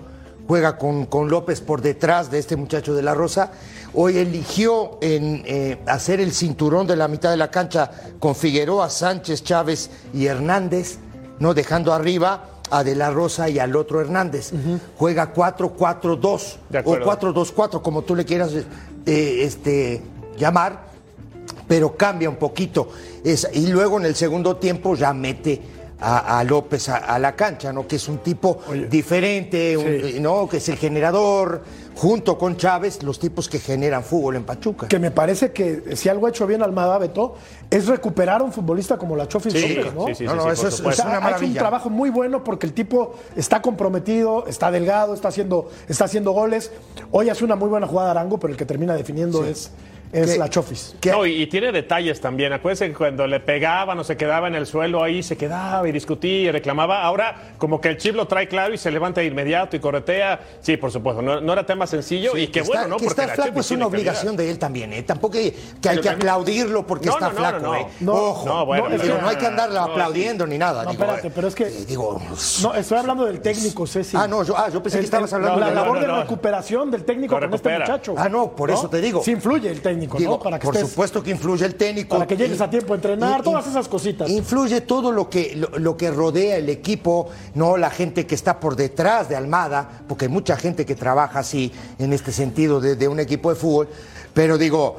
juega 0.47 0.77
con, 0.77 1.07
con 1.07 1.31
López 1.31 1.63
por 1.63 1.81
detrás 1.81 2.31
de 2.31 2.39
este 2.39 2.57
muchacho 2.57 2.95
de 2.95 3.03
la 3.03 3.15
Rosa. 3.15 3.51
Hoy 3.95 4.19
eligió 4.19 4.99
en, 5.01 5.43
eh, 5.47 5.79
hacer 5.87 6.21
el 6.21 6.33
cinturón 6.33 6.87
de 6.87 6.97
la 6.97 7.09
mitad 7.09 7.31
de 7.31 7.39
la 7.39 7.51
cancha 7.51 7.91
con 8.19 8.35
Figueroa, 8.35 8.91
Sánchez, 8.91 9.43
Chávez 9.43 9.91
y 10.13 10.27
Hernández, 10.27 10.99
¿no? 11.39 11.55
Dejando 11.55 11.93
arriba 11.95 12.51
a 12.79 12.85
De 12.85 12.95
la 12.95 13.11
Rosa 13.11 13.49
y 13.49 13.59
al 13.59 13.75
otro 13.77 14.01
Hernández. 14.01 14.53
Juega 14.97 15.33
4-4-2 15.33 16.57
o 16.75 16.79
acuerdo. 16.79 17.07
4-2-4, 17.35 17.83
como 17.83 18.03
tú 18.03 18.15
le 18.17 18.25
quieras 18.25 18.53
eh, 18.53 18.65
este, 19.45 20.03
llamar 20.37 20.93
pero 21.69 21.97
cambia 21.97 22.29
un 22.29 22.37
poquito. 22.37 22.89
Es- 23.25 23.49
y 23.55 23.69
luego 23.69 23.99
en 23.99 24.07
el 24.07 24.15
segundo 24.15 24.57
tiempo 24.57 24.95
ya 24.97 25.13
mete 25.15 25.61
a, 26.01 26.39
a 26.39 26.45
López 26.45 26.89
a, 26.91 26.97
a 26.97 27.19
la 27.19 27.35
cancha, 27.35 27.73
¿no? 27.73 27.87
Que 27.87 27.97
es 27.97 28.07
un 28.09 28.19
tipo 28.19 28.59
diferente, 28.91 29.77
un- 29.77 30.23
¿no? 30.23 30.47
Que 30.49 30.59
es 30.59 30.69
el 30.69 30.77
generador, 30.77 31.63
junto 31.95 32.37
con 32.39 32.57
Chávez, 32.57 33.03
los 33.03 33.19
tipos 33.19 33.49
que 33.49 33.59
generan 33.59 34.03
fútbol 34.03 34.37
en 34.37 34.45
Pachuca. 34.45 34.89
Que 34.89 34.99
me 34.99 35.11
parece 35.11 35.53
que 35.53 35.97
si 35.97 36.09
algo 36.09 36.27
ha 36.27 36.31
hecho 36.31 36.47
bien 36.47 36.63
Almada, 36.63 36.99
Beto, 36.99 37.37
es 37.71 37.87
recuperar 37.87 38.41
a 38.41 38.45
un 38.45 38.53
futbolista 38.53 38.97
como 38.99 39.17
la 39.17 39.29
Chofis 39.29 39.53
Sí, 39.53 39.79
¿no? 39.95 40.07
sí, 40.09 40.15
sí, 40.17 40.25
No, 40.25 40.33
sí, 40.33 40.37
no, 40.37 40.43
sí, 40.45 40.49
eso 40.51 40.69
es-. 40.69 40.81
O 40.81 40.93
sea, 40.93 40.93
es 40.93 41.01
una 41.19 41.27
Ha 41.27 41.37
hecho 41.37 41.47
un 41.47 41.55
trabajo 41.55 41.91
muy 41.91 42.11
bueno 42.11 42.43
porque 42.45 42.67
el 42.67 42.73
tipo 42.73 43.15
está 43.37 43.63
comprometido, 43.63 44.47
está 44.47 44.71
delgado, 44.71 45.15
está 45.15 45.29
haciendo, 45.29 45.71
está 45.89 46.05
haciendo 46.07 46.33
goles. 46.33 46.73
Hoy 47.11 47.29
hace 47.31 47.45
una 47.45 47.57
muy 47.57 47.69
buena 47.69 47.87
jugada 47.87 48.11
Arango, 48.11 48.39
pero 48.39 48.53
el 48.53 48.59
que 48.59 48.67
termina 48.67 48.95
definiendo 48.95 49.43
Sí. 49.45 49.51
es, 49.51 49.71
es 50.14 50.33
¿Qué? 50.33 50.38
la 50.38 50.48
Chofis. 50.48 50.94
No, 51.07 51.27
y, 51.27 51.42
y 51.42 51.46
tiene 51.46 51.72
detalles 51.72 52.20
también. 52.20 52.53
Acuérdense 52.53 52.88
que 52.88 52.94
cuando 52.94 53.27
le 53.27 53.40
pegaban 53.40 53.98
o 53.98 54.05
se 54.05 54.16
quedaba 54.16 54.48
en 54.48 54.55
el 54.55 54.66
suelo 54.66 55.03
ahí, 55.03 55.22
se 55.22 55.37
quedaba 55.37 55.87
y 55.88 55.92
discutía 55.92 56.40
y 56.42 56.50
reclamaba. 56.50 57.03
Ahora, 57.03 57.55
como 57.59 57.81
que 57.81 57.88
el 57.88 57.96
chip 57.96 58.14
lo 58.14 58.27
trae 58.27 58.48
claro 58.48 58.72
y 58.74 58.79
se 58.79 58.90
levanta 58.90 59.20
de 59.20 59.27
inmediato 59.27 59.77
y 59.77 59.81
corretea. 59.81 60.40
Sí, 60.61 60.77
por 60.77 60.90
supuesto, 60.92 61.20
no, 61.22 61.40
no 61.40 61.53
era 61.53 61.66
tema 61.66 61.87
sencillo 61.87 62.37
y 62.37 62.46
qué 62.46 62.53
que 62.53 62.62
bueno, 62.62 62.83
está, 62.83 62.88
¿no? 62.88 62.96
que 62.96 63.05
Porque 63.07 63.20
estar 63.22 63.37
la 63.38 63.44
flaco 63.44 63.61
es 63.61 63.70
una 63.70 63.79
calidad. 63.81 63.88
obligación 63.98 64.37
de 64.37 64.50
él 64.50 64.59
también, 64.59 64.92
¿eh? 64.92 65.03
Tampoco 65.03 65.33
que, 65.35 65.53
que 65.53 65.88
hay 65.88 65.96
Pero 65.96 66.03
que 66.03 66.09
también- 66.09 66.29
aplaudirlo 66.31 66.87
porque 66.87 67.07
No, 67.07 67.12
está 67.14 67.27
no, 67.27 67.33
no, 67.33 67.38
flaco, 67.38 67.59
no, 67.61 67.74
¿eh? 67.74 67.87
no. 68.00 68.12
Ojo, 68.14 68.46
No, 68.48 68.66
bueno, 68.66 68.88
Digo, 68.90 69.03
pero- 69.03 69.20
no 69.20 69.29
hay 69.29 69.37
que 69.37 69.46
andarlo 69.46 69.74
no, 69.81 69.85
aplaudiendo 69.92 70.46
ni 70.46 70.59
nada. 70.59 70.85
No, 70.85 70.90
digo, 70.90 71.03
espérate, 71.05 71.31
pero 71.31 71.48
es 71.48 71.55
que. 71.55 71.64
digo, 71.70 72.20
no, 72.62 72.74
estoy 72.74 72.98
hablando 72.98 73.24
del 73.24 73.40
técnico, 73.40 73.87
Ceci. 73.87 74.16
Ah, 74.16 74.29
no, 74.29 74.42
yo- 74.44 74.57
ah, 74.57 74.68
yo 74.72 74.83
pensé 74.83 74.98
que 74.98 75.00
El- 75.00 75.05
estabas 75.07 75.31
el- 75.33 75.37
hablando 75.37 75.61
La 75.61 75.68
de- 75.70 75.74
labor 75.74 75.94
no, 75.96 76.00
de 76.00 76.07
no, 76.07 76.14
no. 76.16 76.20
recuperación 76.22 76.90
del 76.90 77.05
técnico 77.05 77.38
con 77.38 77.53
este 77.55 77.79
muchacho. 77.79 78.14
Ah, 78.16 78.29
no, 78.29 78.50
por 78.53 78.70
eso 78.70 78.88
te 78.88 79.00
digo. 79.00 79.22
Sí 79.24 79.33
influye 79.33 79.70
el 79.70 79.81
técnico, 79.81 80.04
Digo, 80.19 80.33
¿no? 80.33 80.38
Para 80.40 80.59
que 80.59 80.64
por 80.67 80.75
estés- 80.77 80.88
supuesto 80.88 81.23
que 81.23 81.31
influye 81.31 81.64
el 81.67 81.75
técnico. 81.75 82.17
Para 82.17 82.27
que 82.27 82.37
llegues 82.37 82.61
a 82.61 82.69
tiempo 82.71 82.93
a 82.93 82.97
entrenar, 82.97 83.40
y- 83.40 83.43
todas 83.43 83.67
esas 83.67 83.88
cositas. 83.88 84.29
Influye 84.31 84.81
todo 84.83 85.12
lo 85.12 85.29
que, 85.31 85.55
lo, 85.57 85.79
lo 85.79 85.97
que 85.97 86.11
rodea 86.11 86.57
el 86.57 86.69
equipo, 86.69 87.29
no 87.55 87.77
la 87.77 87.90
gente 87.90 88.27
que 88.27 88.35
está 88.35 88.61
por 88.61 88.77
detrás 88.77 89.29
de 89.29 89.37
Almada, 89.37 90.03
porque 90.09 90.27
hay 90.27 90.31
mucha 90.31 90.57
gente 90.57 90.85
que 90.87 90.95
trabaja 90.95 91.38
así 91.40 91.73
en 91.99 92.12
este 92.12 92.33
sentido 92.33 92.81
de, 92.81 92.97
de 92.97 93.09
un 93.09 93.21
equipo 93.21 93.51
de 93.51 93.57
fútbol. 93.57 93.88
Pero 94.33 94.59
digo, 94.59 94.97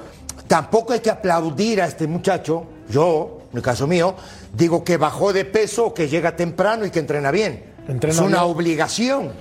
tampoco 0.47 0.93
hay 0.93 0.99
que 0.99 1.09
aplaudir 1.09 1.81
a 1.81 1.85
este 1.85 2.07
muchacho, 2.07 2.63
yo, 2.89 3.39
en 3.51 3.57
el 3.57 3.63
caso 3.63 3.87
mío, 3.87 4.15
digo 4.53 4.83
que 4.83 4.97
bajó 4.97 5.33
de 5.33 5.45
peso, 5.45 5.93
que 5.93 6.07
llega 6.07 6.35
temprano 6.35 6.85
y 6.85 6.91
que 6.91 6.99
entrena 6.99 7.31
bien. 7.31 7.73
Entrena 7.87 8.13
es 8.13 8.19
una 8.19 8.41
bien. 8.43 8.51
obligación. 8.55 9.31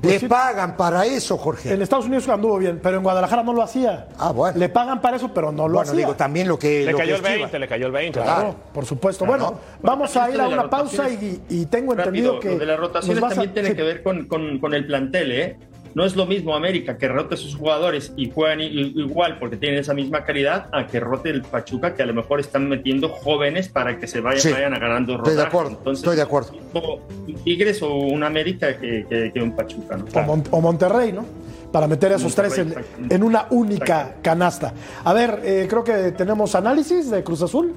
Pues 0.00 0.14
Le 0.14 0.20
sí. 0.20 0.26
pagan 0.28 0.76
para 0.76 1.06
eso, 1.06 1.38
Jorge. 1.38 1.72
En 1.72 1.80
Estados 1.80 2.04
Unidos 2.06 2.28
anduvo 2.28 2.58
bien, 2.58 2.78
pero 2.82 2.98
en 2.98 3.02
Guadalajara 3.02 3.42
no 3.42 3.54
lo 3.54 3.62
hacía. 3.62 4.08
Ah, 4.18 4.32
bueno. 4.32 4.58
Le 4.58 4.68
pagan 4.68 5.00
para 5.00 5.16
eso, 5.16 5.32
pero 5.32 5.50
no 5.50 5.66
lo 5.66 5.74
Bueno, 5.76 5.90
hacía. 5.92 5.94
digo, 6.04 6.14
también 6.14 6.46
lo 6.46 6.58
que. 6.58 6.84
Le 6.84 6.92
lo 6.92 6.98
cayó 6.98 7.14
que 7.14 7.18
el 7.20 7.24
esquiva. 7.24 7.38
20, 7.46 7.58
le 7.58 7.68
cayó 7.68 7.86
el 7.86 7.92
20. 7.92 8.20
Claro, 8.20 8.54
por 8.74 8.84
supuesto. 8.84 9.24
Bueno, 9.24 9.58
vamos 9.80 10.14
a 10.16 10.30
ir 10.30 10.40
a 10.40 10.48
una 10.48 10.68
pausa 10.68 11.08
y, 11.08 11.42
y 11.48 11.66
tengo 11.66 11.92
entendido 11.94 12.34
Rápido, 12.34 12.40
que. 12.40 12.50
lo 12.50 12.58
de 12.58 12.66
las 12.66 12.78
rotaciones 12.78 13.24
a- 13.24 13.28
también 13.28 13.52
tiene 13.54 13.68
sí. 13.70 13.76
que 13.76 13.82
ver 13.82 14.02
con, 14.02 14.26
con- 14.26 14.58
con 14.58 14.74
el 14.74 14.86
plantel, 14.86 15.32
¿eh? 15.32 15.56
No 15.94 16.04
es 16.04 16.16
lo 16.16 16.26
mismo 16.26 16.56
América 16.56 16.98
que 16.98 17.06
rote 17.06 17.36
sus 17.36 17.54
jugadores 17.54 18.12
y 18.16 18.30
juegan 18.30 18.60
igual 18.60 19.38
porque 19.38 19.56
tienen 19.56 19.78
esa 19.78 19.94
misma 19.94 20.24
calidad 20.24 20.66
a 20.72 20.86
que 20.88 20.98
rote 20.98 21.30
el 21.30 21.42
Pachuca 21.42 21.94
que 21.94 22.02
a 22.02 22.06
lo 22.06 22.14
mejor 22.14 22.40
están 22.40 22.68
metiendo 22.68 23.08
jóvenes 23.08 23.68
para 23.68 23.98
que 23.98 24.06
se 24.08 24.20
vayan, 24.20 24.40
Sí, 24.40 24.52
vayan 24.52 24.72
ganando 24.72 25.14
Estoy 25.14 25.34
de 25.34 25.36
rodaje. 25.36 25.48
acuerdo, 25.48 25.70
Entonces, 25.78 26.02
estoy 26.02 26.16
de 26.16 26.22
acuerdo. 26.22 26.52
o 26.74 27.00
un 27.28 27.34
Tigres 27.44 27.80
o 27.82 27.94
un 27.94 28.24
América 28.24 28.76
que, 28.78 29.06
que- 29.08 29.30
que 29.32 29.40
un 29.40 29.54
Pachuca, 29.54 29.96
¿no? 29.96 30.04
O, 30.12 30.22
Mon- 30.22 30.44
o 30.50 30.60
Monterrey, 30.60 31.12
¿no? 31.12 31.24
Para 31.70 31.86
meter 31.86 32.12
a 32.12 32.16
esos 32.16 32.36
Monterrey, 32.36 32.72
tres 32.72 32.86
en, 33.10 33.22
una 33.22 33.46
única 33.50 34.16
canasta. 34.22 34.72
A 35.04 35.12
ver, 35.12 35.40
eh, 35.44 35.66
creo 35.68 35.84
que 35.84 36.10
tenemos 36.12 36.54
análisis 36.56 37.10
de 37.10 37.22
Cruz 37.22 37.42
Azul. 37.42 37.72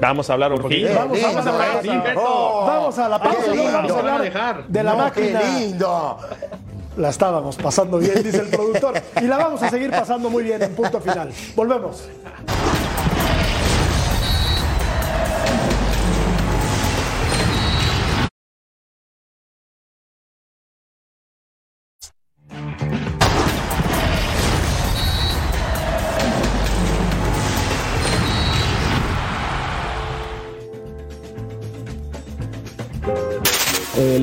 Vamos 0.00 0.28
a 0.28 0.34
hablar 0.34 0.52
un 0.52 0.60
poquito. 0.60 0.88
Vamos, 0.94 1.18
a, 1.22 1.26
vamos 1.32 1.46
a 1.46 1.52
la 1.52 1.58
pausa. 1.58 2.12
Oh, 2.16 2.64
Vamos 2.66 2.98
a 2.98 3.08
la 3.08 3.16
a 3.16 3.98
hablar 3.98 4.32
a 4.36 4.62
de 4.68 4.82
la 4.82 4.92
No, 4.92 4.98
máquina. 4.98 5.40
Qué 5.40 5.60
lindo. 5.60 6.18
La 6.96 7.10
estábamos 7.10 7.56
pasando 7.56 7.98
bien, 7.98 8.22
dice 8.22 8.38
el 8.38 8.48
productor. 8.50 8.94
Y 9.20 9.26
la 9.26 9.38
vamos 9.38 9.62
a 9.62 9.70
seguir 9.70 9.90
pasando 9.90 10.30
muy 10.30 10.42
bien 10.42 10.62
en 10.62 10.74
punto 10.74 11.00
final. 11.00 11.30
Volvemos. 11.54 12.08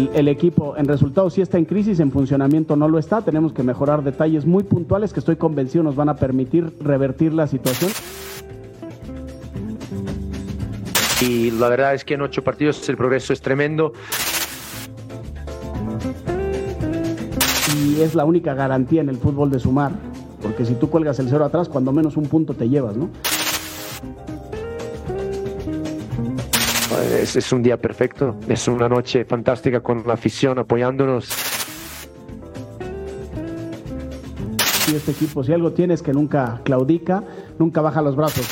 El, 0.04 0.10
el 0.16 0.28
equipo 0.28 0.76
en 0.78 0.88
resultados 0.88 1.34
sí 1.34 1.42
está 1.42 1.58
en 1.58 1.66
crisis, 1.66 2.00
en 2.00 2.12
funcionamiento 2.12 2.76
no 2.76 2.88
lo 2.88 3.00
está. 3.00 3.22
Tenemos 3.22 3.54
que 3.54 3.64
mejorar 3.64 4.04
detalles 4.04 4.46
muy 4.46 4.64
puntuales 4.64 5.14
que 5.14 5.20
estoy 5.20 5.36
convencido 5.36 5.84
nos 5.84 5.96
van 5.96 6.10
a 6.10 6.16
permitir 6.16 6.74
revertir 6.82 7.34
la 7.34 7.48
situación. 7.48 7.92
Y 11.22 11.52
la 11.52 11.70
verdad 11.70 11.94
es 11.94 12.04
que 12.04 12.16
en 12.16 12.22
ocho 12.22 12.44
partidos 12.44 12.88
el 12.90 12.98
progreso 12.98 13.32
es 13.32 13.42
tremendo. 13.42 13.94
Y 17.78 18.02
es 18.02 18.14
la 18.14 18.26
única 18.26 18.54
garantía 18.54 19.02
en 19.02 19.10
el 19.10 19.18
fútbol 19.18 19.50
de 19.50 19.60
sumar, 19.60 19.92
porque 20.42 20.66
si 20.66 20.76
tú 20.76 20.90
cuelgas 20.90 21.20
el 21.20 21.30
cero 21.30 21.46
atrás, 21.46 21.70
cuando 21.70 21.92
menos 21.92 22.18
un 22.18 22.26
punto 22.26 22.54
te 22.54 22.70
llevas, 22.70 22.98
¿no? 22.98 23.10
Es, 27.12 27.36
es 27.36 27.52
un 27.52 27.62
día 27.64 27.78
perfecto, 27.78 28.36
es 28.48 28.68
una 28.68 28.88
noche 28.88 29.26
fantástica 29.26 29.82
con 29.82 30.04
la 30.06 30.14
afición 30.14 30.60
apoyándonos. 30.60 31.30
Y 34.92 34.96
este 34.96 35.12
equipo, 35.12 35.44
si 35.44 35.54
algo 35.54 35.72
tiene 35.72 35.94
es 35.94 36.02
que 36.02 36.14
nunca 36.14 36.62
claudica, 36.64 37.24
nunca 37.58 37.82
baja 37.82 38.02
los 38.02 38.16
brazos. 38.16 38.46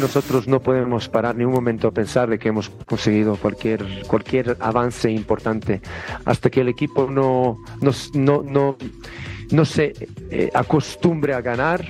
Nosotros 0.00 0.48
no 0.48 0.60
podemos 0.60 1.08
parar 1.08 1.36
ni 1.36 1.44
un 1.44 1.52
momento 1.52 1.88
a 1.88 1.90
pensar 1.92 2.28
de 2.28 2.38
que 2.38 2.48
hemos 2.48 2.70
conseguido 2.86 3.36
cualquier, 3.36 4.04
cualquier 4.06 4.56
avance 4.60 5.10
importante 5.10 5.80
hasta 6.24 6.50
que 6.50 6.62
el 6.62 6.68
equipo 6.68 7.08
no, 7.08 7.58
no, 7.80 7.92
no, 8.14 8.42
no, 8.42 8.76
no 9.50 9.64
se 9.64 9.92
eh, 10.30 10.50
acostumbre 10.54 11.34
a 11.34 11.40
ganar. 11.40 11.86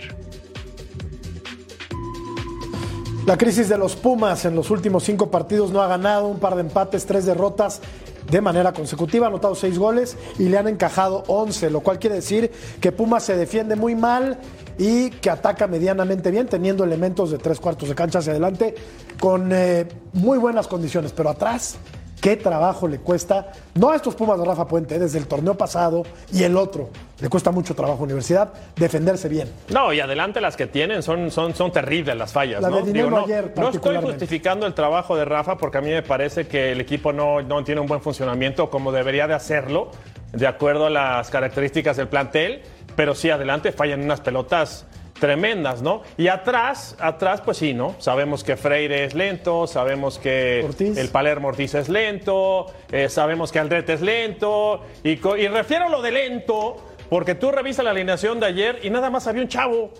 La 3.25 3.37
crisis 3.37 3.69
de 3.69 3.79
los 3.79 3.95
Pumas 3.95 4.45
en 4.47 4.57
los 4.57 4.71
últimos 4.71 5.05
cinco 5.05 5.31
partidos 5.31 5.71
no 5.71 5.81
ha 5.81 5.87
ganado, 5.87 6.27
un 6.27 6.41
par 6.41 6.57
de 6.57 6.63
empates, 6.63 7.07
tres 7.07 7.25
derrotas. 7.25 7.81
de 8.29 8.41
manera 8.41 8.73
consecutiva, 8.73 9.27
ha 9.27 9.29
anotado 9.29 9.55
seis 9.55 9.79
goles 9.79 10.17
y 10.39 10.49
le 10.49 10.59
han 10.59 10.67
encajado 10.67 11.23
11, 11.27 11.71
lo 11.71 11.81
cual 11.81 11.99
quiere 11.99 12.17
decir 12.17 12.51
que 12.81 12.91
Pumas 12.91 13.25
se 13.25 13.37
defiende 13.37 13.77
muy 13.77 13.95
mal 13.95 14.39
y 14.79 15.11
que 15.11 15.29
ataca 15.31 15.67
medianamente 15.67 16.31
bien, 16.31 16.49
teniendo 16.49 16.83
elementos 16.83 17.31
de 17.31 17.39
tres 17.39 17.61
cuartos 17.61 17.89
de 17.89 17.95
cancha 17.95 18.21
hacia 18.21 18.33
adelante, 18.33 18.75
con 19.21 19.51
eh, 19.53 19.87
muy 20.15 20.39
buenas 20.39 20.67
condiciones, 20.67 21.13
pero 21.13 21.31
atrás 21.31 21.77
qué 22.23 22.37
trabajo 22.37 22.87
le 22.87 23.01
cuesta, 23.01 23.49
no 23.75 23.91
a 23.91 23.97
estos 23.97 24.15
Pumas 24.15 24.39
de 24.39 24.45
Rafa 24.45 24.69
Puente, 24.69 24.97
desde 24.97 25.19
el 25.19 25.27
torneo 25.27 25.55
pasado 25.55 26.05
y 26.33 26.45
el 26.45 26.57
otro, 26.57 26.89
le 27.21 27.29
cuesta 27.29 27.51
mucho 27.51 27.75
trabajo 27.75 28.01
a 28.01 28.05
Universidad 28.05 28.53
defenderse 28.77 29.29
bien. 29.29 29.53
No, 29.71 29.93
y 29.93 29.99
adelante 29.99 30.41
las 30.41 30.57
que 30.57 30.69
tienen 30.69 31.03
son, 31.03 31.33
son, 31.33 31.53
son 31.53 31.73
terribles 31.73 32.17
las 32.17 32.33
fallas. 32.33 32.63
La 32.63 32.71
¿no? 32.71 32.81
de 32.81 32.93
no, 33.03 33.25
ayer, 33.25 33.53
no 33.57 33.71
estoy 33.71 33.97
justificando 33.97 34.67
el 34.67 34.73
trabajo 34.73 35.17
de 35.17 35.25
Rafa 35.25 35.59
porque 35.59 35.79
a 35.79 35.81
mí 35.81 35.91
me 35.91 36.03
parece 36.03 36.47
que 36.47 36.71
el 36.71 36.81
equipo 36.81 37.13
no, 37.13 37.43
no 37.43 37.65
tiene 37.65 37.81
un 37.81 37.89
buen 37.89 38.01
funcionamiento 38.01 38.71
como 38.71 38.93
debería 38.93 39.27
de 39.27 39.35
hacerlo, 39.35 39.91
de 40.33 40.47
acuerdo 40.47 40.87
a 40.87 40.91
las 40.91 41.29
características 41.29 41.97
del 41.97 42.07
plantel, 42.07 42.63
pero 42.95 43.17
sí 43.17 43.31
adelante 43.31 43.73
fallan 43.73 44.01
unas 44.01 44.21
pelotas 44.21 44.87
tremendas, 45.23 45.83
¿no? 45.83 46.03
Y 46.17 46.27
atrás, 46.27 46.97
atrás, 46.99 47.41
pues 47.43 47.57
sí, 47.57 47.75
¿no? 47.75 47.95
Sabemos 48.01 48.43
que 48.43 48.57
Freire 48.57 49.05
es 49.05 49.15
lento, 49.15 49.69
sabemos 49.69 50.19
que 50.19 50.67
el 50.81 51.09
Palermo 51.11 51.47
Ortiz 51.47 51.77
es 51.77 51.89
lento, 51.89 52.67
eh, 52.91 53.09
sabemos 53.09 53.53
que 53.53 53.61
Aldrete 53.61 53.93
es 53.93 54.01
lento, 54.01 54.83
y, 55.05 55.15
refiero 55.47 55.87
a 55.87 55.89
lo 55.91 56.03
de 56.03 56.11
lento, 56.11 56.77
porque 57.09 57.37
tú 57.37 57.53
revisas 57.53 57.85
la 57.85 57.93
alineación 57.93 58.41
de 58.41 58.47
ayer 58.47 58.81
y 58.83 58.91
nada 58.91 59.11
más 59.11 59.29
había 59.29 59.43
un 59.43 59.49
chavo, 59.49 59.93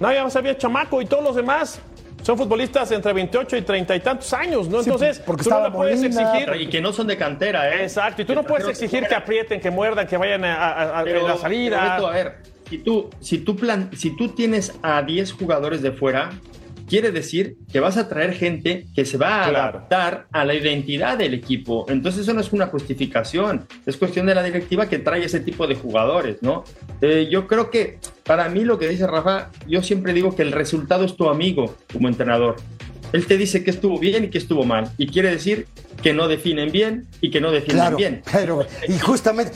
nada 0.00 0.24
más 0.24 0.34
había 0.34 0.58
chamaco 0.58 1.00
y 1.00 1.06
todos 1.06 1.22
los 1.22 1.36
demás 1.36 1.80
son 2.22 2.36
futbolistas 2.36 2.90
entre 2.90 3.12
28 3.12 3.56
y 3.56 3.62
30 3.62 3.94
y 3.94 4.00
tantos 4.00 4.32
años, 4.34 4.66
¿no? 4.68 4.82
Sí, 4.82 4.90
Entonces, 4.90 5.20
porque 5.24 5.44
tú 5.44 5.50
no 5.50 5.62
le 5.62 5.70
puedes 5.70 6.00
Molina, 6.02 6.32
exigir... 6.32 6.60
Y 6.60 6.68
que 6.68 6.80
no 6.80 6.92
son 6.92 7.06
de 7.06 7.16
cantera, 7.16 7.72
¿eh? 7.72 7.84
Exacto, 7.84 8.22
y 8.22 8.24
tú 8.24 8.34
no 8.34 8.42
puedes 8.42 8.66
exigir 8.66 9.06
que 9.06 9.14
aprieten, 9.14 9.60
que 9.60 9.70
muerdan, 9.70 10.08
que 10.08 10.16
vayan 10.16 10.44
a, 10.44 10.54
a- 10.56 11.00
a- 11.00 11.04
Pero- 11.04 11.20
en 11.20 11.26
la 11.28 11.36
salida. 11.36 11.94
pero 11.96 12.08
a 12.08 12.10
ver, 12.10 12.49
si 12.70 12.78
tú, 12.78 13.10
si, 13.20 13.38
tú 13.38 13.56
plan, 13.56 13.90
si 13.96 14.16
tú 14.16 14.28
tienes 14.28 14.72
a 14.82 15.02
10 15.02 15.32
jugadores 15.32 15.82
de 15.82 15.92
fuera, 15.92 16.30
quiere 16.88 17.12
decir 17.12 17.56
que 17.72 17.78
vas 17.78 17.96
a 17.96 18.08
traer 18.08 18.32
gente 18.34 18.86
que 18.94 19.04
se 19.04 19.16
va 19.16 19.44
a 19.44 19.48
Claro. 19.50 19.68
adaptar 19.78 20.26
a 20.32 20.44
la 20.44 20.54
identidad 20.54 21.18
del 21.18 21.34
equipo. 21.34 21.84
Entonces 21.88 22.22
eso 22.22 22.32
no 22.34 22.40
es 22.40 22.52
una 22.52 22.66
justificación, 22.66 23.66
es 23.86 23.96
cuestión 23.96 24.26
de 24.26 24.34
la 24.34 24.42
directiva 24.42 24.88
que 24.88 24.98
trae 24.98 25.24
ese 25.24 25.38
tipo 25.40 25.66
de 25.68 25.74
jugadores, 25.76 26.38
¿no? 26.42 26.64
Eh, 27.00 27.28
yo 27.30 27.46
creo 27.46 27.70
que 27.70 27.98
para 28.24 28.48
mí 28.48 28.64
lo 28.64 28.78
que 28.78 28.88
dice 28.88 29.06
Rafa, 29.06 29.50
yo 29.68 29.82
siempre 29.82 30.12
digo 30.12 30.34
que 30.34 30.42
el 30.42 30.52
resultado 30.52 31.04
es 31.04 31.14
tu 31.16 31.28
amigo 31.28 31.76
como 31.92 32.08
entrenador. 32.08 32.56
Él 33.12 33.26
te 33.26 33.36
dice 33.36 33.64
que 33.64 33.70
estuvo 33.70 33.98
bien 33.98 34.24
y 34.24 34.28
que 34.30 34.38
estuvo 34.38 34.64
mal. 34.64 34.90
Y 34.96 35.08
quiere 35.08 35.30
decir 35.32 35.66
que 36.02 36.12
no 36.12 36.28
definen 36.28 36.70
bien 36.70 37.06
y 37.20 37.30
que 37.30 37.40
no 37.40 37.50
defienden 37.50 37.76
Claro, 37.78 37.96
bien. 37.96 38.22
pero, 38.32 38.66
y 38.88 38.98
justamente. 39.00 39.52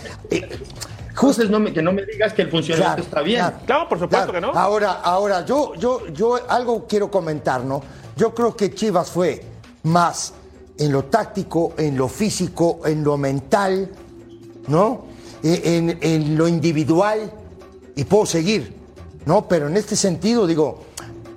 Entonces 1.14 1.48
no 1.48 1.60
me, 1.60 1.72
que 1.72 1.80
no 1.80 1.92
me 1.92 2.04
digas 2.04 2.32
que 2.32 2.42
el 2.42 2.50
funcionamiento 2.50 3.02
está 3.02 3.20
bien. 3.22 3.44
Claro, 3.66 3.88
por 3.88 3.98
supuesto 4.00 4.32
que 4.32 4.40
no. 4.40 4.52
Ahora, 4.52 4.92
ahora, 5.02 5.44
yo, 5.44 5.74
yo, 5.76 6.06
yo 6.08 6.38
algo 6.48 6.86
quiero 6.88 7.10
comentar, 7.10 7.64
¿no? 7.64 7.80
Yo 8.16 8.34
creo 8.34 8.56
que 8.56 8.74
Chivas 8.74 9.10
fue 9.10 9.42
más 9.84 10.34
en 10.78 10.90
lo 10.92 11.04
táctico, 11.04 11.74
en 11.78 11.96
lo 11.96 12.08
físico, 12.08 12.80
en 12.84 13.04
lo 13.04 13.16
mental, 13.16 13.90
¿no? 14.66 15.06
E- 15.42 15.76
En, 15.76 15.98
en 16.02 16.36
lo 16.36 16.48
individual, 16.48 17.30
y 17.94 18.04
puedo 18.04 18.26
seguir, 18.26 18.74
¿no? 19.26 19.46
Pero 19.46 19.68
en 19.68 19.76
este 19.76 19.94
sentido, 19.94 20.46
digo, 20.48 20.82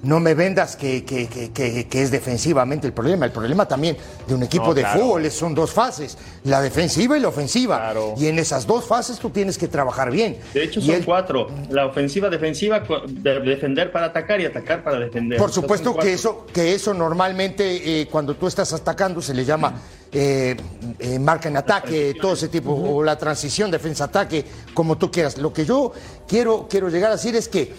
no 0.04 0.20
me 0.20 0.34
vendas 0.34 0.76
que, 0.76 1.04
que- 1.04 1.28
que- 1.28 1.52
que- 1.52 1.88
que 1.88 2.02
es 2.02 2.12
defensivamente 2.12 2.86
el 2.88 2.94
problema. 2.94 3.26
El 3.26 3.32
problema 3.32 3.68
también 3.68 3.98
de 4.28 4.36
un 4.36 4.44
equipo 4.44 4.68
No, 4.68 4.74
de 4.74 4.82
claro. 4.82 5.00
fútbol 5.00 5.26
es- 5.26 5.34
son 5.34 5.56
dos 5.56 5.72
fases, 5.72 6.18
la 6.44 6.62
defensiva 6.62 7.18
y 7.18 7.22
la 7.22 7.30
ofensiva. 7.30 7.94
Y 8.18 8.28
en 8.28 8.40
esas 8.40 8.68
dos 8.68 8.86
fases 8.86 9.18
tú 9.20 9.30
tienes 9.30 9.58
que 9.58 9.68
trabajar 9.68 10.12
bien. 10.12 10.38
De 10.54 10.64
hecho, 10.64 10.80
Y 10.80 10.86
son 10.86 10.96
el- 10.96 11.06
cuatro. 11.06 11.48
La 11.70 11.86
ofensiva, 11.86 12.30
defensiva, 12.30 12.84
de- 13.08 13.40
defender 13.42 13.92
para 13.92 14.08
atacar 14.08 14.40
y 14.42 14.46
atacar 14.46 14.84
para 14.84 15.00
defender. 15.00 15.38
Por 15.38 15.52
supuesto 15.52 15.96
que 15.98 16.14
eso, 16.14 16.46
que 16.54 16.74
eso 16.74 16.94
normalmente 16.94 18.02
eh, 18.02 18.08
cuando 18.08 18.36
tú 18.36 18.48
estás 18.48 18.72
atacando 18.74 19.22
se 19.22 19.34
le 19.34 19.46
llama 19.46 19.74
eh, 20.12 20.56
eh, 21.00 21.20
marca 21.20 21.50
en 21.50 21.58
ataque, 21.58 22.16
todo 22.22 22.34
ese 22.34 22.48
tipo, 22.48 22.72
o 22.72 23.04
la 23.04 23.18
transición 23.18 23.70
defensa-ataque, 23.70 24.46
como 24.74 24.98
tú 24.98 25.12
quieras. 25.12 25.38
Lo 25.38 25.52
que 25.52 25.66
yo 25.66 25.92
quiero, 26.28 26.66
quiero 26.70 26.88
llegar 26.90 27.12
a 27.12 27.16
decir 27.16 27.36
es 27.36 27.50
que 27.50 27.74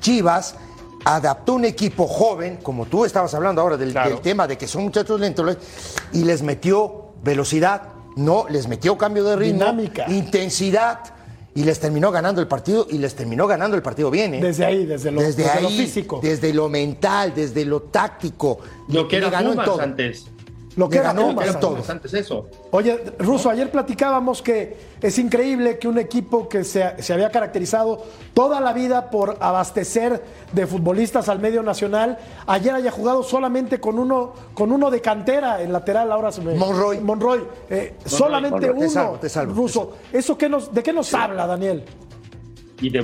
Chivas 0.00 0.54
adaptó 1.04 1.54
un 1.54 1.64
equipo 1.64 2.06
joven, 2.06 2.58
como 2.62 2.86
tú 2.86 3.04
estabas 3.04 3.34
hablando 3.34 3.60
ahora 3.60 3.76
del, 3.76 3.92
del 3.92 4.20
tema 4.20 4.46
de 4.46 4.56
que 4.58 4.66
son 4.66 4.84
muchachos 4.84 5.20
lentos, 5.20 5.56
y 6.12 6.24
les 6.24 6.42
metió 6.42 7.12
velocidad, 7.22 7.82
no, 8.16 8.46
les 8.48 8.68
metió 8.68 8.96
cambio 8.96 9.24
de 9.24 9.36
ritmo, 9.36 9.58
Dinámica. 9.60 10.06
intensidad. 10.08 11.00
Y 11.56 11.62
les 11.62 11.78
terminó 11.78 12.10
ganando 12.10 12.40
el 12.40 12.48
partido 12.48 12.84
y 12.90 12.98
les 12.98 13.14
terminó 13.14 13.46
ganando 13.46 13.76
el 13.76 13.82
partido 13.82 14.10
bien. 14.10 14.34
¿eh? 14.34 14.40
Desde 14.42 14.64
ahí, 14.66 14.86
desde 14.86 15.12
lo- 15.12 15.20
desde, 15.20 15.44
desde 15.44 15.60
lo 15.62 15.68
físico. 15.68 16.18
desde 16.20 16.52
lo 16.52 16.68
mental, 16.68 17.32
desde 17.32 17.64
lo 17.64 17.82
táctico. 17.82 18.58
Lo 18.88 19.06
que 19.06 19.20
Le 19.20 19.26
era 19.28 19.30
ganó 19.30 19.50
en 19.50 19.54
Pumas 19.54 19.66
todo. 19.66 19.80
antes. 19.80 20.26
Lo 20.76 20.88
que 20.88 20.98
era 20.98 21.12
ganó 21.12 21.34
todo. 21.60 21.78
Antes 21.88 22.14
eso. 22.14 22.48
Oye, 22.72 22.98
Russo, 23.18 23.48
ayer 23.48 23.70
platicábamos 23.70 24.42
que 24.42 24.76
es 25.00 25.18
increíble 25.18 25.78
que 25.78 25.86
un 25.86 25.98
equipo 25.98 26.48
que 26.48 26.64
se, 26.64 27.00
se 27.00 27.12
había 27.12 27.30
caracterizado 27.30 28.04
toda 28.32 28.60
la 28.60 28.72
vida 28.72 29.10
por 29.10 29.36
abastecer 29.40 30.22
de 30.52 30.66
futbolistas 30.66 31.28
al 31.28 31.38
medio 31.38 31.62
nacional, 31.62 32.18
ayer 32.46 32.74
haya 32.74 32.90
jugado 32.90 33.22
solamente 33.22 33.78
con 33.78 33.98
uno, 33.98 34.34
con 34.54 34.72
uno 34.72 34.90
de 34.90 35.00
cantera, 35.00 35.62
el 35.62 35.72
lateral 35.72 36.10
ahora 36.10 36.32
se 36.32 36.40
me... 36.40 36.54
Monroy. 36.54 37.00
Monroy. 37.00 37.44
eh, 37.70 37.94
solamente 38.04 38.66
Monroy. 38.66 38.78
Te 38.78 38.84
uno, 38.84 38.90
salvo, 38.90 39.18
te 39.18 39.28
salvo, 39.28 39.54
Russo. 39.54 39.96
¿Eso 40.12 40.36
qué 40.36 40.48
nos, 40.48 40.74
¿De 40.74 40.82
qué 40.82 40.92
nos 40.92 41.12
habla, 41.14 41.46
Daniel? 41.46 41.84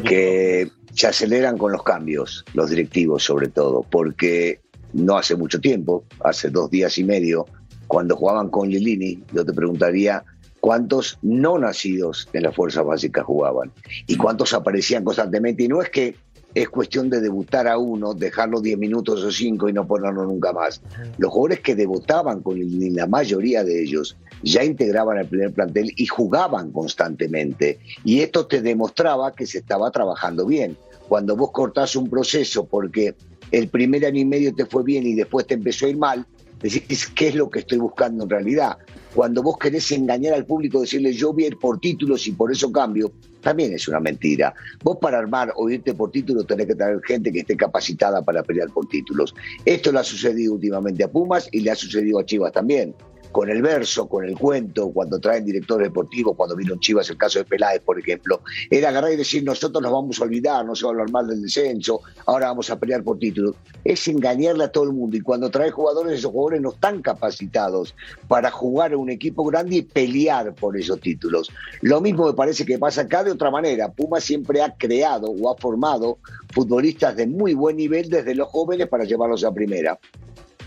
que 0.04 0.70
se 0.92 1.06
aceleran 1.06 1.56
con 1.56 1.72
los 1.72 1.82
cambios, 1.82 2.44
los 2.54 2.70
directivos 2.70 3.22
sobre 3.22 3.48
todo, 3.48 3.86
porque 3.88 4.60
no 4.92 5.16
hace 5.16 5.36
mucho 5.36 5.60
tiempo, 5.60 6.04
hace 6.22 6.50
dos 6.50 6.70
días 6.70 6.98
y 6.98 7.04
medio, 7.04 7.46
cuando 7.90 8.14
jugaban 8.14 8.50
con 8.50 8.68
Lilini, 8.70 9.20
yo 9.34 9.44
te 9.44 9.52
preguntaría 9.52 10.22
cuántos 10.60 11.18
no 11.22 11.58
nacidos 11.58 12.28
en 12.32 12.44
las 12.44 12.54
fuerzas 12.54 12.84
básicas 12.84 13.24
jugaban 13.24 13.72
y 14.06 14.14
cuántos 14.14 14.54
aparecían 14.54 15.02
constantemente. 15.02 15.64
Y 15.64 15.68
no 15.68 15.82
es 15.82 15.90
que 15.90 16.14
es 16.54 16.68
cuestión 16.68 17.10
de 17.10 17.20
debutar 17.20 17.66
a 17.66 17.78
uno, 17.78 18.14
dejarlo 18.14 18.60
10 18.60 18.78
minutos 18.78 19.24
o 19.24 19.32
5 19.32 19.68
y 19.68 19.72
no 19.72 19.88
ponerlo 19.88 20.24
nunca 20.24 20.52
más. 20.52 20.80
Los 21.18 21.32
jugadores 21.32 21.64
que 21.64 21.74
debutaban 21.74 22.42
con 22.42 22.60
Lilini, 22.60 22.90
la 22.90 23.08
mayoría 23.08 23.64
de 23.64 23.82
ellos, 23.82 24.16
ya 24.44 24.62
integraban 24.62 25.18
el 25.18 25.26
primer 25.26 25.52
plantel 25.52 25.92
y 25.96 26.06
jugaban 26.06 26.70
constantemente. 26.70 27.80
Y 28.04 28.20
esto 28.20 28.46
te 28.46 28.62
demostraba 28.62 29.32
que 29.32 29.48
se 29.48 29.58
estaba 29.58 29.90
trabajando 29.90 30.46
bien. 30.46 30.76
Cuando 31.08 31.34
vos 31.34 31.50
cortás 31.50 31.96
un 31.96 32.08
proceso 32.08 32.66
porque 32.66 33.16
el 33.50 33.68
primer 33.68 34.06
año 34.06 34.20
y 34.20 34.26
medio 34.26 34.54
te 34.54 34.64
fue 34.64 34.84
bien 34.84 35.04
y 35.08 35.14
después 35.14 35.44
te 35.48 35.54
empezó 35.54 35.86
a 35.86 35.88
ir 35.88 35.96
mal, 35.96 36.24
decís, 36.60 37.08
¿qué 37.08 37.28
es 37.28 37.34
lo 37.34 37.48
que 37.48 37.60
estoy 37.60 37.78
buscando 37.78 38.24
en 38.24 38.30
realidad? 38.30 38.78
Cuando 39.14 39.42
vos 39.42 39.58
querés 39.58 39.90
engañar 39.92 40.34
al 40.34 40.46
público, 40.46 40.80
decirle 40.80 41.12
yo 41.12 41.32
voy 41.32 41.44
a 41.44 41.46
ir 41.48 41.58
por 41.58 41.80
títulos 41.80 42.26
y 42.26 42.32
por 42.32 42.52
eso 42.52 42.70
cambio, 42.70 43.12
también 43.40 43.72
es 43.72 43.88
una 43.88 44.00
mentira. 44.00 44.54
Vos 44.82 44.98
para 45.00 45.18
armar 45.18 45.52
o 45.56 45.68
irte 45.68 45.94
por 45.94 46.10
títulos 46.10 46.46
tenés 46.46 46.66
que 46.66 46.74
tener 46.74 47.00
gente 47.02 47.32
que 47.32 47.40
esté 47.40 47.56
capacitada 47.56 48.22
para 48.22 48.42
pelear 48.42 48.68
por 48.68 48.86
títulos. 48.88 49.34
Esto 49.64 49.90
le 49.90 49.98
ha 49.98 50.04
sucedido 50.04 50.54
últimamente 50.54 51.02
a 51.04 51.08
Pumas 51.08 51.48
y 51.50 51.60
le 51.60 51.70
ha 51.70 51.74
sucedido 51.74 52.18
a 52.18 52.24
Chivas 52.24 52.52
también. 52.52 52.94
Con 53.32 53.48
el 53.48 53.62
verso, 53.62 54.08
con 54.08 54.24
el 54.24 54.36
cuento, 54.36 54.90
cuando 54.90 55.18
traen 55.18 55.44
directores 55.44 55.88
deportivos, 55.88 56.36
cuando 56.36 56.56
vino 56.56 56.76
Chivas, 56.80 57.08
el 57.10 57.16
caso 57.16 57.38
de 57.38 57.44
Peláez, 57.44 57.80
por 57.80 57.98
ejemplo, 57.98 58.40
era 58.70 58.88
agarrar 58.88 59.12
y 59.12 59.16
decir 59.16 59.44
nosotros 59.44 59.82
nos 59.82 59.92
vamos 59.92 60.20
a 60.20 60.24
olvidar, 60.24 60.64
no 60.64 60.74
se 60.74 60.84
va 60.84 60.90
a 60.90 60.92
hablar 60.92 61.10
mal 61.10 61.28
del 61.28 61.42
descenso, 61.42 62.00
ahora 62.26 62.48
vamos 62.48 62.70
a 62.70 62.78
pelear 62.78 63.02
por 63.02 63.18
títulos. 63.18 63.54
Es 63.84 64.06
engañarle 64.08 64.64
a 64.64 64.72
todo 64.72 64.84
el 64.84 64.92
mundo 64.92 65.16
y 65.16 65.20
cuando 65.20 65.50
trae 65.50 65.70
jugadores, 65.70 66.18
esos 66.18 66.32
jugadores 66.32 66.60
no 66.60 66.70
están 66.70 67.02
capacitados 67.02 67.94
para 68.28 68.50
jugar 68.50 68.92
en 68.92 68.98
un 68.98 69.10
equipo 69.10 69.44
grande 69.44 69.76
y 69.76 69.82
pelear 69.82 70.54
por 70.54 70.76
esos 70.76 71.00
títulos. 71.00 71.50
Lo 71.82 72.00
mismo 72.00 72.26
me 72.26 72.34
parece 72.34 72.64
que 72.66 72.78
pasa 72.78 73.02
acá 73.02 73.24
de 73.24 73.30
otra 73.30 73.50
manera. 73.50 73.90
Puma 73.92 74.20
siempre 74.20 74.62
ha 74.62 74.74
creado 74.74 75.30
o 75.30 75.50
ha 75.50 75.56
formado 75.56 76.18
futbolistas 76.52 77.16
de 77.16 77.26
muy 77.26 77.54
buen 77.54 77.76
nivel 77.76 78.08
desde 78.08 78.34
los 78.34 78.48
jóvenes 78.48 78.88
para 78.88 79.04
llevarlos 79.04 79.44
a 79.44 79.52
primera. 79.52 79.98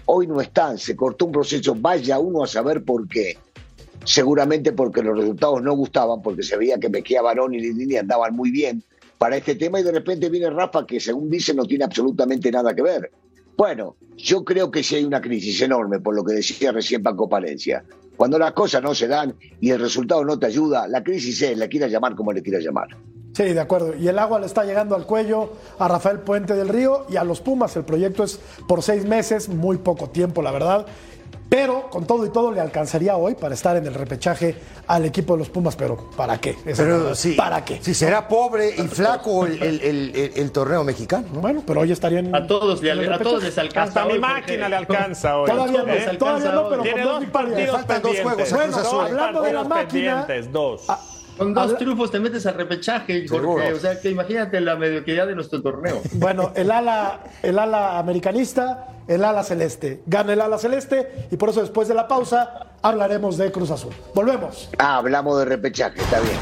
Hoy 0.05 0.27
no 0.27 0.41
están, 0.41 0.77
se 0.77 0.95
cortó 0.95 1.25
un 1.25 1.31
proceso, 1.31 1.75
vaya 1.75 2.19
uno 2.19 2.43
a 2.43 2.47
saber 2.47 2.83
por 2.83 3.07
qué. 3.07 3.37
Seguramente 4.05 4.73
porque 4.73 5.01
los 5.01 5.17
resultados 5.17 5.61
no 5.61 5.73
gustaban, 5.75 6.21
porque 6.21 6.43
se 6.43 6.57
veía 6.57 6.77
que 6.77 6.89
Mejía 6.89 7.21
Barón 7.21 7.53
y 7.53 7.59
Lindini 7.59 7.95
andaban 7.95 8.35
muy 8.35 8.51
bien 8.51 8.83
para 9.17 9.37
este 9.37 9.55
tema 9.55 9.79
y 9.79 9.83
de 9.83 9.93
repente 9.93 10.29
viene 10.29 10.49
Rafa 10.49 10.85
que 10.85 10.99
según 10.99 11.29
dice 11.29 11.53
no 11.53 11.63
tiene 11.65 11.85
absolutamente 11.85 12.51
nada 12.51 12.75
que 12.75 12.81
ver. 12.81 13.11
Bueno, 13.55 13.95
yo 14.17 14.43
creo 14.43 14.71
que 14.71 14.83
sí 14.83 14.95
hay 14.95 15.05
una 15.05 15.21
crisis 15.21 15.61
enorme, 15.61 15.99
por 15.99 16.15
lo 16.15 16.23
que 16.25 16.33
decía 16.33 16.73
recién 16.73 17.03
Paco 17.03 17.29
Palencia. 17.29 17.85
Cuando 18.17 18.37
las 18.37 18.51
cosas 18.51 18.83
no 18.83 18.93
se 18.93 19.07
dan 19.07 19.35
y 19.61 19.69
el 19.69 19.79
resultado 19.79 20.25
no 20.25 20.37
te 20.37 20.47
ayuda, 20.47 20.87
la 20.87 21.03
crisis 21.03 21.41
es, 21.41 21.57
la 21.57 21.67
quieras 21.67 21.91
llamar 21.91 22.15
como 22.15 22.33
le 22.33 22.41
quieras 22.41 22.63
llamar. 22.63 22.89
Sí, 23.35 23.43
de 23.43 23.59
acuerdo. 23.59 23.95
Y 23.95 24.07
el 24.07 24.19
agua 24.19 24.39
le 24.39 24.45
está 24.45 24.63
llegando 24.63 24.95
al 24.95 25.05
cuello 25.05 25.53
a 25.79 25.87
Rafael 25.87 26.19
Puente 26.19 26.53
del 26.53 26.69
Río 26.69 27.05
y 27.09 27.15
a 27.17 27.23
los 27.23 27.41
Pumas. 27.41 27.75
El 27.75 27.83
proyecto 27.83 28.23
es 28.23 28.39
por 28.67 28.83
seis 28.83 29.05
meses, 29.05 29.49
muy 29.49 29.77
poco 29.77 30.09
tiempo, 30.09 30.41
la 30.41 30.51
verdad. 30.51 30.85
Pero 31.49 31.87
con 31.91 32.05
todo 32.07 32.25
y 32.25 32.29
todo 32.29 32.51
le 32.51 32.59
alcanzaría 32.61 33.15
hoy 33.15 33.35
para 33.35 33.53
estar 33.53 33.75
en 33.77 33.85
el 33.85 33.93
repechaje 33.93 34.55
al 34.87 35.05
equipo 35.05 35.33
de 35.33 35.39
los 35.39 35.49
Pumas. 35.49 35.75
Pero 35.75 36.09
¿para 36.17 36.39
qué? 36.39 36.55
Pero 36.63 37.13
sí, 37.15 37.33
¿Para 37.33 37.63
qué? 37.63 37.79
Si 37.81 37.93
será 37.93 38.27
pobre 38.27 38.69
y 38.75 38.81
flaco 38.87 39.45
el, 39.45 39.61
el- 39.61 39.81
el- 39.81 40.15
el- 40.15 40.31
el 40.35 40.51
torneo 40.51 40.83
mexicano. 40.83 41.27
¿no? 41.33 41.41
Bueno, 41.41 41.61
pero 41.65 41.81
hoy 41.81 41.91
estarían. 41.91 42.33
A 42.35 42.47
todos, 42.47 42.81
le- 42.81 42.91
en 42.91 42.99
el 43.01 43.13
a 43.13 43.19
todos 43.19 43.43
les 43.43 43.55
alcanza. 43.57 44.01
Hasta 44.01 44.13
mi 44.13 44.19
máquina 44.19 44.67
le 44.69 44.75
alcanza 44.77 45.37
hoy. 45.37 45.49
Todavía 45.49 45.83
no, 45.83 45.93
¿Eh? 45.93 46.17
todavía 46.17 46.51
no, 46.53 46.69
pero 46.69 46.81
Tiene 46.83 47.03
con 47.03 47.11
dos 47.13 47.21
dos 47.21 47.29
partidos 47.31 47.75
Faltan 47.77 48.01
dos 48.01 48.19
juegos 48.21 48.51
Bueno, 48.51 48.77
hablando 49.01 49.41
de 49.41 49.53
la 49.53 49.63
máquina- 49.63 50.25
pendientes, 50.27 50.51
dos. 50.51 50.85
Con 51.37 51.53
dos 51.53 51.63
Habla- 51.65 51.77
triunfos 51.77 52.11
te 52.11 52.19
metes 52.19 52.45
al 52.45 52.53
repechaje, 52.55 53.27
Jorge. 53.27 53.73
O 53.73 53.79
sea, 53.79 53.99
que 53.99 54.09
imagínate 54.09 54.61
la 54.61 54.75
mediocridad 54.75 55.27
de 55.27 55.35
nuestro 55.35 55.61
torneo. 55.61 56.01
Bueno, 56.13 56.51
el 56.55 56.71
ala, 56.71 57.21
el 57.41 57.57
ala 57.59 57.97
americanista, 57.99 58.87
el 59.07 59.23
ala 59.23 59.43
celeste. 59.43 60.01
Gana 60.05 60.33
el 60.33 60.41
ala 60.41 60.57
celeste 60.57 61.27
y 61.31 61.37
por 61.37 61.49
eso 61.49 61.61
después 61.61 61.87
de 61.87 61.93
la 61.95 62.07
pausa 62.07 62.67
hablaremos 62.81 63.37
de 63.37 63.51
Cruz 63.51 63.71
Azul. 63.71 63.93
Volvemos. 64.13 64.69
Ah, 64.77 64.97
hablamos 64.97 65.37
de 65.39 65.45
repechaje, 65.45 65.99
está 66.01 66.19
bien. 66.19 66.37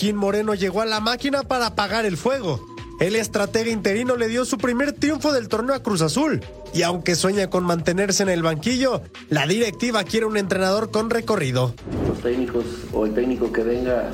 Joaquín 0.00 0.16
Moreno 0.16 0.54
llegó 0.54 0.80
a 0.80 0.86
la 0.86 0.98
máquina 1.00 1.42
para 1.42 1.66
apagar 1.66 2.06
el 2.06 2.16
fuego. 2.16 2.66
El 3.00 3.16
estratega 3.16 3.70
interino 3.70 4.16
le 4.16 4.28
dio 4.28 4.46
su 4.46 4.56
primer 4.56 4.92
triunfo 4.92 5.30
del 5.30 5.48
torneo 5.48 5.74
a 5.74 5.82
Cruz 5.82 6.00
Azul. 6.00 6.40
Y 6.72 6.80
aunque 6.84 7.14
sueña 7.14 7.50
con 7.50 7.64
mantenerse 7.64 8.22
en 8.22 8.30
el 8.30 8.42
banquillo, 8.42 9.02
la 9.28 9.46
directiva 9.46 10.02
quiere 10.04 10.24
un 10.24 10.38
entrenador 10.38 10.90
con 10.90 11.10
recorrido. 11.10 11.74
los 12.08 12.18
técnicos 12.20 12.64
o 12.94 13.04
el 13.04 13.12
técnico 13.12 13.52
que 13.52 13.62
venga 13.62 14.08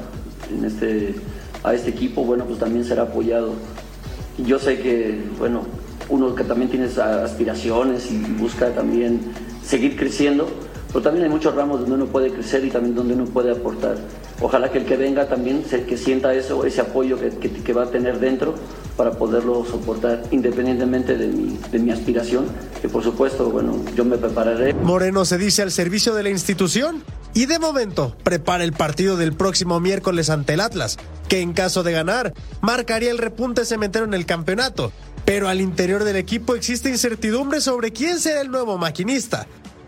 en 0.50 0.64
este, 0.64 1.14
a 1.62 1.72
este 1.72 1.90
equipo, 1.90 2.24
bueno, 2.24 2.46
pues 2.46 2.58
también 2.58 2.84
será 2.84 3.04
apoyado. 3.04 3.54
Yo 4.38 4.58
sé 4.58 4.80
que, 4.80 5.22
bueno, 5.38 5.68
uno 6.08 6.34
que 6.34 6.42
también 6.42 6.68
tiene 6.68 6.86
aspiraciones 6.86 8.10
y 8.10 8.18
busca 8.32 8.74
también 8.74 9.20
seguir 9.64 9.96
creciendo, 9.96 10.50
pero 10.96 11.04
también 11.04 11.26
hay 11.26 11.30
muchos 11.30 11.54
ramos 11.54 11.80
donde 11.80 11.94
uno 11.94 12.06
puede 12.06 12.32
crecer 12.32 12.64
y 12.64 12.70
también 12.70 12.94
donde 12.94 13.12
uno 13.12 13.26
puede 13.26 13.50
aportar. 13.50 13.98
Ojalá 14.40 14.72
que 14.72 14.78
el 14.78 14.86
que 14.86 14.96
venga 14.96 15.28
también 15.28 15.62
se, 15.68 15.84
que 15.84 15.98
sienta 15.98 16.32
eso, 16.32 16.64
ese 16.64 16.80
apoyo 16.80 17.18
que, 17.20 17.72
va 17.74 17.82
a 17.82 17.90
tener 17.90 18.18
dentro 18.18 18.54
para 18.96 19.10
poderlo 19.10 19.66
soportar 19.66 20.22
independientemente 20.30 21.18
de 21.18 21.26
mi, 21.26 21.58
de 21.70 21.78
mi 21.80 21.90
aspiración, 21.90 22.46
que 22.80 22.88
por 22.88 23.02
supuesto, 23.02 23.50
bueno, 23.50 23.78
yo 23.94 24.06
me 24.06 24.16
prepararé. 24.16 24.72
Moreno 24.72 25.26
se 25.26 25.36
dice 25.36 25.60
al 25.60 25.70
servicio 25.70 26.14
de 26.14 26.22
la 26.22 26.30
institución 26.30 27.04
y 27.34 27.44
de 27.44 27.58
momento 27.58 28.16
prepara 28.22 28.64
el 28.64 28.72
partido 28.72 29.18
del 29.18 29.34
próximo 29.34 29.80
miércoles 29.80 30.30
ante 30.30 30.54
el 30.54 30.60
Atlas, 30.62 30.96
que 31.28 31.42
en 31.42 31.52
caso 31.52 31.82
de 31.82 31.92
ganar 31.92 32.32
marcaría 32.62 33.10
el 33.10 33.18
repunte 33.18 33.66
cementero 33.66 34.06
en 34.06 34.14
el 34.14 34.24
campeonato. 34.24 34.92
Pero 35.26 35.48
al 35.48 35.60
interior 35.60 36.04
del 36.04 36.16
equipo 36.16 36.54
existe 36.54 36.88
incertidumbre 36.88 37.60
sobre 37.60 37.92
quién 37.92 38.18
será 38.18 38.40
el 38.40 38.50
nuevo 38.50 38.78
maquinista. 38.78 39.46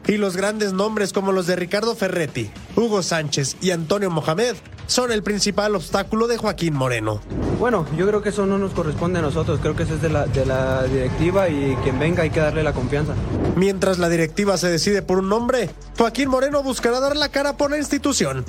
Y 0.09 0.16
los 0.16 0.38
grandes 0.38 0.72
nombres 0.72 1.12
como 1.12 1.32
los 1.32 1.46
de 1.46 1.54
Ricardo 1.54 1.94
Ferretti, 1.94 2.50
Hugo 2.74 3.02
Sánchez 3.02 3.59
y 3.61 3.72
Antonio 3.72 4.11
Mohamed 4.11 4.56
son 4.86 5.12
el 5.12 5.22
principal 5.22 5.74
obstáculo 5.76 6.26
de 6.26 6.38
Joaquín 6.38 6.72
Moreno. 6.72 7.20
Bueno, 7.59 7.84
yo 7.94 8.06
creo 8.06 8.22
que 8.22 8.30
eso 8.30 8.46
no 8.46 8.56
nos 8.56 8.72
corresponde 8.72 9.18
a 9.18 9.22
nosotros, 9.22 9.61
creo 9.61 9.76
que 9.76 9.82
eso 9.82 9.96
es 9.96 10.00
de 10.00 10.09
la, 10.09 10.24
de 10.24 10.46
la 10.46 10.84
directiva 10.84 11.50
y 11.50 11.76
quien 11.84 11.98
venga 11.98 12.22
hay 12.22 12.30
que 12.30 12.40
darle 12.40 12.62
la 12.62 12.72
confianza. 12.72 13.12
Mientras 13.54 13.98
la 13.98 14.09
directiva 14.09 14.56
se 14.56 14.68
decide 14.68 15.02
por 15.02 15.18
un 15.18 15.28
nombre, 15.28 15.68
Joaquín 15.98 16.30
Moreno 16.30 16.62
buscará 16.62 17.00
dar 17.00 17.14
la 17.14 17.28
cara 17.28 17.59
por 17.59 17.70
la 17.70 17.76
institución. 17.76 18.46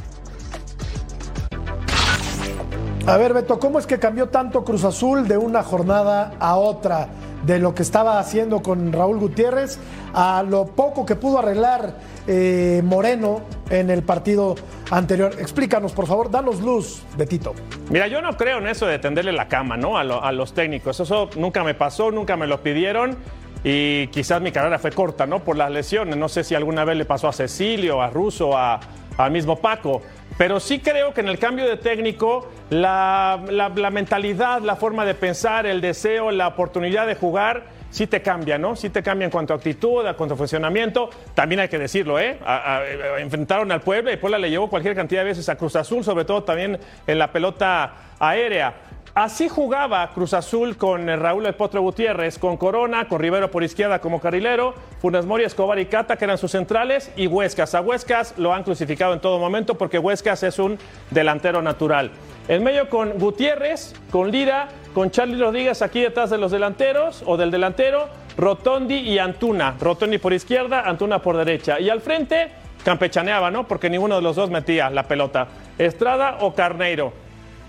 A 3.05 3.17
ver, 3.17 3.33
Beto, 3.33 3.59
¿cómo 3.59 3.79
es 3.79 3.85
que 3.85 3.99
cambió 3.99 4.29
tanto 4.29 4.63
Cruz 4.63 4.85
Azul 4.85 5.27
de 5.27 5.37
una 5.37 5.63
jornada 5.63 6.35
a 6.39 6.55
otra? 6.55 7.09
De 7.45 7.57
lo 7.57 7.73
que 7.73 7.83
estaba 7.83 8.19
haciendo 8.19 8.61
con 8.61 8.91
Raúl 8.91 9.17
Gutiérrez 9.17 9.79
a 10.13 10.43
lo 10.43 10.65
poco 10.65 11.05
que 11.05 11.15
pudo 11.15 11.39
arreglar 11.39 11.95
eh, 12.27 12.81
Moreno 12.83 13.41
en 13.69 13.89
el 13.89 14.03
partido 14.03 14.55
anterior. 14.91 15.31
Explícanos, 15.39 15.93
por 15.93 16.05
favor, 16.05 16.29
danos 16.29 16.61
luz, 16.61 17.01
Betito. 17.17 17.53
Mira, 17.89 18.07
yo 18.07 18.21
no 18.21 18.35
creo 18.35 18.57
en 18.57 18.67
eso 18.67 18.85
de 18.85 18.99
tenderle 18.99 19.31
la 19.31 19.47
cama, 19.47 19.77
¿no? 19.77 19.97
A, 19.97 20.01
a 20.01 20.31
los 20.31 20.53
técnicos. 20.53 20.99
Eso 20.99 21.29
nunca 21.37 21.63
me 21.63 21.73
pasó, 21.73 22.11
nunca 22.11 22.35
me 22.35 22.45
lo 22.45 22.61
pidieron. 22.61 23.17
Y 23.63 24.07
quizás 24.07 24.41
mi 24.41 24.51
carrera 24.51 24.79
fue 24.79 24.91
corta, 24.91 25.25
¿no? 25.25 25.39
Por 25.43 25.57
las 25.57 25.71
lesiones. 25.71 26.17
No 26.17 26.29
sé 26.29 26.43
si 26.43 26.55
alguna 26.55 26.85
vez 26.85 26.97
le 26.97 27.05
pasó 27.05 27.27
a 27.27 27.33
Cecilio, 27.33 28.01
a 28.01 28.09
Russo, 28.09 28.57
a, 28.57 28.79
al 29.17 29.31
mismo 29.31 29.57
Paco. 29.57 30.01
Pero 30.39 30.61
sí 30.61 30.79
creo 30.79 31.13
que 31.13 31.19
en 31.19 31.27
el 31.27 31.37
cambio 31.37 31.67
de 31.67 31.75
técnico, 31.75 32.49
la, 32.69 33.41
la- 33.49 33.89
mentalidad, 33.91 34.61
la 34.61 34.77
forma 34.77 35.03
de 35.03 35.13
pensar, 35.13 35.65
el 35.65 35.81
deseo, 35.81 36.31
la 36.31 36.47
oportunidad 36.47 37.05
de 37.07 37.15
jugar, 37.15 37.63
sí 37.89 38.07
te 38.07 38.21
cambia, 38.21 38.57
¿no? 38.57 38.77
Sí 38.77 38.89
te 38.89 39.03
cambia 39.03 39.25
en 39.25 39.31
cuanto 39.31 39.51
a 39.53 39.57
actitud, 39.57 40.07
en 40.07 40.13
cuanto 40.13 40.35
a 40.35 40.37
funcionamiento. 40.37 41.09
También 41.33 41.59
hay 41.59 41.67
que 41.67 41.77
decirlo, 41.77 42.17
¿eh? 42.19 42.39
A- 42.45 42.83
enfrentaron 43.19 43.69
al 43.73 43.81
Puebla 43.81 44.13
y 44.13 44.15
Puebla 44.15 44.37
le 44.37 44.49
llevó 44.49 44.69
cualquier 44.69 44.95
cantidad 44.95 45.23
de 45.23 45.25
veces 45.25 45.49
a 45.49 45.57
Cruz 45.57 45.75
Azul, 45.75 46.05
sobre 46.05 46.23
todo 46.23 46.41
también 46.43 46.79
en 47.05 47.19
la 47.19 47.33
pelota 47.33 47.93
aérea. 48.17 48.73
Así 49.19 49.49
jugaba 49.49 50.11
Cruz 50.13 50.33
Azul 50.33 50.77
con 50.77 51.09
eh, 51.09 51.17
Raúl 51.17 51.45
El 51.45 51.53
Potro 51.53 51.81
Gutiérrez, 51.81 52.39
con 52.39 52.55
Corona, 52.55 53.09
con 53.09 53.19
Rivero 53.19 53.51
por 53.51 53.65
izquierda 53.65 53.99
como 53.99 54.21
carrilero, 54.21 54.73
Funes 55.01 55.25
Mori, 55.25 55.43
Escobar 55.43 55.77
y 55.77 55.87
Cata, 55.87 56.15
que 56.15 56.23
eran 56.23 56.37
sus 56.37 56.51
centrales, 56.51 57.11
y 57.17 57.27
Huescas. 57.27 57.75
A 57.75 57.81
Huescas 57.81 58.35
lo 58.37 58.53
han 58.53 58.63
crucificado 58.63 59.13
en 59.13 59.19
todo 59.19 59.37
momento 59.37 59.75
porque 59.75 59.99
Huescas 59.99 60.43
es 60.43 60.57
un 60.57 60.79
delantero 61.11 61.61
natural. 61.61 62.11
En 62.47 62.63
medio 62.63 62.89
con 62.89 63.19
Gutiérrez, 63.19 63.93
con 64.09 64.31
Lira, 64.31 64.69
con 64.93 65.11
Charlie 65.11 65.37
Rodríguez 65.37 65.81
aquí 65.81 65.99
detrás 65.99 66.29
de 66.29 66.37
los 66.37 66.51
delanteros 66.51 67.21
o 67.25 67.35
del 67.35 67.51
delantero, 67.51 68.07
Rotondi 68.37 68.99
y 68.99 69.19
Antuna. 69.19 69.75
Rotondi 69.81 70.17
por 70.17 70.31
izquierda, 70.31 70.87
Antuna 70.87 71.21
por 71.21 71.35
derecha. 71.35 71.77
Y 71.77 71.89
al 71.89 71.99
frente 71.99 72.51
campechaneaba, 72.85 73.51
¿no? 73.51 73.67
Porque 73.67 73.89
ninguno 73.89 74.15
de 74.15 74.21
los 74.21 74.37
dos 74.37 74.49
metía 74.49 74.89
la 74.89 75.09
pelota. 75.09 75.49
Estrada 75.77 76.37
o 76.39 76.55
Carneiro. 76.55 77.11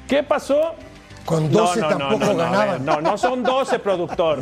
¿Qué 0.07 0.23
pasó? 0.23 0.77
Con 1.31 1.49
12 1.49 1.81
tampoco 1.81 2.25
no, 2.25 2.37
ganaban. 2.37 2.85
No, 2.85 3.01
no 3.01 3.17
son 3.17 3.45
12, 3.45 3.79
productor. 3.79 4.41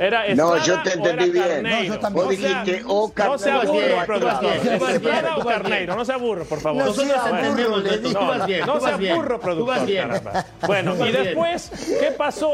Era 0.00 0.34
No, 0.34 0.56
yo 0.56 0.82
te 0.82 0.94
entendí 0.94 1.30
bien. 1.30 1.44
Carneiro. 1.46 1.78
No, 1.88 1.94
yo 1.94 2.00
también. 2.00 2.24
Vos 2.26 2.30
dijiste, 2.36 2.82
o 2.86 3.12
No 3.14 3.38
sea 3.38 3.58
Carneiro. 3.60 3.94
burro, 3.94 4.06
productor. 4.06 4.90
Estrada 4.90 5.36
o 5.36 5.44
Carneiro, 5.44 5.96
no 5.96 6.04
sea 6.06 6.16
burro, 6.16 6.44
por 6.44 6.60
favor. 6.60 6.78
No 6.82 6.88
Nosotros 6.88 7.12
sea 7.22 7.30
entendemos, 7.40 7.82
burro. 7.82 8.10
No, 8.10 8.74
no 8.74 8.80
sea 8.80 8.96
productor. 9.38 9.66
vas 9.66 9.86
bien. 9.86 10.08
caramba. 10.08 10.46
Bueno, 10.66 11.06
y 11.06 11.12
después, 11.12 11.70
¿qué 12.00 12.10
pasó? 12.12 12.50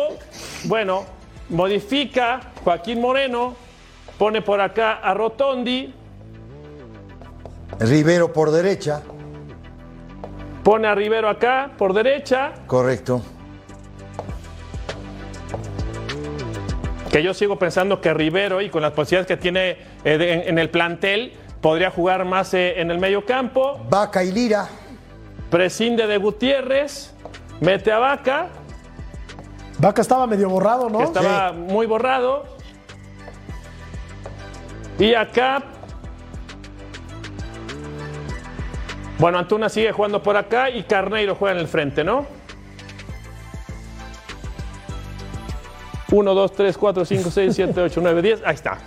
Bueno, 0.64 1.04
modifica 1.48 2.40
Joaquín 2.64 3.00
Moreno, 3.00 3.54
pone 4.18 4.42
por 4.42 4.60
acá 4.60 4.94
a 4.94 5.14
Rotondi, 5.14 5.94
Rivero 7.78 8.32
por 8.32 8.50
derecha, 8.50 9.02
pone 10.64 10.88
a 10.88 10.94
Rivero 10.96 11.28
acá 11.28 11.70
por 11.78 11.92
derecha, 11.92 12.52
correcto. 12.66 13.22
Que 17.16 17.22
yo 17.22 17.32
sigo 17.32 17.58
pensando 17.58 17.98
que 18.02 18.12
Rivero 18.12 18.60
y 18.60 18.68
con 18.68 18.82
las 18.82 18.92
posibilidades 18.92 19.26
que 19.26 19.38
tiene 19.38 19.70
eh, 20.04 20.18
de- 20.18 20.32
en, 20.34 20.48
en 20.48 20.58
el 20.58 20.68
plantel 20.68 21.32
podría 21.62 21.90
jugar 21.90 22.26
más 22.26 22.52
eh, 22.52 22.78
en 22.78 22.90
el 22.90 22.98
medio 22.98 23.24
campo. 23.24 23.80
Vaca 23.88 24.22
y 24.22 24.30
Lira. 24.32 24.68
Prescinde 25.48 26.06
de 26.06 26.18
Gutiérrez, 26.18 27.14
mete 27.60 27.90
a 27.90 27.98
Vaca, 28.00 28.48
Vaca 29.78 30.02
estaba 30.02 30.26
medio 30.26 30.50
borrado, 30.50 30.90
¿no? 30.90 31.00
estaba 31.00 31.52
muy 31.52 31.86
borrado. 31.86 32.44
Y 34.98 35.14
acá. 35.14 35.62
Bueno, 39.18 39.38
Antuna 39.38 39.70
sigue 39.70 39.90
jugando 39.90 40.22
por 40.22 40.36
acá 40.36 40.68
y 40.68 40.82
Carneiro 40.82 41.34
juega 41.34 41.54
en 41.54 41.60
el 41.62 41.68
frente, 41.68 42.04
¿no? 42.04 42.26
1, 46.16 46.34
2, 46.34 46.52
3, 46.52 46.78
4, 46.78 47.04
5, 47.04 47.30
6, 47.30 47.54
7, 47.54 47.80
8, 47.82 48.00
9, 48.02 48.22
10. 48.22 48.42
Ahí 48.44 48.54
está. 48.54 48.78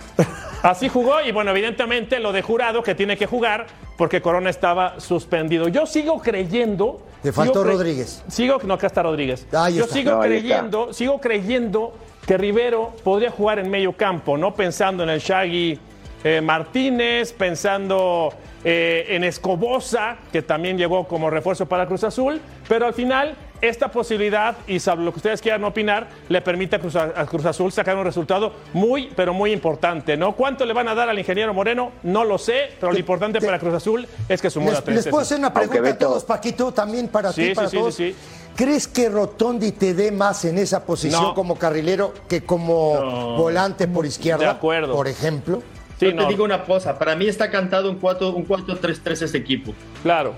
Así 0.62 0.88
jugó 0.88 1.20
y 1.22 1.32
bueno, 1.32 1.52
evidentemente 1.52 2.18
lo 2.18 2.32
de 2.32 2.42
jurado 2.42 2.82
que 2.82 2.94
tiene 2.94 3.16
que 3.16 3.26
jugar 3.26 3.66
porque 3.96 4.20
Corona 4.20 4.50
estaba 4.50 4.98
suspendido. 4.98 5.68
Yo 5.68 5.86
sigo 5.86 6.20
creyendo. 6.20 7.00
Te 7.22 7.32
faltó 7.32 7.62
sigo 7.62 7.72
Rodríguez. 7.72 8.24
Sigo, 8.28 8.58
no, 8.64 8.74
acá 8.74 8.88
está 8.88 9.02
Rodríguez. 9.02 9.46
Ahí 9.52 9.76
Yo 9.76 9.84
está. 9.84 9.94
sigo 9.94 10.10
No, 10.10 10.22
ahí 10.22 10.30
creyendo, 10.30 10.92
sigo 10.92 11.20
creyendo 11.20 11.94
que 12.26 12.36
Rivero 12.36 12.92
podría 13.04 13.30
jugar 13.30 13.58
en 13.58 13.70
medio 13.70 13.92
campo, 13.92 14.36
no 14.36 14.54
pensando 14.54 15.02
en 15.02 15.10
el 15.10 15.20
Shaggy 15.20 15.78
eh, 16.24 16.40
Martínez, 16.40 17.32
pensando 17.32 18.32
eh, 18.62 19.06
en 19.08 19.24
Escobosa, 19.24 20.18
que 20.30 20.42
también 20.42 20.76
llegó 20.76 21.08
como 21.08 21.30
refuerzo 21.30 21.66
para 21.66 21.86
Cruz 21.86 22.04
Azul, 22.04 22.40
pero 22.68 22.86
al 22.86 22.94
final 22.94 23.34
esta 23.60 23.88
posibilidad, 23.90 24.56
y 24.66 24.78
salvo 24.80 25.04
lo 25.04 25.12
que 25.12 25.18
ustedes 25.18 25.40
quieran 25.42 25.64
opinar, 25.64 26.08
le 26.28 26.40
permite 26.40 26.76
a 26.76 26.78
Cruz, 26.78 26.96
a 26.96 27.26
Cruz 27.26 27.44
Azul 27.44 27.72
sacar 27.72 27.96
un 27.96 28.04
resultado 28.04 28.52
muy, 28.72 29.10
pero 29.14 29.32
muy 29.34 29.52
importante, 29.52 30.16
¿no? 30.16 30.34
¿Cuánto 30.36 30.64
le 30.64 30.72
van 30.72 30.88
a 30.88 30.94
dar 30.94 31.08
al 31.08 31.18
ingeniero 31.18 31.52
Moreno? 31.54 31.92
No 32.02 32.24
lo 32.24 32.38
sé, 32.38 32.70
pero 32.80 32.92
lo 32.92 32.98
importante 32.98 33.40
para 33.40 33.58
Cruz 33.58 33.74
Azul 33.74 34.06
es 34.28 34.40
que 34.40 34.50
sumó 34.50 34.70
la 34.72 34.80
Les, 34.86 34.96
les 34.96 35.08
puedo 35.08 35.22
hacer 35.22 35.38
una 35.38 35.52
pregunta 35.52 35.88
a 35.90 35.98
todos, 35.98 36.24
Paquito, 36.24 36.72
también 36.72 37.08
para 37.08 37.32
Sí, 37.32 37.48
ti, 37.48 37.54
para 37.54 37.68
sí, 37.68 37.76
sí, 37.76 37.80
todos. 37.82 37.94
sí, 37.94 38.12
sí. 38.12 38.16
¿Crees 38.56 38.88
que 38.88 39.08
Rotondi 39.08 39.72
te 39.72 39.94
dé 39.94 40.10
más 40.12 40.44
en 40.44 40.58
esa 40.58 40.84
posición 40.84 41.22
No. 41.22 41.34
como 41.34 41.56
carrilero 41.56 42.12
que 42.28 42.42
como 42.44 42.98
No. 43.00 43.36
volante 43.36 43.86
por 43.88 44.04
izquierda? 44.04 44.44
De 44.44 44.50
acuerdo. 44.50 44.92
Por 44.94 45.08
ejemplo. 45.08 45.62
Yo 46.00 46.14
te 46.16 46.26
digo 46.26 46.44
una 46.44 46.64
cosa, 46.64 46.98
para 46.98 47.14
mí 47.14 47.28
está 47.28 47.50
cantado 47.50 47.90
un 47.90 47.96
4 47.98 48.30
un 48.30 48.46
4-3-3 48.46 49.22
este 49.22 49.38
equipo. 49.38 49.72
Claro. 50.02 50.34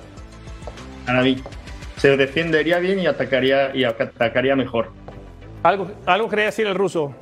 Para 1.06 1.22
mí. 1.22 1.40
Se 2.02 2.16
defendería 2.16 2.80
bien 2.80 2.98
y 2.98 3.06
atacaría, 3.06 3.76
y 3.76 3.84
atacaría 3.84 4.56
mejor. 4.56 4.88
¿Algo, 5.62 5.88
algo 6.04 6.28
quería 6.28 6.46
decir 6.46 6.66
el 6.66 6.74
ruso? 6.74 7.14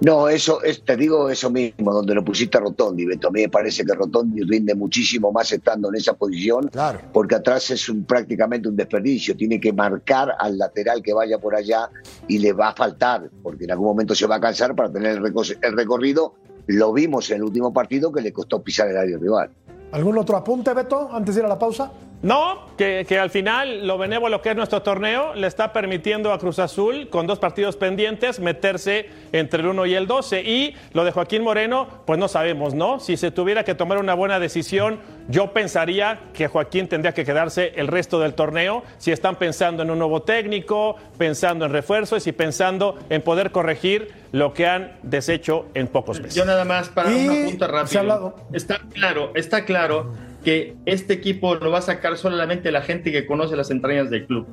No, 0.00 0.28
eso 0.28 0.62
es, 0.62 0.84
te 0.84 0.96
digo 0.96 1.28
eso 1.28 1.50
mismo, 1.50 1.92
donde 1.92 2.14
lo 2.14 2.24
pusiste 2.24 2.58
a 2.58 2.60
Rotondi, 2.60 3.06
Beto. 3.06 3.26
A 3.26 3.30
mí 3.32 3.40
me 3.40 3.48
parece 3.48 3.84
que 3.84 3.92
Rotondi 3.92 4.42
rinde 4.42 4.76
muchísimo 4.76 5.32
más 5.32 5.50
estando 5.50 5.88
en 5.88 5.96
esa 5.96 6.12
posición, 6.12 6.70
porque 7.12 7.34
atrás 7.34 7.72
es 7.72 7.88
un, 7.88 8.04
prácticamente 8.04 8.68
un 8.68 8.76
desperdicio. 8.76 9.36
Tiene 9.36 9.58
que 9.58 9.72
marcar 9.72 10.32
al 10.38 10.58
lateral 10.58 11.02
que 11.02 11.12
vaya 11.12 11.38
por 11.38 11.56
allá 11.56 11.90
y 12.28 12.38
le 12.38 12.52
va 12.52 12.68
a 12.68 12.74
faltar, 12.76 13.30
porque 13.42 13.64
en 13.64 13.72
algún 13.72 13.88
momento 13.88 14.14
se 14.14 14.28
va 14.28 14.36
a 14.36 14.40
cansar 14.40 14.76
para 14.76 14.92
tener 14.92 15.16
el, 15.16 15.24
el 15.60 15.76
recorrido. 15.76 16.36
Lo 16.68 16.92
vimos 16.92 17.28
en 17.32 17.38
el 17.38 17.42
último 17.42 17.72
partido 17.72 18.12
que 18.12 18.20
le 18.20 18.32
costó 18.32 18.62
pisar 18.62 18.86
el 18.86 18.96
área 18.96 19.18
rival. 19.18 19.50
¿Algún 19.90 20.16
otro 20.18 20.36
apunte, 20.36 20.72
Beto, 20.72 21.10
antes 21.12 21.34
de 21.34 21.40
ir 21.40 21.46
a 21.46 21.48
la 21.48 21.58
pausa? 21.58 21.90
No, 22.22 22.66
que, 22.78 23.04
que 23.08 23.18
al 23.18 23.30
final 23.30 23.84
lo 23.84 23.98
benévolo 23.98 24.40
que 24.42 24.50
es 24.50 24.56
nuestro 24.56 24.80
torneo 24.82 25.34
le 25.34 25.48
está 25.48 25.72
permitiendo 25.72 26.32
a 26.32 26.38
Cruz 26.38 26.60
Azul, 26.60 27.08
con 27.08 27.26
dos 27.26 27.40
partidos 27.40 27.76
pendientes, 27.76 28.38
meterse 28.38 29.10
entre 29.32 29.60
el 29.60 29.66
1 29.66 29.86
y 29.86 29.94
el 29.94 30.06
12. 30.06 30.42
Y 30.42 30.76
lo 30.92 31.04
de 31.04 31.10
Joaquín 31.10 31.42
Moreno, 31.42 31.88
pues 32.06 32.20
no 32.20 32.28
sabemos, 32.28 32.74
¿no? 32.74 33.00
Si 33.00 33.16
se 33.16 33.32
tuviera 33.32 33.64
que 33.64 33.74
tomar 33.74 33.98
una 33.98 34.14
buena 34.14 34.38
decisión, 34.38 35.00
yo 35.28 35.52
pensaría 35.52 36.20
que 36.32 36.46
Joaquín 36.46 36.86
tendría 36.86 37.12
que 37.12 37.24
quedarse 37.24 37.72
el 37.74 37.88
resto 37.88 38.20
del 38.20 38.34
torneo, 38.34 38.84
si 38.98 39.10
están 39.10 39.34
pensando 39.36 39.82
en 39.82 39.90
un 39.90 39.98
nuevo 39.98 40.22
técnico, 40.22 40.96
pensando 41.18 41.64
en 41.66 41.72
refuerzos 41.72 42.24
y 42.28 42.32
pensando 42.32 42.98
en 43.10 43.22
poder 43.22 43.50
corregir 43.50 44.12
lo 44.30 44.54
que 44.54 44.66
han 44.68 44.92
deshecho 45.02 45.66
en 45.74 45.88
pocos 45.88 46.20
meses. 46.20 46.36
Yo 46.36 46.44
nada 46.44 46.64
más 46.64 46.88
para 46.88 47.10
Y 47.12 47.26
una 47.28 47.48
punta 47.50 47.66
se 47.66 47.72
ha 47.72 47.76
rápido. 47.76 48.00
hablado- 48.00 48.34
Está 48.52 48.78
claro, 48.94 49.32
está 49.34 49.64
claro 49.64 50.12
que 50.42 50.74
este 50.86 51.14
equipo 51.14 51.54
lo 51.54 51.70
va 51.70 51.78
a 51.78 51.82
sacar 51.82 52.16
solamente 52.16 52.70
la 52.72 52.82
gente 52.82 53.12
que 53.12 53.26
conoce 53.26 53.56
las 53.56 53.70
entrañas 53.70 54.10
del 54.10 54.26
club. 54.26 54.46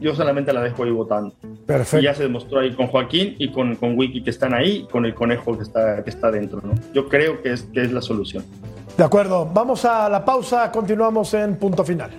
Yo 0.00 0.14
solamente 0.14 0.52
la 0.52 0.62
dejo 0.62 0.82
ahí 0.82 0.90
votando. 0.90 1.34
Perfecto. 1.66 2.00
Y 2.00 2.04
ya 2.04 2.14
se 2.14 2.24
demostró 2.24 2.60
ahí 2.60 2.72
con 2.72 2.88
Joaquín 2.88 3.36
y 3.38 3.52
con, 3.52 3.76
con 3.76 3.96
Wiki 3.96 4.24
que 4.24 4.30
están 4.30 4.52
ahí, 4.52 4.86
con 4.90 5.04
el 5.04 5.14
conejo 5.14 5.56
que 5.56 5.62
está, 5.62 6.02
que 6.02 6.10
está 6.10 6.30
dentro. 6.30 6.60
¿no? 6.62 6.74
Yo 6.92 7.08
creo 7.08 7.40
que 7.40 7.52
es, 7.52 7.62
que 7.72 7.82
es 7.82 7.92
la 7.92 8.02
solución. 8.02 8.44
De 8.96 9.04
acuerdo, 9.04 9.48
vamos 9.52 9.84
a 9.84 10.08
la 10.08 10.24
pausa, 10.24 10.70
continuamos 10.72 11.32
en 11.34 11.56
punto 11.56 11.84
final. 11.84 12.10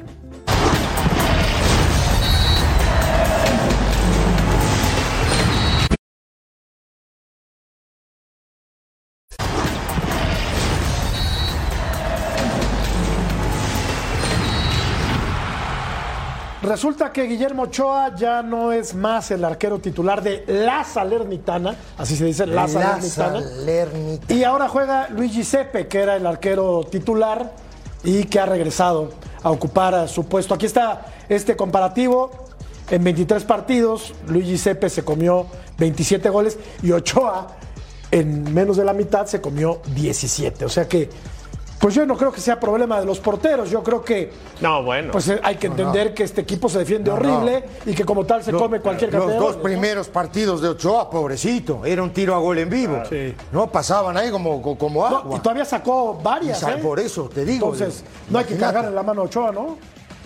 Resulta 16.64 17.11
que 17.11 17.24
Guillermo 17.24 17.64
Ochoa 17.64 18.16
ya 18.16 18.41
no 18.41 18.72
es 18.72 18.95
más 18.95 19.32
el 19.32 19.43
arquero 19.43 19.80
titular 19.80 20.24
de 20.24 20.45
la 20.47 20.86
Salernitana, 20.86 21.76
así 21.97 22.16
se 22.16 22.24
dice, 22.24 22.45
la 22.47 22.61
La 22.61 22.68
Salernitana. 22.70 23.41
Salernitana. 23.41 24.34
Y 24.34 24.45
ahora 24.45 24.70
juega 24.70 25.09
Luis 25.09 25.34
Giuseppe, 25.34 25.89
que 25.89 25.99
era 25.99 26.16
el 26.16 26.26
arquero 26.26 26.86
titular 26.89 27.51
y 28.05 28.24
que 28.24 28.39
ha 28.39 28.45
regresado 28.45 29.11
a 29.43 29.51
ocupar 29.51 30.07
su 30.07 30.26
puesto. 30.26 30.53
Aquí 30.53 30.66
está 30.66 31.05
este 31.28 31.57
comparativo. 31.57 32.32
En 32.89 33.03
23 33.03 33.43
partidos, 33.43 34.14
Luis 34.30 34.47
Giuseppe 34.47 34.89
se 34.89 35.03
comió 35.03 35.47
27 35.78 36.30
goles 36.30 36.57
y 36.82 36.93
Ochoa 36.93 37.57
en 38.09 38.53
menos 38.53 38.78
de 38.78 38.86
la 38.86 38.93
mitad 38.93 39.26
se 39.26 39.41
comió 39.41 39.82
17. 39.95 40.64
O 40.64 40.70
sea 40.70 40.88
que, 40.88 41.09
pues 41.84 41.95
yo 41.95 42.05
no 42.05 42.15
creo 42.15 42.31
que 42.31 42.39
sea 42.39 42.57
problema 42.57 42.97
de 43.01 43.05
los 43.05 43.19
porteros. 43.19 43.69
Yo 43.69 43.84
creo 43.84 44.01
que 44.01 44.31
No, 44.61 44.84
bueno. 44.84 45.11
pues 45.11 45.27
eh, 45.27 45.41
hay 45.43 45.57
que 45.57 45.67
entender 45.67 46.11
no. 46.11 46.15
que 46.15 46.23
este 46.23 46.39
equipo 46.39 46.69
se 46.69 46.79
defiende 46.79 47.09
No, 47.11 47.17
horrible 47.17 47.61
y 47.86 47.93
que 47.93 48.05
como 48.05 48.25
tal 48.25 48.41
se 48.41 48.53
Los- 48.53 48.61
come 48.61 48.79
cualquier 48.79 49.11
Los 49.11 49.19
cantidad 49.23 49.38
de 49.41 49.45
dos 49.47 49.57
primeros 49.57 50.07
partidos 50.07 50.61
de 50.61 50.69
Ochoa, 50.69 51.09
pobrecito, 51.09 51.86
era 51.86 52.01
un 52.01 52.11
tiro 52.13 52.36
a 52.36 52.38
gol 52.38 52.57
en 52.59 52.69
vivo. 52.69 53.03
No 53.51 53.69
pasaban 53.69 54.15
ahí 54.15 54.31
como, 54.31 54.61
como, 54.77 55.05
agua. 55.05 55.36
y 55.38 55.41
todavía 55.41 55.65
sacó 55.65 56.13
varias. 56.23 56.63
Y 56.63 56.65
¿eh? 56.71 56.75
Por 56.81 57.01
eso 57.01 57.27
te 57.27 57.43
digo. 57.43 57.73
Entonces, 57.73 58.05
no 58.29 58.39
hay 58.39 58.45
que 58.45 58.55
cagar 58.55 58.86
en 58.86 58.95
la 58.95 59.03
mano 59.03 59.19
a 59.19 59.25
Ochoa, 59.25 59.51
¿no? 59.51 59.77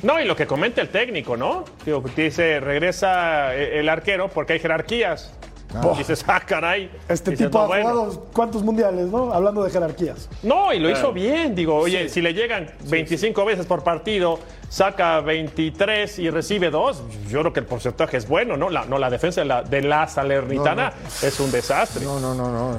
No, 0.03 0.21
y 0.21 0.25
lo 0.25 0.35
que 0.35 0.45
comenta 0.45 0.79
el 0.81 0.89
técnico, 0.89 1.35
¿no? 1.35 1.63
Digo, 1.83 2.03
dice, 2.15 2.59
regresa 2.59 3.55
eh, 3.55 3.79
el 3.79 3.89
arquero 3.89 4.27
porque 4.27 4.53
hay 4.53 4.59
jerarquías. 4.59 5.31
Ah. 5.73 5.93
Dices, 5.97 6.23
ah, 6.27 6.39
caray. 6.39 6.89
Este 7.09 7.31
Dices, 7.31 7.47
tipo 7.47 7.57
no, 7.59 7.63
ha 7.65 7.67
bueno. 7.67 7.89
jugado 7.89 8.25
cuántos 8.33 8.63
mundiales, 8.63 9.07
¿no? 9.07 9.33
Hablando 9.33 9.63
de 9.63 9.69
jerarquías. 9.69 10.29
No, 10.43 10.73
y 10.73 10.79
lo 10.79 10.89
hizo 10.89 10.99
Claro. 11.11 11.13
bien. 11.13 11.55
Digo, 11.55 11.75
oye, 11.75 12.07
si 12.09 12.21
le 12.21 12.33
llegan 12.33 12.69
25 12.89 13.43
veces 13.43 13.65
por 13.65 13.83
partido, 13.83 14.39
saca 14.69 15.19
23 15.21 16.19
y 16.19 16.29
recibe 16.29 16.69
dos, 16.69 17.03
yo 17.29 17.41
creo 17.41 17.53
que 17.53 17.59
el 17.59 17.65
porcentaje 17.65 18.15
es 18.17 18.27
bueno, 18.29 18.55
¿no? 18.55 18.69
La, 18.69 18.85
no, 18.85 18.97
la 18.97 19.09
defensa 19.09 19.41
de 19.41 19.47
la, 19.47 19.61
de 19.63 19.81
la 19.81 20.07
Salernitana 20.07 20.89
No, 21.21 21.27
es 21.27 21.39
un 21.39 21.51
desastre. 21.51 22.05
No, 22.05 22.19
no, 22.19 22.33
no, 22.33 22.49
no. 22.49 22.77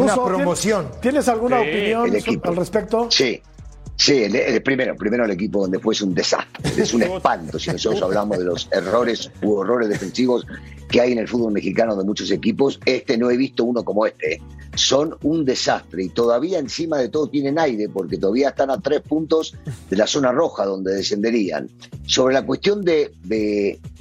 Una 0.00 0.14
promoción. 0.14 0.86
¿tien- 0.90 1.00
¿Tienes 1.00 1.28
alguna 1.28 1.60
Sí. 1.62 1.68
opinión 1.68 2.40
al 2.44 2.56
respecto? 2.56 3.08
Sí. 3.10 3.42
Sí, 3.98 4.24
el, 4.24 4.36
el 4.36 4.62
primero, 4.62 4.94
primero 4.94 5.24
el 5.24 5.30
equipo 5.30 5.60
donde 5.62 5.78
fue 5.78 5.94
un 6.02 6.14
desastre, 6.14 6.70
es 6.82 6.92
un 6.92 7.02
espanto. 7.02 7.58
Si 7.58 7.70
nosotros 7.70 8.02
hablamos 8.02 8.38
de 8.38 8.44
los 8.44 8.68
errores 8.70 9.30
u 9.40 9.54
horrores 9.54 9.88
defensivos 9.88 10.46
que 10.88 11.00
hay 11.00 11.12
en 11.12 11.18
el 11.18 11.28
fútbol 11.28 11.52
mexicano 11.52 11.96
de 11.96 12.04
muchos 12.04 12.30
equipos, 12.30 12.80
este 12.84 13.18
no 13.18 13.30
he 13.30 13.36
visto 13.36 13.64
uno 13.64 13.84
como 13.84 14.06
este. 14.06 14.34
¿eh? 14.34 14.42
Son 14.74 15.16
un 15.22 15.44
desastre 15.44 16.04
y 16.04 16.08
todavía 16.10 16.58
encima 16.58 16.98
de 16.98 17.08
todo 17.08 17.28
tienen 17.28 17.58
aire 17.58 17.88
porque 17.88 18.18
todavía 18.18 18.50
están 18.50 18.70
a 18.70 18.80
tres 18.80 19.00
puntos 19.00 19.54
de 19.88 19.96
la 19.96 20.06
zona 20.06 20.32
roja 20.32 20.66
donde 20.66 20.94
descenderían. 20.94 21.68
Sobre 22.06 22.34
la 22.34 22.44
cuestión 22.44 22.84
de, 22.84 23.10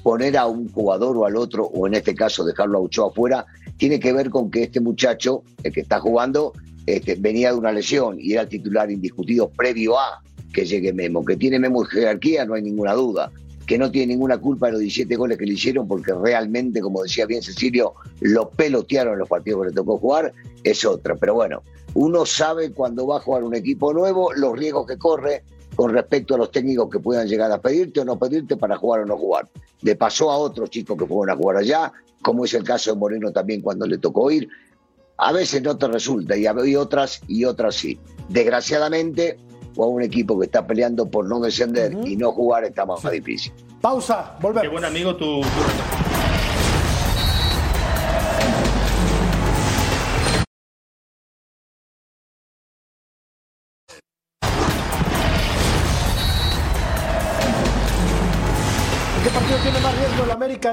poner 0.04 0.38
a 0.38 0.46
un 0.46 0.70
jugador 0.72 1.18
o 1.18 1.26
al 1.26 1.36
otro, 1.36 1.66
o 1.66 1.88
en 1.88 1.96
este 1.96 2.14
caso 2.14 2.44
dejarlo 2.44 2.78
a 2.78 2.82
Ochoa 2.82 3.08
afuera, 3.08 3.46
tiene 3.78 4.00
que 4.00 4.14
ver 4.14 4.30
con 4.30 4.52
que 4.52 4.64
este 4.64 4.80
muchacho, 4.80 5.44
el 5.64 5.74
que 5.74 5.82
está 5.82 6.00
jugando, 6.00 6.54
este, 6.86 7.16
venía 7.16 7.52
de 7.52 7.58
una 7.58 7.72
lesión 7.72 8.18
y 8.20 8.34
era 8.34 8.48
titular 8.48 8.92
indiscutido 8.92 9.50
previo 9.50 9.98
a 9.98 10.22
que 10.54 10.66
llegue 10.66 10.94
Memo. 10.94 11.26
Que 11.26 11.36
tiene 11.36 11.58
Memo 11.60 11.84
jerarquía, 11.84 12.46
no 12.46 12.54
hay 12.54 12.62
ninguna 12.62 12.94
duda. 12.94 13.32
Que 13.66 13.78
no 13.78 13.90
tiene 13.92 14.14
ninguna 14.14 14.38
culpa 14.38 14.68
de 14.68 14.74
los 14.74 14.82
17 14.82 15.16
goles 15.16 15.38
que 15.38 15.46
le 15.46 15.54
hicieron, 15.54 15.88
porque 15.88 16.14
realmente, 16.14 16.82
como 16.82 17.04
decía 17.04 17.26
bien 17.26 17.42
Cecilio, 17.42 17.94
lo 18.22 18.50
pelotearon 18.50 19.14
en 19.14 19.20
los 19.20 19.30
partidos 19.30 19.64
que 19.64 19.70
le 19.70 19.76
tocó 19.76 19.98
jugar, 19.98 20.34
es 20.64 20.86
otra. 20.86 21.16
Pero 21.16 21.34
bueno, 21.36 21.64
uno 21.96 22.26
sabe 22.26 22.72
cuando 22.72 23.08
va 23.08 23.18
a 23.18 23.22
jugar 23.22 23.44
un 23.44 23.56
equipo 23.56 23.94
nuevo 23.94 24.32
los 24.34 24.58
riesgos 24.58 24.86
que 24.86 24.98
corre 24.98 25.44
con 25.76 25.94
respecto 25.94 26.36
a 26.36 26.38
los 26.38 26.52
técnicos 26.52 26.90
que 26.90 27.00
puedan 27.00 27.28
llegar 27.28 27.52
a 27.52 27.62
pedirte 27.62 28.00
o 28.00 28.06
no 28.06 28.18
pedirte 28.18 28.58
para 28.58 28.78
jugar 28.78 29.02
o 29.02 29.06
no 29.06 29.18
jugar. 29.18 29.48
Le 29.82 29.96
pasó 29.96 30.32
a 30.32 30.38
otros 30.38 30.70
chicos 30.70 30.98
que 30.98 31.06
fueron 31.06 31.36
a 31.36 31.38
jugar 31.38 31.58
allá, 31.58 31.92
como 32.22 32.46
es 32.46 32.54
el 32.54 32.64
caso 32.64 32.94
de 32.94 33.00
Moreno 33.00 33.32
también 33.32 33.62
cuando 33.62 33.86
le 33.86 33.98
tocó 33.98 34.32
ir. 34.32 34.48
A 35.18 35.32
veces 35.32 35.62
no 35.62 35.78
te 35.78 35.88
resulta 35.88 36.36
y 36.36 36.46
hay 36.46 36.76
otras 36.76 37.22
y 37.28 37.46
otras 37.46 37.76
sí. 37.76 38.00
Desgraciadamente, 38.30 39.38
o 39.76 39.84
a 39.84 39.88
un 39.88 40.02
equipo 40.02 40.40
que 40.40 40.46
está 40.46 40.66
peleando 40.66 41.10
por 41.10 41.26
no 41.26 41.40
descender 41.40 41.98
y 42.06 42.16
no 42.16 42.32
jugar 42.32 42.64
está 42.64 42.86
más 42.86 43.02
difícil. 43.12 43.52
Pausa, 43.82 44.36
volvemos. 44.42 44.64
Qué 44.64 44.70
buen 44.70 44.86
amigo 44.86 45.16
tu, 45.16 45.42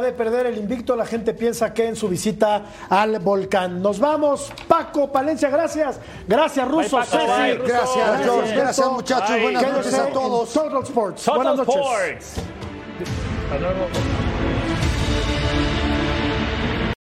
de 0.01 0.13
perder 0.13 0.47
el 0.47 0.59
invicto? 0.59 0.97
La 0.97 1.07
gente 1.07 1.35
piensa 1.35 1.75
que 1.75 1.87
en 1.87 1.97
su 1.97 2.09
visita 2.09 2.63
al 2.89 3.19
volcán. 3.19 3.83
Nos 3.83 3.99
vamos. 3.99 4.53
Paco 4.69 5.11
Palencia, 5.11 5.51
gracias. 5.51 6.01
Gracias, 6.27 6.67
Russo. 6.69 6.97
Bye, 6.97 7.07
Paco. 7.07 7.19
Ceci. 7.19 7.41
Bye, 7.41 7.55
Russo. 7.55 7.73
Gracias, 7.73 8.23
George. 8.25 8.57
Gracias, 8.57 8.93
muchachos. 8.93 9.43
Buenas 9.43 9.73
noches 9.73 9.95
a 9.95 10.07
todos. 10.07 10.53
Total 10.53 10.83
Sports. 10.83 11.25
Total 11.25 11.37
Buenas 11.37 11.57
noches. 11.67 11.77
Sports. 11.77 12.35
Hasta 13.45 13.59
luego. 13.59 14.32